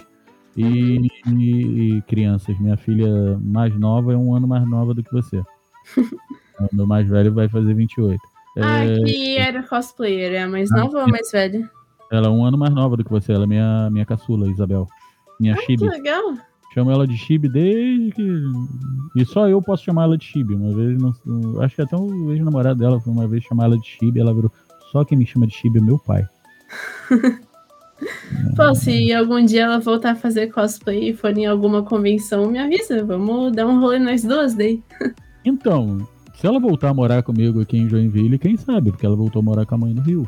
E, 0.57 0.63
uhum. 0.63 1.39
e, 1.39 1.97
e 1.97 2.01
crianças, 2.03 2.57
minha 2.59 2.77
filha 2.77 3.37
mais 3.41 3.77
nova 3.77 4.13
é 4.13 4.17
um 4.17 4.33
ano 4.33 4.47
mais 4.47 4.67
nova 4.67 4.93
do 4.93 5.03
que 5.03 5.11
você. 5.11 5.43
o 6.71 6.75
meu 6.75 6.87
mais 6.87 7.07
velho 7.09 7.33
vai 7.33 7.47
fazer 7.47 7.73
28. 7.73 8.19
Ah, 8.57 8.85
é... 8.85 9.03
que 9.03 9.37
era 9.37 9.63
cosplayer, 9.63 10.33
é 10.33 10.43
a 10.43 10.47
mais 10.47 10.71
ah, 10.71 10.77
nova 10.77 10.97
ou 10.97 11.03
a 11.03 11.07
mais 11.07 11.29
velha? 11.31 11.69
Ela 12.11 12.27
é 12.27 12.29
um 12.29 12.45
ano 12.45 12.57
mais 12.57 12.73
nova 12.73 12.95
do 12.95 13.03
que 13.03 13.11
você, 13.11 13.33
ela 13.33 13.43
é 13.43 13.47
minha, 13.47 13.89
minha 13.91 14.05
caçula, 14.05 14.47
Isabel. 14.47 14.87
Minha 15.39 15.55
ah, 15.55 15.57
Chibi. 15.57 15.77
Que 15.77 15.89
legal. 15.89 16.37
Chamo 16.73 16.91
ela 16.91 17.07
de 17.07 17.17
Chibi 17.17 17.49
desde 17.49 18.11
que. 18.11 18.43
E 19.15 19.25
só 19.25 19.47
eu 19.47 19.61
posso 19.61 19.83
chamar 19.83 20.03
ela 20.03 20.17
de 20.17 20.25
Chibi. 20.25 20.55
Uma 20.55 20.73
vez, 20.73 21.01
não... 21.01 21.61
acho 21.61 21.75
que 21.75 21.81
até 21.81 21.95
o 21.95 22.31
ex-namorado 22.31 22.79
dela 22.79 22.99
foi 22.99 23.13
uma 23.13 23.27
vez 23.27 23.43
chamar 23.43 23.65
ela 23.65 23.77
de 23.77 23.87
Chibi, 23.87 24.19
ela 24.19 24.33
virou. 24.33 24.51
Só 24.91 25.03
quem 25.03 25.17
me 25.17 25.25
chama 25.25 25.47
de 25.47 25.55
Chibi 25.55 25.79
é 25.79 25.81
meu 25.81 25.97
pai. 25.99 26.25
Pô, 28.55 28.75
se 28.75 29.13
algum 29.13 29.43
dia 29.43 29.63
ela 29.63 29.79
voltar 29.79 30.11
a 30.11 30.15
fazer 30.15 30.51
cosplay 30.51 31.09
e 31.09 31.13
for 31.13 31.37
em 31.37 31.45
alguma 31.45 31.81
convenção, 31.83 32.51
me 32.51 32.59
avisa. 32.59 33.03
Vamos 33.03 33.53
dar 33.53 33.67
um 33.67 33.79
rolê 33.79 33.99
nós 33.99 34.23
duas 34.23 34.53
daí. 34.53 34.83
Então, 35.45 36.07
se 36.35 36.47
ela 36.47 36.59
voltar 36.59 36.89
a 36.89 36.93
morar 36.93 37.23
comigo 37.23 37.61
aqui 37.61 37.77
em 37.77 37.87
Joinville, 37.87 38.37
quem 38.37 38.57
sabe? 38.57 38.91
Porque 38.91 39.05
ela 39.05 39.15
voltou 39.15 39.39
a 39.39 39.43
morar 39.43 39.65
com 39.65 39.75
a 39.75 39.77
mãe 39.77 39.93
no 39.93 40.01
Rio. 40.01 40.27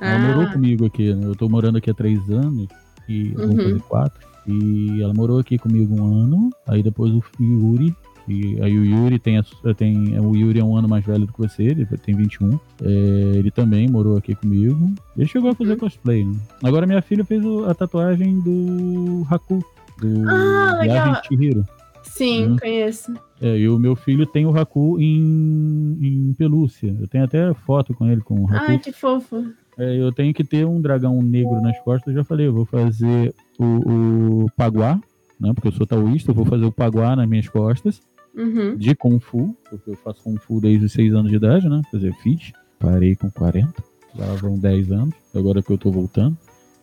Ela 0.00 0.16
ah. 0.16 0.18
morou 0.18 0.52
comigo 0.52 0.86
aqui, 0.86 1.14
né? 1.14 1.26
Eu 1.26 1.34
tô 1.34 1.48
morando 1.48 1.78
aqui 1.78 1.90
há 1.90 1.94
três 1.94 2.18
anos, 2.30 2.68
e 3.08 3.32
uhum. 3.36 3.48
vou 3.48 3.56
fazer 3.56 3.80
quatro. 3.82 4.20
E 4.46 5.00
ela 5.00 5.14
morou 5.14 5.38
aqui 5.38 5.58
comigo 5.58 5.94
um 5.94 6.22
ano, 6.22 6.50
aí 6.66 6.82
depois 6.82 7.12
o 7.12 7.22
Yuri, 7.40 7.94
e 8.28 8.60
aí 8.62 8.78
o 8.78 8.84
Yuri 8.84 9.18
tem, 9.18 9.38
a, 9.38 9.44
tem. 9.76 10.18
O 10.18 10.36
Yuri 10.36 10.60
é 10.60 10.64
um 10.64 10.76
ano 10.76 10.88
mais 10.88 11.04
velho 11.04 11.26
do 11.26 11.32
que 11.32 11.38
você, 11.38 11.64
ele 11.64 11.86
tem 11.86 12.14
21. 12.14 12.58
É, 12.82 12.88
ele 13.36 13.50
também 13.50 13.88
morou 13.88 14.16
aqui 14.16 14.34
comigo. 14.34 14.92
Ele 15.16 15.26
chegou 15.26 15.50
a 15.50 15.54
fazer 15.54 15.72
uhum. 15.72 15.78
cosplay, 15.78 16.24
né? 16.24 16.34
Agora 16.62 16.86
minha 16.86 17.02
filha 17.02 17.24
fez 17.24 17.42
a 17.68 17.74
tatuagem 17.74 18.40
do 18.40 19.26
Haku, 19.28 19.64
do 19.98 20.28
ah. 20.28 21.22
Chihiro. 21.26 21.64
Sim, 22.12 22.48
né? 22.48 22.56
conheço. 22.60 23.14
É, 23.40 23.58
e 23.58 23.68
o 23.68 23.78
meu 23.78 23.96
filho 23.96 24.26
tem 24.26 24.46
o 24.46 24.56
Haku 24.56 25.00
em, 25.00 25.98
em 26.00 26.34
pelúcia. 26.34 26.94
Eu 27.00 27.08
tenho 27.08 27.24
até 27.24 27.52
foto 27.54 27.94
com 27.94 28.06
ele 28.06 28.20
com 28.20 28.40
o 28.40 28.46
Haku. 28.46 28.70
Ai, 28.70 28.78
que 28.78 28.92
fofo. 28.92 29.44
É, 29.78 29.98
eu 29.98 30.12
tenho 30.12 30.34
que 30.34 30.44
ter 30.44 30.66
um 30.66 30.80
dragão 30.80 31.22
negro 31.22 31.60
nas 31.60 31.78
costas. 31.80 32.08
Eu 32.08 32.20
já 32.20 32.24
falei, 32.24 32.46
eu 32.46 32.52
vou 32.52 32.66
fazer 32.66 33.34
o, 33.58 34.44
o 34.44 34.46
Paguá, 34.56 35.00
né? 35.40 35.52
Porque 35.54 35.68
eu 35.68 35.72
sou 35.72 35.86
taoísta, 35.86 36.30
eu 36.30 36.34
vou 36.34 36.44
fazer 36.44 36.64
o 36.64 36.72
Paguá 36.72 37.16
nas 37.16 37.28
minhas 37.28 37.48
costas. 37.48 38.00
Uhum. 38.34 38.76
De 38.76 38.94
Kung 38.94 39.18
Fu, 39.18 39.54
porque 39.68 39.90
eu 39.90 39.96
faço 39.96 40.22
Kung 40.22 40.38
Fu 40.38 40.60
desde 40.60 40.86
os 40.86 40.92
6 40.92 41.14
anos 41.14 41.30
de 41.30 41.36
idade, 41.36 41.68
né? 41.68 41.82
Quer 41.90 41.96
dizer, 41.96 42.14
fiz. 42.22 42.52
Parei 42.78 43.14
com 43.14 43.30
40. 43.30 43.72
Já 44.14 44.26
vão 44.34 44.58
10 44.58 44.92
anos, 44.92 45.14
agora 45.34 45.62
que 45.62 45.70
eu 45.70 45.78
tô 45.78 45.90
voltando. 45.90 46.36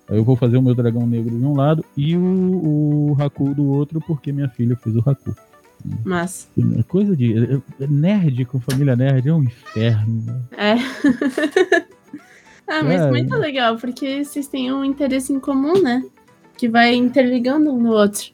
Eu 0.09 0.23
vou 0.23 0.35
fazer 0.35 0.57
o 0.57 0.61
meu 0.61 0.73
dragão 0.73 1.05
negro 1.05 1.37
de 1.37 1.45
um 1.45 1.55
lado 1.55 1.85
e 1.95 2.17
o, 2.17 2.21
o 2.21 3.17
Haku 3.19 3.53
do 3.53 3.67
outro, 3.67 4.01
porque 4.01 4.31
minha 4.31 4.49
filha 4.49 4.75
fez 4.75 4.95
o 4.95 5.03
Haku. 5.07 5.35
Mas. 6.03 6.49
Coisa 6.87 7.15
de. 7.15 7.61
Nerd 7.79 8.45
com 8.45 8.59
família 8.59 8.95
nerd 8.95 9.29
é 9.29 9.33
um 9.33 9.43
inferno. 9.43 10.23
Né? 10.25 10.41
É. 10.57 10.73
ah, 12.67 12.83
mas 12.83 13.01
é. 13.01 13.09
muito 13.09 13.35
legal, 13.35 13.77
porque 13.77 14.23
vocês 14.23 14.47
têm 14.47 14.73
um 14.73 14.83
interesse 14.83 15.31
em 15.31 15.39
comum, 15.39 15.81
né? 15.81 16.03
Que 16.57 16.67
vai 16.67 16.93
interligando 16.95 17.71
um 17.71 17.79
no 17.79 17.91
outro. 17.91 18.31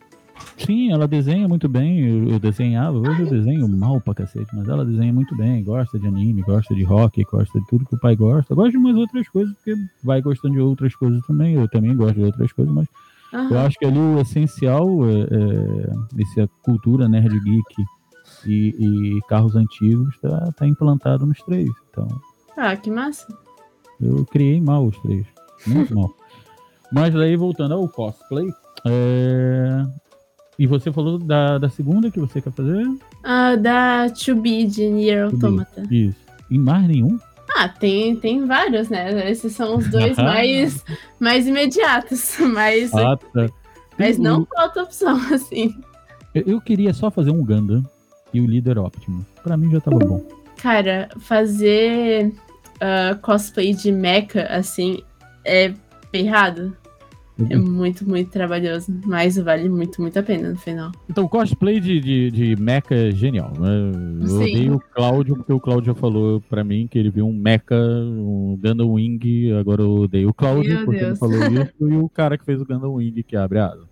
Sim, 0.57 0.91
ela 0.91 1.07
desenha 1.07 1.47
muito 1.47 1.67
bem. 1.67 1.99
Eu, 1.99 2.29
eu 2.31 2.39
desenhava, 2.39 2.97
hoje 2.97 3.21
eu 3.21 3.27
desenho 3.29 3.67
mal 3.67 3.99
pra 4.01 4.13
cacete, 4.13 4.47
mas 4.53 4.67
ela 4.67 4.86
desenha 4.86 5.11
muito 5.13 5.36
bem. 5.36 5.63
Gosta 5.63 5.99
de 5.99 6.07
anime, 6.07 6.41
gosta 6.41 6.73
de 6.73 6.83
rock, 6.83 7.23
gosta 7.23 7.59
de 7.59 7.67
tudo 7.67 7.86
que 7.86 7.95
o 7.95 7.99
pai 7.99 8.15
gosta. 8.15 8.55
Gosta 8.55 8.71
de 8.71 8.77
umas 8.77 8.95
outras 8.95 9.27
coisas, 9.29 9.53
porque 9.55 9.75
vai 10.03 10.21
gostando 10.21 10.53
de 10.55 10.59
outras 10.61 10.95
coisas 10.95 11.21
também. 11.27 11.55
Eu 11.55 11.67
também 11.67 11.95
gosto 11.95 12.15
de 12.15 12.23
outras 12.23 12.51
coisas, 12.53 12.73
mas 12.73 12.88
Aham. 13.33 13.49
eu 13.51 13.59
acho 13.59 13.77
que 13.77 13.86
ali 13.86 13.99
o 13.99 14.19
essencial 14.19 14.88
é, 15.07 15.21
é 15.23 16.21
essa 16.21 16.49
cultura 16.63 17.07
nerd 17.07 17.38
geek 17.39 17.86
e, 18.45 18.75
e 19.17 19.21
carros 19.27 19.55
antigos 19.55 20.17
tá, 20.21 20.51
tá 20.57 20.65
implantado 20.67 21.25
nos 21.25 21.41
três. 21.43 21.69
Então, 21.91 22.07
Ah, 22.57 22.75
que 22.75 22.89
massa. 22.89 23.27
eu 24.01 24.25
criei 24.25 24.61
mal 24.61 24.86
os 24.86 24.97
três. 24.99 25.25
Muito 25.67 25.93
mal. 25.95 26.09
Mas 26.91 27.13
daí, 27.13 27.36
voltando 27.36 27.73
ao 27.73 27.88
cosplay, 27.89 28.47
é, 28.86 29.86
e 30.58 30.66
você 30.68 30.91
falou 30.91 31.18
da, 31.18 31.58
da 31.58 31.70
segunda 31.70 32.10
que 32.10 32.20
você 32.20 32.41
quer 32.41 32.51
fazer? 32.51 32.86
Ah, 33.24 33.56
da 33.56 34.10
To 34.10 34.36
Be 34.36 34.66
de 34.66 34.88
Nier. 34.88 35.26
Automata. 35.26 35.84
Isso. 35.91 36.18
E 36.49 36.58
mais 36.58 36.88
nenhum? 36.88 37.20
Ah, 37.58 37.70
tem, 37.70 38.16
tem 38.16 38.45
vários, 38.45 38.89
né? 38.89 39.30
Esses 39.30 39.53
são 39.53 39.78
os 39.78 39.88
dois 39.89 40.16
mais, 40.18 40.84
mais 41.20 41.47
imediatos. 41.47 42.38
Mas, 42.53 42.93
Ah, 42.93 43.18
tá. 43.18 43.47
mas 43.97 44.18
não 44.18 44.45
falta 44.45 44.84
opção, 44.84 45.16
assim. 45.34 45.74
Eu, 46.34 46.43
eu 46.45 46.62
queria 46.62 46.93
só 46.93 47.10
fazer 47.10 47.32
um 47.32 47.43
Gundam 47.45 47.84
e 48.34 48.41
o 48.41 48.45
líder 48.45 48.78
Optimus. 48.78 49.26
Pra 49.43 49.56
mim 49.56 49.72
já 49.72 49.80
tava 49.80 49.99
bom. 49.99 50.26
Cara, 50.58 51.08
fazer 51.20 52.34
ah, 52.82 53.16
cosplay 53.22 53.74
de 53.74 53.91
mecha, 53.91 54.41
assim, 54.47 55.01
é 55.45 55.74
ferrado. 56.12 56.76
É 57.49 57.57
muito, 57.57 58.07
muito 58.07 58.31
trabalhoso. 58.31 58.97
Mas 59.05 59.36
vale 59.38 59.67
muito, 59.67 60.01
muito 60.01 60.17
a 60.17 60.23
pena 60.23 60.49
no 60.51 60.57
final. 60.57 60.91
Então, 61.09 61.27
cosplay 61.27 61.79
de, 61.81 61.99
de, 61.99 62.31
de 62.31 62.55
mecha 62.61 62.93
é 62.95 63.11
genial. 63.11 63.51
né? 63.59 63.91
Eu 64.21 64.27
Sim. 64.27 64.36
odeio 64.38 64.75
o 64.75 64.79
Cláudio, 64.79 65.36
porque 65.36 65.51
o 65.53 65.59
Cláudio 65.59 65.93
já 65.93 65.99
falou 65.99 66.39
pra 66.49 66.63
mim 66.63 66.88
que 66.89 66.97
ele 66.97 67.09
viu 67.09 67.27
um 67.27 67.33
mecha, 67.33 67.75
um 67.75 68.57
Gundam 68.61 68.93
Wing. 68.93 69.51
Agora 69.53 69.81
eu 69.81 69.91
odeio 69.91 70.29
o 70.29 70.33
Cláudio, 70.33 70.77
porque 70.86 70.99
ele 70.99 71.05
Deus. 71.07 71.19
falou 71.19 71.36
isso. 71.38 71.73
E 71.81 71.95
o 71.97 72.07
cara 72.09 72.38
que 72.38 72.45
fez 72.45 72.61
o 72.61 72.65
Gundam 72.65 72.93
Wing 72.93 73.21
que 73.23 73.36
abre 73.36 73.59
a 73.59 73.67
asa. 73.67 73.83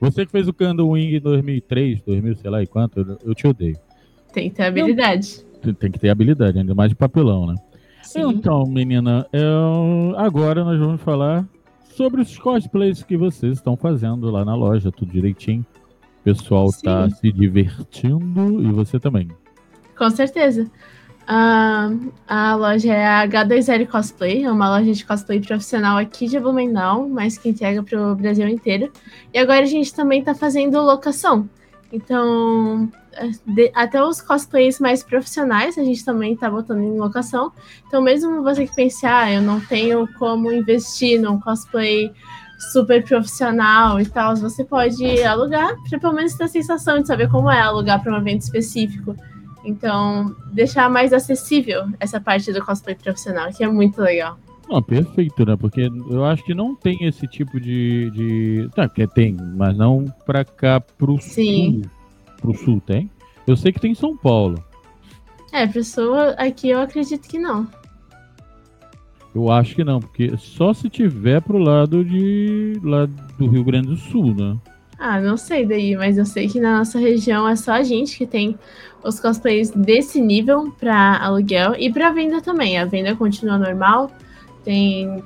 Você 0.00 0.24
que 0.26 0.32
fez 0.32 0.48
o 0.48 0.52
Gundam 0.52 0.88
Wing 0.90 1.16
em 1.16 1.20
2003, 1.20 2.02
2000, 2.02 2.34
sei 2.36 2.50
lá 2.50 2.62
e 2.62 2.66
quanto, 2.66 2.98
eu- 3.00 3.18
eu 3.26 3.34
te 3.34 3.46
odeio. 3.46 3.76
Tem 4.32 4.50
que 4.50 4.56
ter 4.56 4.64
habilidade. 4.64 5.44
Tem- 5.62 5.74
Tem 5.74 5.90
que 5.90 5.98
ter 5.98 6.08
habilidade, 6.08 6.58
ainda 6.58 6.74
mais 6.74 6.90
de 6.90 6.96
papelão, 6.96 7.46
né? 7.46 7.54
Sim. 8.02 8.28
Então, 8.30 8.64
menina, 8.64 9.26
eu- 9.32 10.14
agora 10.16 10.64
nós 10.64 10.78
vamos 10.78 11.00
falar 11.00 11.44
sobre 11.98 12.22
os 12.22 12.38
cosplays 12.38 13.02
que 13.02 13.16
vocês 13.16 13.54
estão 13.54 13.76
fazendo 13.76 14.30
lá 14.30 14.44
na 14.44 14.54
loja, 14.54 14.92
tudo 14.92 15.10
direitinho. 15.10 15.66
O 16.20 16.22
pessoal 16.22 16.68
tá 16.80 17.10
Sim. 17.10 17.16
se 17.16 17.32
divertindo 17.32 18.62
e 18.62 18.70
você 18.70 19.00
também. 19.00 19.28
Com 19.96 20.08
certeza. 20.08 20.70
Ah, 21.26 21.90
a 22.28 22.54
loja 22.54 22.94
é 22.94 23.04
a 23.04 23.26
H2L 23.26 23.88
Cosplay, 23.88 24.44
é 24.44 24.50
uma 24.50 24.70
loja 24.78 24.92
de 24.92 25.04
cosplay 25.04 25.40
profissional 25.40 25.98
aqui 25.98 26.28
de 26.28 26.38
Blumenau, 26.38 27.08
mas 27.08 27.36
que 27.36 27.48
entrega 27.48 27.82
para 27.82 28.12
o 28.12 28.14
Brasil 28.14 28.48
inteiro. 28.48 28.92
E 29.34 29.38
agora 29.38 29.62
a 29.62 29.66
gente 29.66 29.92
também 29.92 30.20
está 30.20 30.36
fazendo 30.36 30.80
locação. 30.80 31.50
Então, 31.92 32.90
é, 33.12 33.28
de- 33.46 33.72
até 33.74 34.02
os 34.02 34.20
cosplays 34.20 34.78
mais 34.78 35.02
profissionais 35.02 35.78
a 35.78 35.82
gente 35.84 36.04
também 36.04 36.34
está 36.34 36.50
botando 36.50 36.82
em 36.82 36.98
locação. 36.98 37.52
Então, 37.86 38.02
mesmo 38.02 38.42
você 38.42 38.66
que 38.66 38.74
pense, 38.74 39.06
ah, 39.06 39.30
eu 39.32 39.40
não 39.40 39.60
tenho 39.60 40.06
como 40.18 40.52
investir 40.52 41.20
num 41.20 41.40
cosplay 41.40 42.12
super 42.72 43.02
profissional 43.04 44.00
e 44.00 44.06
tal, 44.06 44.36
você 44.36 44.64
pode 44.64 45.22
alugar 45.22 45.74
para 45.88 45.98
pelo 45.98 46.12
menos 46.12 46.34
ter 46.34 46.44
a 46.44 46.48
sensação 46.48 47.00
de 47.00 47.06
saber 47.06 47.30
como 47.30 47.50
é 47.50 47.60
alugar 47.60 48.02
para 48.02 48.12
um 48.12 48.16
evento 48.16 48.42
específico. 48.42 49.14
Então, 49.64 50.34
deixar 50.52 50.88
mais 50.90 51.12
acessível 51.12 51.86
essa 52.00 52.20
parte 52.20 52.52
do 52.52 52.64
cosplay 52.64 52.94
profissional, 52.96 53.50
que 53.52 53.62
é 53.62 53.68
muito 53.68 54.00
legal. 54.00 54.38
Não, 54.68 54.82
perfeito, 54.82 55.46
né? 55.46 55.56
Porque 55.56 55.88
eu 56.10 56.24
acho 56.24 56.44
que 56.44 56.54
não 56.54 56.74
tem 56.74 57.04
esse 57.06 57.26
tipo 57.26 57.58
de. 57.58 58.10
de... 58.10 58.68
Tá, 58.74 58.88
que 58.88 59.06
tem, 59.06 59.34
mas 59.56 59.76
não 59.76 60.04
pra 60.26 60.44
cá 60.44 60.78
pro 60.78 61.18
Sim. 61.18 61.82
sul. 61.82 61.90
Pro 62.40 62.54
sul 62.54 62.82
tem? 62.84 63.10
Eu 63.46 63.56
sei 63.56 63.72
que 63.72 63.80
tem 63.80 63.92
em 63.92 63.94
São 63.94 64.14
Paulo. 64.16 64.62
É, 65.52 65.66
pessoa 65.66 66.32
aqui 66.32 66.68
eu 66.68 66.80
acredito 66.80 67.26
que 67.26 67.38
não. 67.38 67.66
Eu 69.34 69.50
acho 69.50 69.74
que 69.74 69.84
não, 69.84 70.00
porque 70.00 70.36
só 70.36 70.74
se 70.74 70.90
tiver 70.90 71.40
pro 71.40 71.58
lado 71.58 72.04
de. 72.04 72.78
lá 72.82 73.06
do 73.38 73.46
Rio 73.46 73.64
Grande 73.64 73.88
do 73.88 73.96
Sul, 73.96 74.34
né? 74.34 74.56
Ah, 74.98 75.20
não 75.20 75.36
sei 75.36 75.64
daí, 75.64 75.96
mas 75.96 76.18
eu 76.18 76.26
sei 76.26 76.48
que 76.48 76.60
na 76.60 76.78
nossa 76.78 76.98
região 76.98 77.48
é 77.48 77.54
só 77.54 77.72
a 77.72 77.82
gente 77.82 78.18
que 78.18 78.26
tem 78.26 78.58
os 79.02 79.20
cosplays 79.20 79.70
desse 79.70 80.20
nível 80.20 80.72
para 80.72 81.18
aluguel 81.18 81.74
e 81.78 81.90
para 81.90 82.10
venda 82.10 82.42
também. 82.42 82.76
A 82.76 82.84
venda 82.84 83.14
continua 83.14 83.56
normal. 83.56 84.10
Tem 84.68 85.24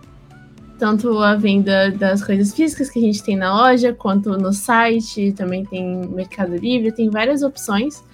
tanto 0.78 1.18
a 1.18 1.34
venda 1.34 1.90
das 1.90 2.22
coisas 2.22 2.54
físicas 2.54 2.88
que 2.88 3.00
a 3.00 3.02
gente 3.02 3.24
tem 3.24 3.36
na 3.36 3.52
loja, 3.52 3.92
quanto 3.92 4.38
no 4.38 4.52
site, 4.52 5.32
também 5.32 5.64
tem 5.64 6.06
Mercado 6.06 6.54
Livre, 6.54 6.92
tem 6.92 7.10
várias 7.10 7.42
opções. 7.42 8.04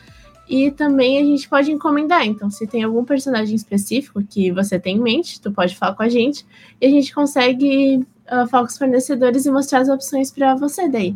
E 0.49 0.71
também 0.71 1.19
a 1.19 1.23
gente 1.23 1.47
pode 1.47 1.71
encomendar. 1.71 2.25
Então, 2.25 2.51
se 2.51 2.67
tem 2.67 2.83
algum 2.83 3.05
personagem 3.05 3.55
específico 3.55 4.25
que 4.25 4.51
você 4.51 4.79
tem 4.79 4.97
em 4.97 5.01
mente, 5.01 5.39
tu 5.39 5.53
pode 5.53 5.77
falar 5.77 5.95
com 5.95 6.03
a 6.03 6.09
gente 6.09 6.47
e 6.81 6.87
a 6.87 6.91
gente 6.91 7.15
consegue 7.15 8.07
ah, 8.27 8.47
falar 8.47 8.63
com 8.63 8.71
os 8.71 8.79
fornecedores 8.79 9.45
e 9.45 9.51
mostrar 9.51 9.81
as 9.81 9.91
opções 9.91 10.31
para 10.31 10.55
você 10.55 10.89
daí 10.89 11.15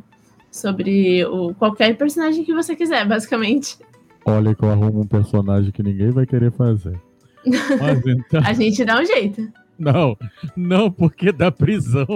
sobre 0.50 1.24
o, 1.24 1.54
qualquer 1.54 1.96
personagem 1.96 2.44
que 2.44 2.52
você 2.52 2.76
quiser, 2.76 3.08
basicamente. 3.08 3.78
Olha 4.26 4.54
que 4.54 4.62
eu 4.62 4.70
arrumo 4.70 5.00
um 5.00 5.06
personagem 5.06 5.72
que 5.72 5.82
ninguém 5.82 6.10
vai 6.10 6.26
querer 6.26 6.52
fazer. 6.52 7.00
Mas 7.80 8.06
então. 8.06 8.42
A 8.44 8.52
gente 8.52 8.84
dá 8.84 9.00
um 9.00 9.06
jeito. 9.06 9.61
Não, 9.82 10.16
não, 10.56 10.90
porque 10.90 11.32
dá 11.32 11.50
prisão. 11.50 12.06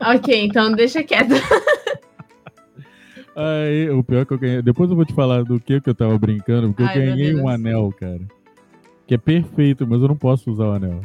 Ok, 0.00 0.44
então 0.44 0.72
deixa 0.72 1.02
quieto. 1.02 1.34
Aí, 3.34 3.88
o 3.90 4.02
pior 4.02 4.22
é 4.22 4.24
que 4.24 4.32
eu 4.32 4.38
ganhei. 4.38 4.62
Depois 4.62 4.90
eu 4.90 4.96
vou 4.96 5.04
te 5.04 5.14
falar 5.14 5.44
do 5.44 5.60
que, 5.60 5.80
que 5.80 5.88
eu 5.88 5.94
tava 5.94 6.18
brincando, 6.18 6.72
porque 6.74 6.98
Ai, 6.98 7.08
eu 7.08 7.16
ganhei 7.16 7.34
um 7.34 7.48
anel, 7.48 7.92
cara. 7.98 8.20
Que 9.06 9.14
é 9.14 9.18
perfeito, 9.18 9.86
mas 9.86 10.00
eu 10.02 10.08
não 10.08 10.16
posso 10.16 10.50
usar 10.50 10.64
o 10.66 10.72
anel. 10.72 11.00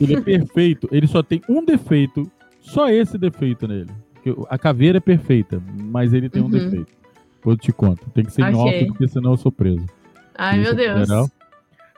Ele 0.00 0.14
é 0.14 0.20
perfeito, 0.20 0.88
ele 0.90 1.06
só 1.06 1.22
tem 1.22 1.42
um 1.48 1.64
defeito, 1.64 2.30
só 2.60 2.88
esse 2.88 3.18
defeito 3.18 3.68
nele. 3.68 3.90
A 4.48 4.56
caveira 4.58 4.98
é 4.98 5.00
perfeita, 5.00 5.62
mas 5.90 6.12
ele 6.12 6.28
tem 6.28 6.42
um 6.42 6.46
Uhum. 6.46 6.50
defeito. 6.52 6.92
Depois 7.36 7.56
eu 7.56 7.62
te 7.62 7.72
conto. 7.72 8.08
Tem 8.10 8.24
que 8.24 8.32
ser 8.32 8.42
em 8.42 8.54
Ok. 8.54 8.56
off, 8.56 8.86
porque 8.86 9.08
senão 9.08 9.32
eu 9.32 9.36
sou 9.36 9.52
preso. 9.52 9.84
Ai, 10.36 10.58
meu 10.58 10.70
Polícia 10.74 10.94
Deus. 10.94 11.08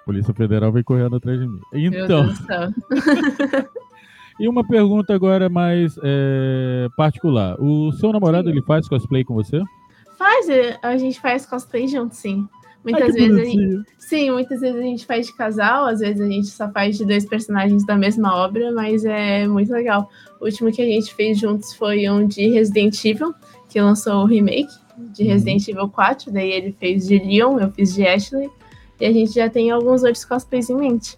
Polícia 0.04 0.34
Federal 0.34 0.72
vem 0.72 0.82
correndo 0.82 1.16
atrás 1.16 1.38
de 1.38 1.46
mim. 1.46 1.60
Então, 1.72 2.28
e 4.38 4.48
uma 4.48 4.66
pergunta 4.66 5.14
agora 5.14 5.48
mais 5.48 5.96
é, 6.02 6.88
particular. 6.96 7.56
O 7.60 7.92
seu 7.92 8.12
namorado, 8.12 8.48
Sim. 8.48 8.52
ele 8.52 8.62
faz 8.62 8.88
cosplay 8.88 9.24
com 9.24 9.34
você? 9.34 9.60
Faz, 10.18 10.48
é, 10.48 10.78
a 10.82 10.96
gente 10.96 11.20
faz 11.20 11.46
cosplay 11.46 11.88
junto, 11.88 12.14
sim. 12.14 12.48
Muitas 12.84 13.08
Ai, 13.08 13.12
vezes 13.12 13.38
a 13.38 13.44
gente, 13.44 13.82
sim, 13.96 14.30
muitas 14.30 14.60
vezes 14.60 14.78
a 14.78 14.82
gente 14.82 15.06
faz 15.06 15.26
de 15.26 15.34
casal, 15.34 15.86
às 15.86 16.00
vezes 16.00 16.20
a 16.20 16.28
gente 16.28 16.48
só 16.48 16.70
faz 16.70 16.98
de 16.98 17.06
dois 17.06 17.24
personagens 17.24 17.86
da 17.86 17.96
mesma 17.96 18.36
obra, 18.36 18.70
mas 18.72 19.06
é 19.06 19.48
muito 19.48 19.72
legal. 19.72 20.10
O 20.38 20.44
último 20.44 20.70
que 20.70 20.82
a 20.82 20.84
gente 20.84 21.14
fez 21.14 21.38
juntos 21.38 21.72
foi 21.72 22.08
um 22.10 22.26
de 22.26 22.50
Resident 22.50 23.02
Evil, 23.02 23.34
que 23.70 23.80
lançou 23.80 24.22
o 24.22 24.26
remake 24.26 24.68
de 24.98 25.22
Uhum. 25.22 25.28
Resident 25.28 25.68
Evil 25.68 25.88
4, 25.88 26.30
daí 26.30 26.50
ele 26.50 26.76
fez 26.78 27.08
de 27.08 27.18
Leon, 27.18 27.58
eu 27.58 27.70
fiz 27.70 27.94
de 27.94 28.06
Ashley, 28.06 28.50
e 29.00 29.06
a 29.06 29.12
gente 29.12 29.32
já 29.32 29.48
tem 29.48 29.70
alguns 29.70 30.02
outros 30.02 30.24
cosplays 30.24 30.70
em 30.70 30.76
mente. 30.76 31.16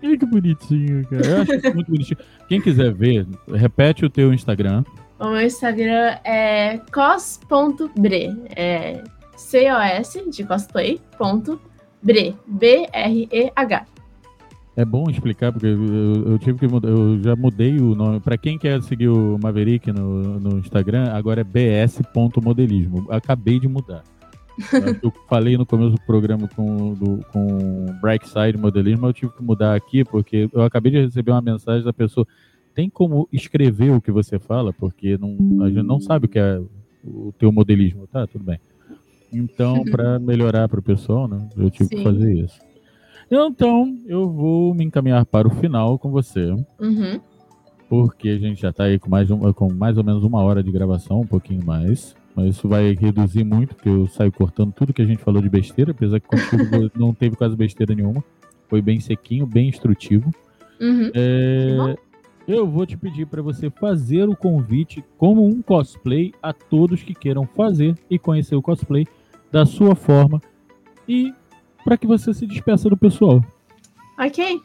Que 0.00 0.16
bonitinho, 0.26 1.06
cara. 1.08 1.26
Eu 1.26 1.42
acho 1.42 1.54
isso 1.54 1.74
muito 1.74 1.90
bonitinho. 1.90 2.18
Quem 2.48 2.60
quiser 2.60 2.92
ver, 2.92 3.26
repete 3.52 4.04
o 4.04 4.10
teu 4.10 4.32
Instagram. 4.32 4.84
O 5.18 5.30
meu 5.30 5.42
Instagram 5.42 6.16
é 6.24 6.78
cos.bre, 6.92 8.36
é 8.54 9.02
C-O-S 9.36 10.30
de 10.30 10.44
cosplay, 10.44 11.00
ponto, 11.18 11.60
bre, 12.00 12.36
B-R-E-H. 12.46 13.86
É 14.76 14.84
bom 14.84 15.10
explicar, 15.10 15.50
porque 15.50 15.66
eu, 15.66 16.24
eu 16.24 16.38
tive 16.38 16.56
que 16.60 16.68
mudar, 16.68 16.88
eu 16.88 17.20
já 17.20 17.34
mudei 17.34 17.80
o 17.80 17.96
nome. 17.96 18.20
Pra 18.20 18.38
quem 18.38 18.56
quer 18.56 18.80
seguir 18.80 19.08
o 19.08 19.36
Maverick 19.42 19.90
no, 19.90 20.38
no 20.38 20.58
Instagram, 20.60 21.10
agora 21.12 21.40
é 21.40 21.44
bs.modelismo. 21.44 23.04
Acabei 23.10 23.58
de 23.58 23.66
mudar. 23.66 24.04
Eu 25.02 25.12
falei 25.28 25.56
no 25.56 25.64
começo 25.64 25.92
do 25.92 26.00
programa 26.02 26.48
com, 26.48 26.94
do, 26.94 27.24
com 27.32 27.86
Brightside 28.00 28.58
Modelismo, 28.58 29.06
eu 29.06 29.12
tive 29.12 29.32
que 29.32 29.42
mudar 29.42 29.74
aqui, 29.74 30.04
porque 30.04 30.48
eu 30.52 30.62
acabei 30.62 30.90
de 30.92 31.00
receber 31.00 31.30
uma 31.30 31.40
mensagem 31.42 31.84
da 31.84 31.92
pessoa. 31.92 32.26
Tem 32.74 32.88
como 32.90 33.28
escrever 33.32 33.90
o 33.90 34.00
que 34.00 34.10
você 34.10 34.38
fala? 34.38 34.72
Porque 34.72 35.16
não, 35.18 35.64
a 35.64 35.68
gente 35.70 35.86
não 35.86 36.00
sabe 36.00 36.26
o 36.26 36.28
que 36.28 36.38
é 36.38 36.60
o 37.04 37.32
teu 37.38 37.50
modelismo, 37.52 38.06
tá? 38.06 38.26
Tudo 38.26 38.44
bem. 38.44 38.58
Então, 39.32 39.84
para 39.90 40.18
melhorar 40.18 40.68
para 40.68 40.80
o 40.80 40.82
pessoal, 40.82 41.28
né? 41.28 41.48
Eu 41.56 41.70
tive 41.70 41.88
que 41.90 41.96
Sim. 41.98 42.04
fazer 42.04 42.32
isso. 42.34 42.58
Então, 43.30 43.96
eu 44.06 44.30
vou 44.30 44.74
me 44.74 44.84
encaminhar 44.84 45.24
para 45.26 45.46
o 45.46 45.50
final 45.50 45.98
com 45.98 46.10
você, 46.10 46.50
Uhum. 46.80 47.20
porque 47.88 48.28
a 48.30 48.38
gente 48.38 48.60
já 48.62 48.70
está 48.70 48.84
aí 48.84 48.98
com 48.98 49.10
mais, 49.10 49.30
um, 49.30 49.52
com 49.52 49.72
mais 49.72 49.98
ou 49.98 50.04
menos 50.04 50.22
uma 50.24 50.40
hora 50.42 50.62
de 50.62 50.70
gravação, 50.72 51.20
um 51.20 51.26
pouquinho 51.26 51.64
mais. 51.64 52.16
Mas 52.38 52.54
isso 52.54 52.68
vai 52.68 52.94
reduzir 52.94 53.42
muito, 53.42 53.74
porque 53.74 53.88
eu 53.88 54.06
saio 54.06 54.30
cortando 54.30 54.72
tudo 54.72 54.92
que 54.92 55.02
a 55.02 55.04
gente 55.04 55.20
falou 55.20 55.42
de 55.42 55.48
besteira, 55.48 55.90
apesar 55.90 56.20
que 56.20 56.28
contigo 56.28 56.62
não 56.94 57.12
teve 57.12 57.34
quase 57.34 57.56
besteira 57.56 57.96
nenhuma. 57.96 58.22
Foi 58.68 58.80
bem 58.80 59.00
sequinho, 59.00 59.44
bem 59.44 59.68
instrutivo. 59.68 60.30
Uhum. 60.80 61.10
É, 61.12 61.96
eu 62.46 62.64
vou 62.64 62.86
te 62.86 62.96
pedir 62.96 63.26
para 63.26 63.42
você 63.42 63.68
fazer 63.70 64.28
o 64.28 64.36
convite 64.36 65.04
como 65.16 65.44
um 65.44 65.60
cosplay 65.60 66.32
a 66.40 66.52
todos 66.52 67.02
que 67.02 67.12
queiram 67.12 67.44
fazer 67.44 67.96
e 68.08 68.20
conhecer 68.20 68.54
o 68.54 68.62
cosplay 68.62 69.04
da 69.50 69.66
sua 69.66 69.96
forma 69.96 70.40
e 71.08 71.34
para 71.84 71.96
que 71.96 72.06
você 72.06 72.32
se 72.32 72.46
despeça 72.46 72.88
do 72.88 72.96
pessoal. 72.96 73.44
Ok. 74.16 74.60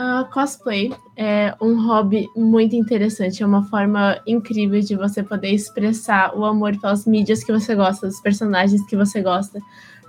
Uh, 0.00 0.24
cosplay 0.32 0.90
é 1.14 1.54
um 1.60 1.86
hobby 1.86 2.26
muito 2.34 2.74
interessante, 2.74 3.42
é 3.42 3.46
uma 3.46 3.64
forma 3.64 4.18
incrível 4.26 4.80
de 4.80 4.96
você 4.96 5.22
poder 5.22 5.50
expressar 5.50 6.34
o 6.34 6.42
amor 6.46 6.74
pelas 6.80 7.04
mídias 7.04 7.44
que 7.44 7.52
você 7.52 7.74
gosta, 7.74 8.06
dos 8.06 8.18
personagens 8.18 8.80
que 8.86 8.96
você 8.96 9.20
gosta. 9.20 9.60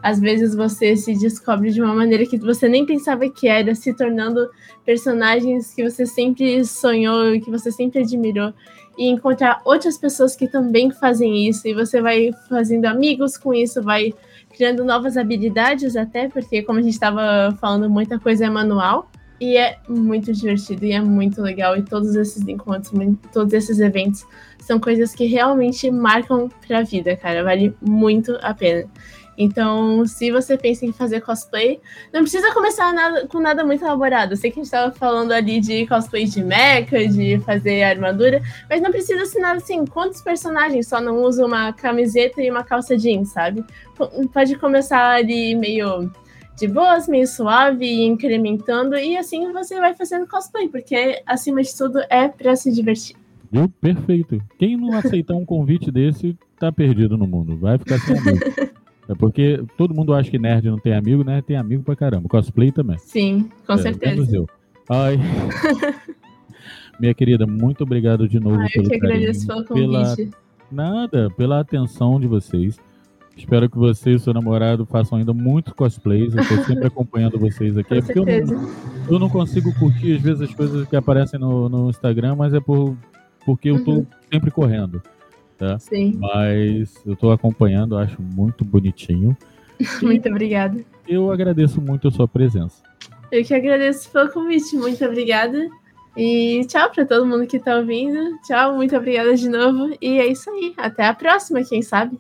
Às 0.02 0.18
vezes 0.18 0.56
você 0.56 0.96
se 0.96 1.14
descobre 1.20 1.72
de 1.72 1.82
uma 1.82 1.94
maneira 1.94 2.26
que 2.26 2.38
você 2.38 2.70
nem 2.70 2.86
pensava 2.86 3.30
que 3.30 3.50
era, 3.50 3.76
se 3.76 3.94
tornando 3.94 4.50
personagens 4.86 5.74
que 5.74 5.84
você 5.84 6.06
sempre 6.06 6.64
sonhou, 6.64 7.38
que 7.42 7.52
você 7.52 7.70
sempre 7.70 8.00
admirou, 8.00 8.54
e 8.98 9.10
encontrar 9.10 9.62
outras 9.66 9.98
pessoas 9.98 10.38
que 10.38 10.48
também 10.48 10.90
fazem 10.90 11.50
isso, 11.50 11.68
e 11.68 11.74
você 11.74 12.02
vai 12.02 12.32
fazendo 12.48 12.86
amigos 12.86 13.38
com 13.38 13.54
isso, 13.54 13.84
vai 13.84 14.14
criando 14.56 14.86
novas 14.86 15.18
habilidades 15.18 15.98
até, 15.98 16.30
porque 16.30 16.64
como 16.64 16.80
a 16.80 16.82
gente 16.82 16.94
estava 16.94 17.54
falando, 17.60 17.90
muita 17.90 18.18
coisa 18.18 18.46
é 18.46 18.50
manual. 18.50 19.11
E 19.42 19.58
é 19.58 19.80
muito 19.90 20.32
divertido 20.32 20.86
e 20.86 20.92
é 20.92 21.02
muito 21.02 21.42
legal. 21.42 21.76
E 21.76 21.82
todos 21.82 22.16
esses 22.16 22.48
encontros, 22.48 22.92
todos 23.34 23.52
esses 23.54 23.80
eventos 23.80 24.24
são 24.60 24.80
coisas 24.80 25.16
que 25.16 25.26
realmente 25.26 25.90
marcam 25.90 26.48
pra 26.68 26.84
vida, 26.84 27.18
cara. 27.18 27.44
Vale 27.44 27.76
muito 27.82 28.38
a 28.44 28.54
pena. 28.54 28.88
Então, 29.36 30.06
se 30.06 30.32
você 30.32 30.56
pensa 30.56 30.86
em 30.86 30.92
fazer 30.92 31.22
cosplay, 31.22 31.80
não 32.14 32.22
precisa 32.22 32.54
começar 32.54 32.94
nada, 32.94 33.28
com 33.28 33.40
nada 33.40 33.64
muito 33.64 33.84
elaborado. 33.84 34.34
Eu 34.34 34.38
sei 34.38 34.52
que 34.52 34.60
a 34.60 34.64
gente 34.64 34.72
estava 34.72 34.94
falando 34.94 35.32
ali 35.32 35.60
de 35.60 35.88
cosplay 35.88 36.26
de 36.26 36.44
mecha, 36.44 37.08
de 37.08 37.40
fazer 37.40 37.82
armadura, 37.82 38.44
mas 38.70 38.80
não 38.80 38.92
precisa 38.92 39.26
ser 39.26 39.40
nada 39.40 39.58
assim. 39.58 39.84
Quantos 39.86 40.22
personagens 40.22 40.88
só 40.88 41.02
não 41.02 41.24
usam 41.24 41.48
uma 41.48 41.74
camiseta 41.74 42.44
e 42.44 42.52
uma 42.52 42.64
calça 42.64 42.96
jeans, 42.96 43.30
sabe? 43.30 43.66
Pode 44.32 44.56
começar 44.58 45.16
ali 45.16 45.56
meio 45.56 46.12
de 46.62 46.68
boas, 46.68 47.08
meio 47.08 47.28
suave, 47.28 47.86
e 47.86 48.06
incrementando, 48.06 48.96
e 48.96 49.18
assim 49.18 49.52
você 49.52 49.80
vai 49.80 49.96
fazendo 49.96 50.28
cosplay, 50.28 50.70
porque 50.70 51.22
acima 51.26 51.62
de 51.62 51.76
tudo 51.76 52.00
é 52.10 52.28
para 52.28 52.56
se 52.56 52.72
divertir. 52.72 53.16
Viu? 53.52 53.68
Perfeito. 53.82 54.42
Quem 54.58 54.78
não 54.78 54.94
aceitar 54.94 55.34
um 55.34 55.44
convite 55.44 55.92
desse 55.92 56.38
tá 56.58 56.72
perdido 56.72 57.18
no 57.18 57.28
mundo. 57.28 57.58
Vai 57.58 57.78
ficar 57.78 58.00
sem 58.00 58.18
amigo. 58.18 58.40
É 59.10 59.16
porque 59.16 59.62
todo 59.76 59.94
mundo 59.94 60.14
acha 60.14 60.30
que 60.30 60.40
nerd 60.40 60.70
não 60.70 60.78
tem 60.78 60.94
amigo, 60.94 61.22
né? 61.22 61.42
Tem 61.42 61.58
amigo 61.58 61.84
pra 61.84 61.98
caramba. 61.98 62.30
Cosplay 62.30 62.72
também. 62.72 62.98
Sim, 63.00 63.50
com 63.68 63.74
é, 63.74 63.78
certeza. 63.78 64.38
Eu. 64.38 64.48
Ai. 64.88 65.18
Minha 66.98 67.14
querida, 67.14 67.46
muito 67.46 67.84
obrigado 67.84 68.30
de 68.30 68.40
novo 68.40 68.62
Ai, 68.62 68.70
pelo 68.70 68.86
eu 68.86 68.90
que 68.90 68.96
agradeço 68.96 69.48
pelo 69.48 69.66
convite. 69.66 70.16
Pela... 70.16 70.30
Nada, 70.72 71.30
pela 71.32 71.60
atenção 71.60 72.22
de 72.22 72.28
vocês. 72.28 72.80
Espero 73.36 73.70
que 73.70 73.78
você 73.78 74.12
e 74.12 74.20
seu 74.20 74.34
namorado 74.34 74.86
façam 74.86 75.18
ainda 75.18 75.34
muitos 75.34 75.74
cosplays. 75.74 76.34
Eu 76.34 76.42
estou 76.42 76.64
sempre 76.64 76.88
acompanhando 76.88 77.40
vocês 77.40 77.78
aqui. 77.78 77.96
é 77.96 78.02
porque 78.02 78.20
eu 78.20 78.26
não, 78.26 78.70
eu 79.10 79.20
não, 79.20 79.30
consigo 79.30 79.74
curtir, 79.80 80.16
às 80.16 80.22
vezes, 80.22 80.42
as 80.42 80.54
coisas 80.54 80.88
que 80.88 80.96
aparecem 80.96 81.40
no, 81.40 81.70
no 81.70 81.90
Instagram, 81.90 82.36
mas 82.36 82.54
é 82.54 82.60
por, 82.60 82.96
porque 83.46 83.70
eu 83.70 83.78
estou 83.78 83.96
uhum. 83.96 84.08
sempre 84.32 84.52
correndo. 84.52 85.02
Tá? 85.58 85.80
Sim. 85.80 86.18
Mas 86.20 86.96
eu 87.06 87.14
estou 87.14 87.32
acompanhando, 87.32 87.98
acho 87.98 88.22
muito 88.22 88.66
bonitinho. 88.66 89.36
muito 90.02 90.28
obrigada. 90.30 90.84
Eu 91.08 91.32
agradeço 91.32 91.82
muito 91.82 92.08
a 92.08 92.12
sua 92.12 92.28
presença. 92.28 92.84
Eu 93.32 93.44
que 93.46 93.54
agradeço 93.54 94.10
pelo 94.12 94.30
convite. 94.30 94.76
Muito 94.76 95.04
obrigada. 95.06 95.70
E 96.16 96.66
tchau 96.68 96.90
para 96.92 97.06
todo 97.06 97.26
mundo 97.26 97.48
que 97.48 97.58
está 97.58 97.78
ouvindo. 97.78 98.38
Tchau, 98.42 98.76
muito 98.76 98.96
obrigada 98.96 99.34
de 99.36 99.48
novo. 99.48 99.96
E 100.02 100.20
é 100.20 100.28
isso 100.28 100.50
aí. 100.50 100.74
Até 100.78 101.06
a 101.06 101.14
próxima, 101.14 101.64
quem 101.64 101.82
sabe. 101.82 102.20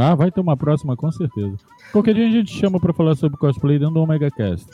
Ah, 0.00 0.14
vai 0.14 0.30
ter 0.30 0.40
uma 0.40 0.56
próxima, 0.56 0.96
com 0.96 1.10
certeza. 1.10 1.56
Qualquer 1.92 2.14
dia 2.14 2.26
a 2.26 2.30
gente 2.30 2.52
chama 2.52 2.78
pra 2.78 2.92
falar 2.92 3.14
sobre 3.14 3.38
cosplay 3.38 3.78
dentro 3.78 3.94
do 3.94 4.00
Omega 4.00 4.30
Cast. 4.30 4.66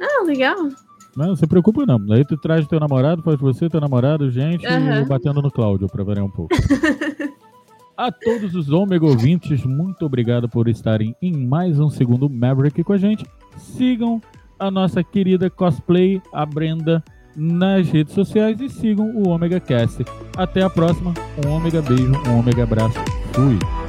Ah, 0.00 0.24
legal. 0.24 0.68
Não, 1.16 1.28
não 1.28 1.36
se 1.36 1.46
preocupa 1.46 1.86
não. 1.86 2.00
Aí 2.12 2.24
tu 2.24 2.36
traz 2.36 2.66
teu 2.66 2.80
namorado, 2.80 3.22
faz 3.22 3.38
você, 3.38 3.68
teu 3.68 3.80
namorado, 3.80 4.30
gente, 4.30 4.66
uhum. 4.66 5.02
e 5.02 5.04
batendo 5.04 5.40
no 5.40 5.50
Cláudio 5.50 5.88
pra 5.88 6.04
variar 6.04 6.26
um 6.26 6.30
pouco. 6.30 6.54
a 7.96 8.10
todos 8.10 8.54
os 8.54 8.70
Omega 8.70 9.06
ouvintes, 9.06 9.64
muito 9.64 10.04
obrigado 10.04 10.48
por 10.48 10.68
estarem 10.68 11.14
em 11.22 11.32
mais 11.46 11.78
um 11.78 11.88
segundo 11.88 12.28
Maverick 12.28 12.82
com 12.82 12.92
a 12.92 12.98
gente. 12.98 13.24
Sigam 13.56 14.20
a 14.58 14.70
nossa 14.70 15.02
querida 15.02 15.48
cosplay, 15.48 16.20
a 16.32 16.44
Brenda, 16.44 17.02
nas 17.36 17.88
redes 17.88 18.14
sociais 18.14 18.60
e 18.60 18.68
sigam 18.68 19.10
o 19.10 19.28
Omega 19.28 19.60
Cast. 19.60 20.04
Até 20.36 20.62
a 20.62 20.70
próxima. 20.70 21.12
Um 21.44 21.50
Omega 21.50 21.82
beijo, 21.82 22.12
um 22.28 22.38
Omega 22.38 22.62
abraço. 22.62 22.98
Fui. 23.32 23.83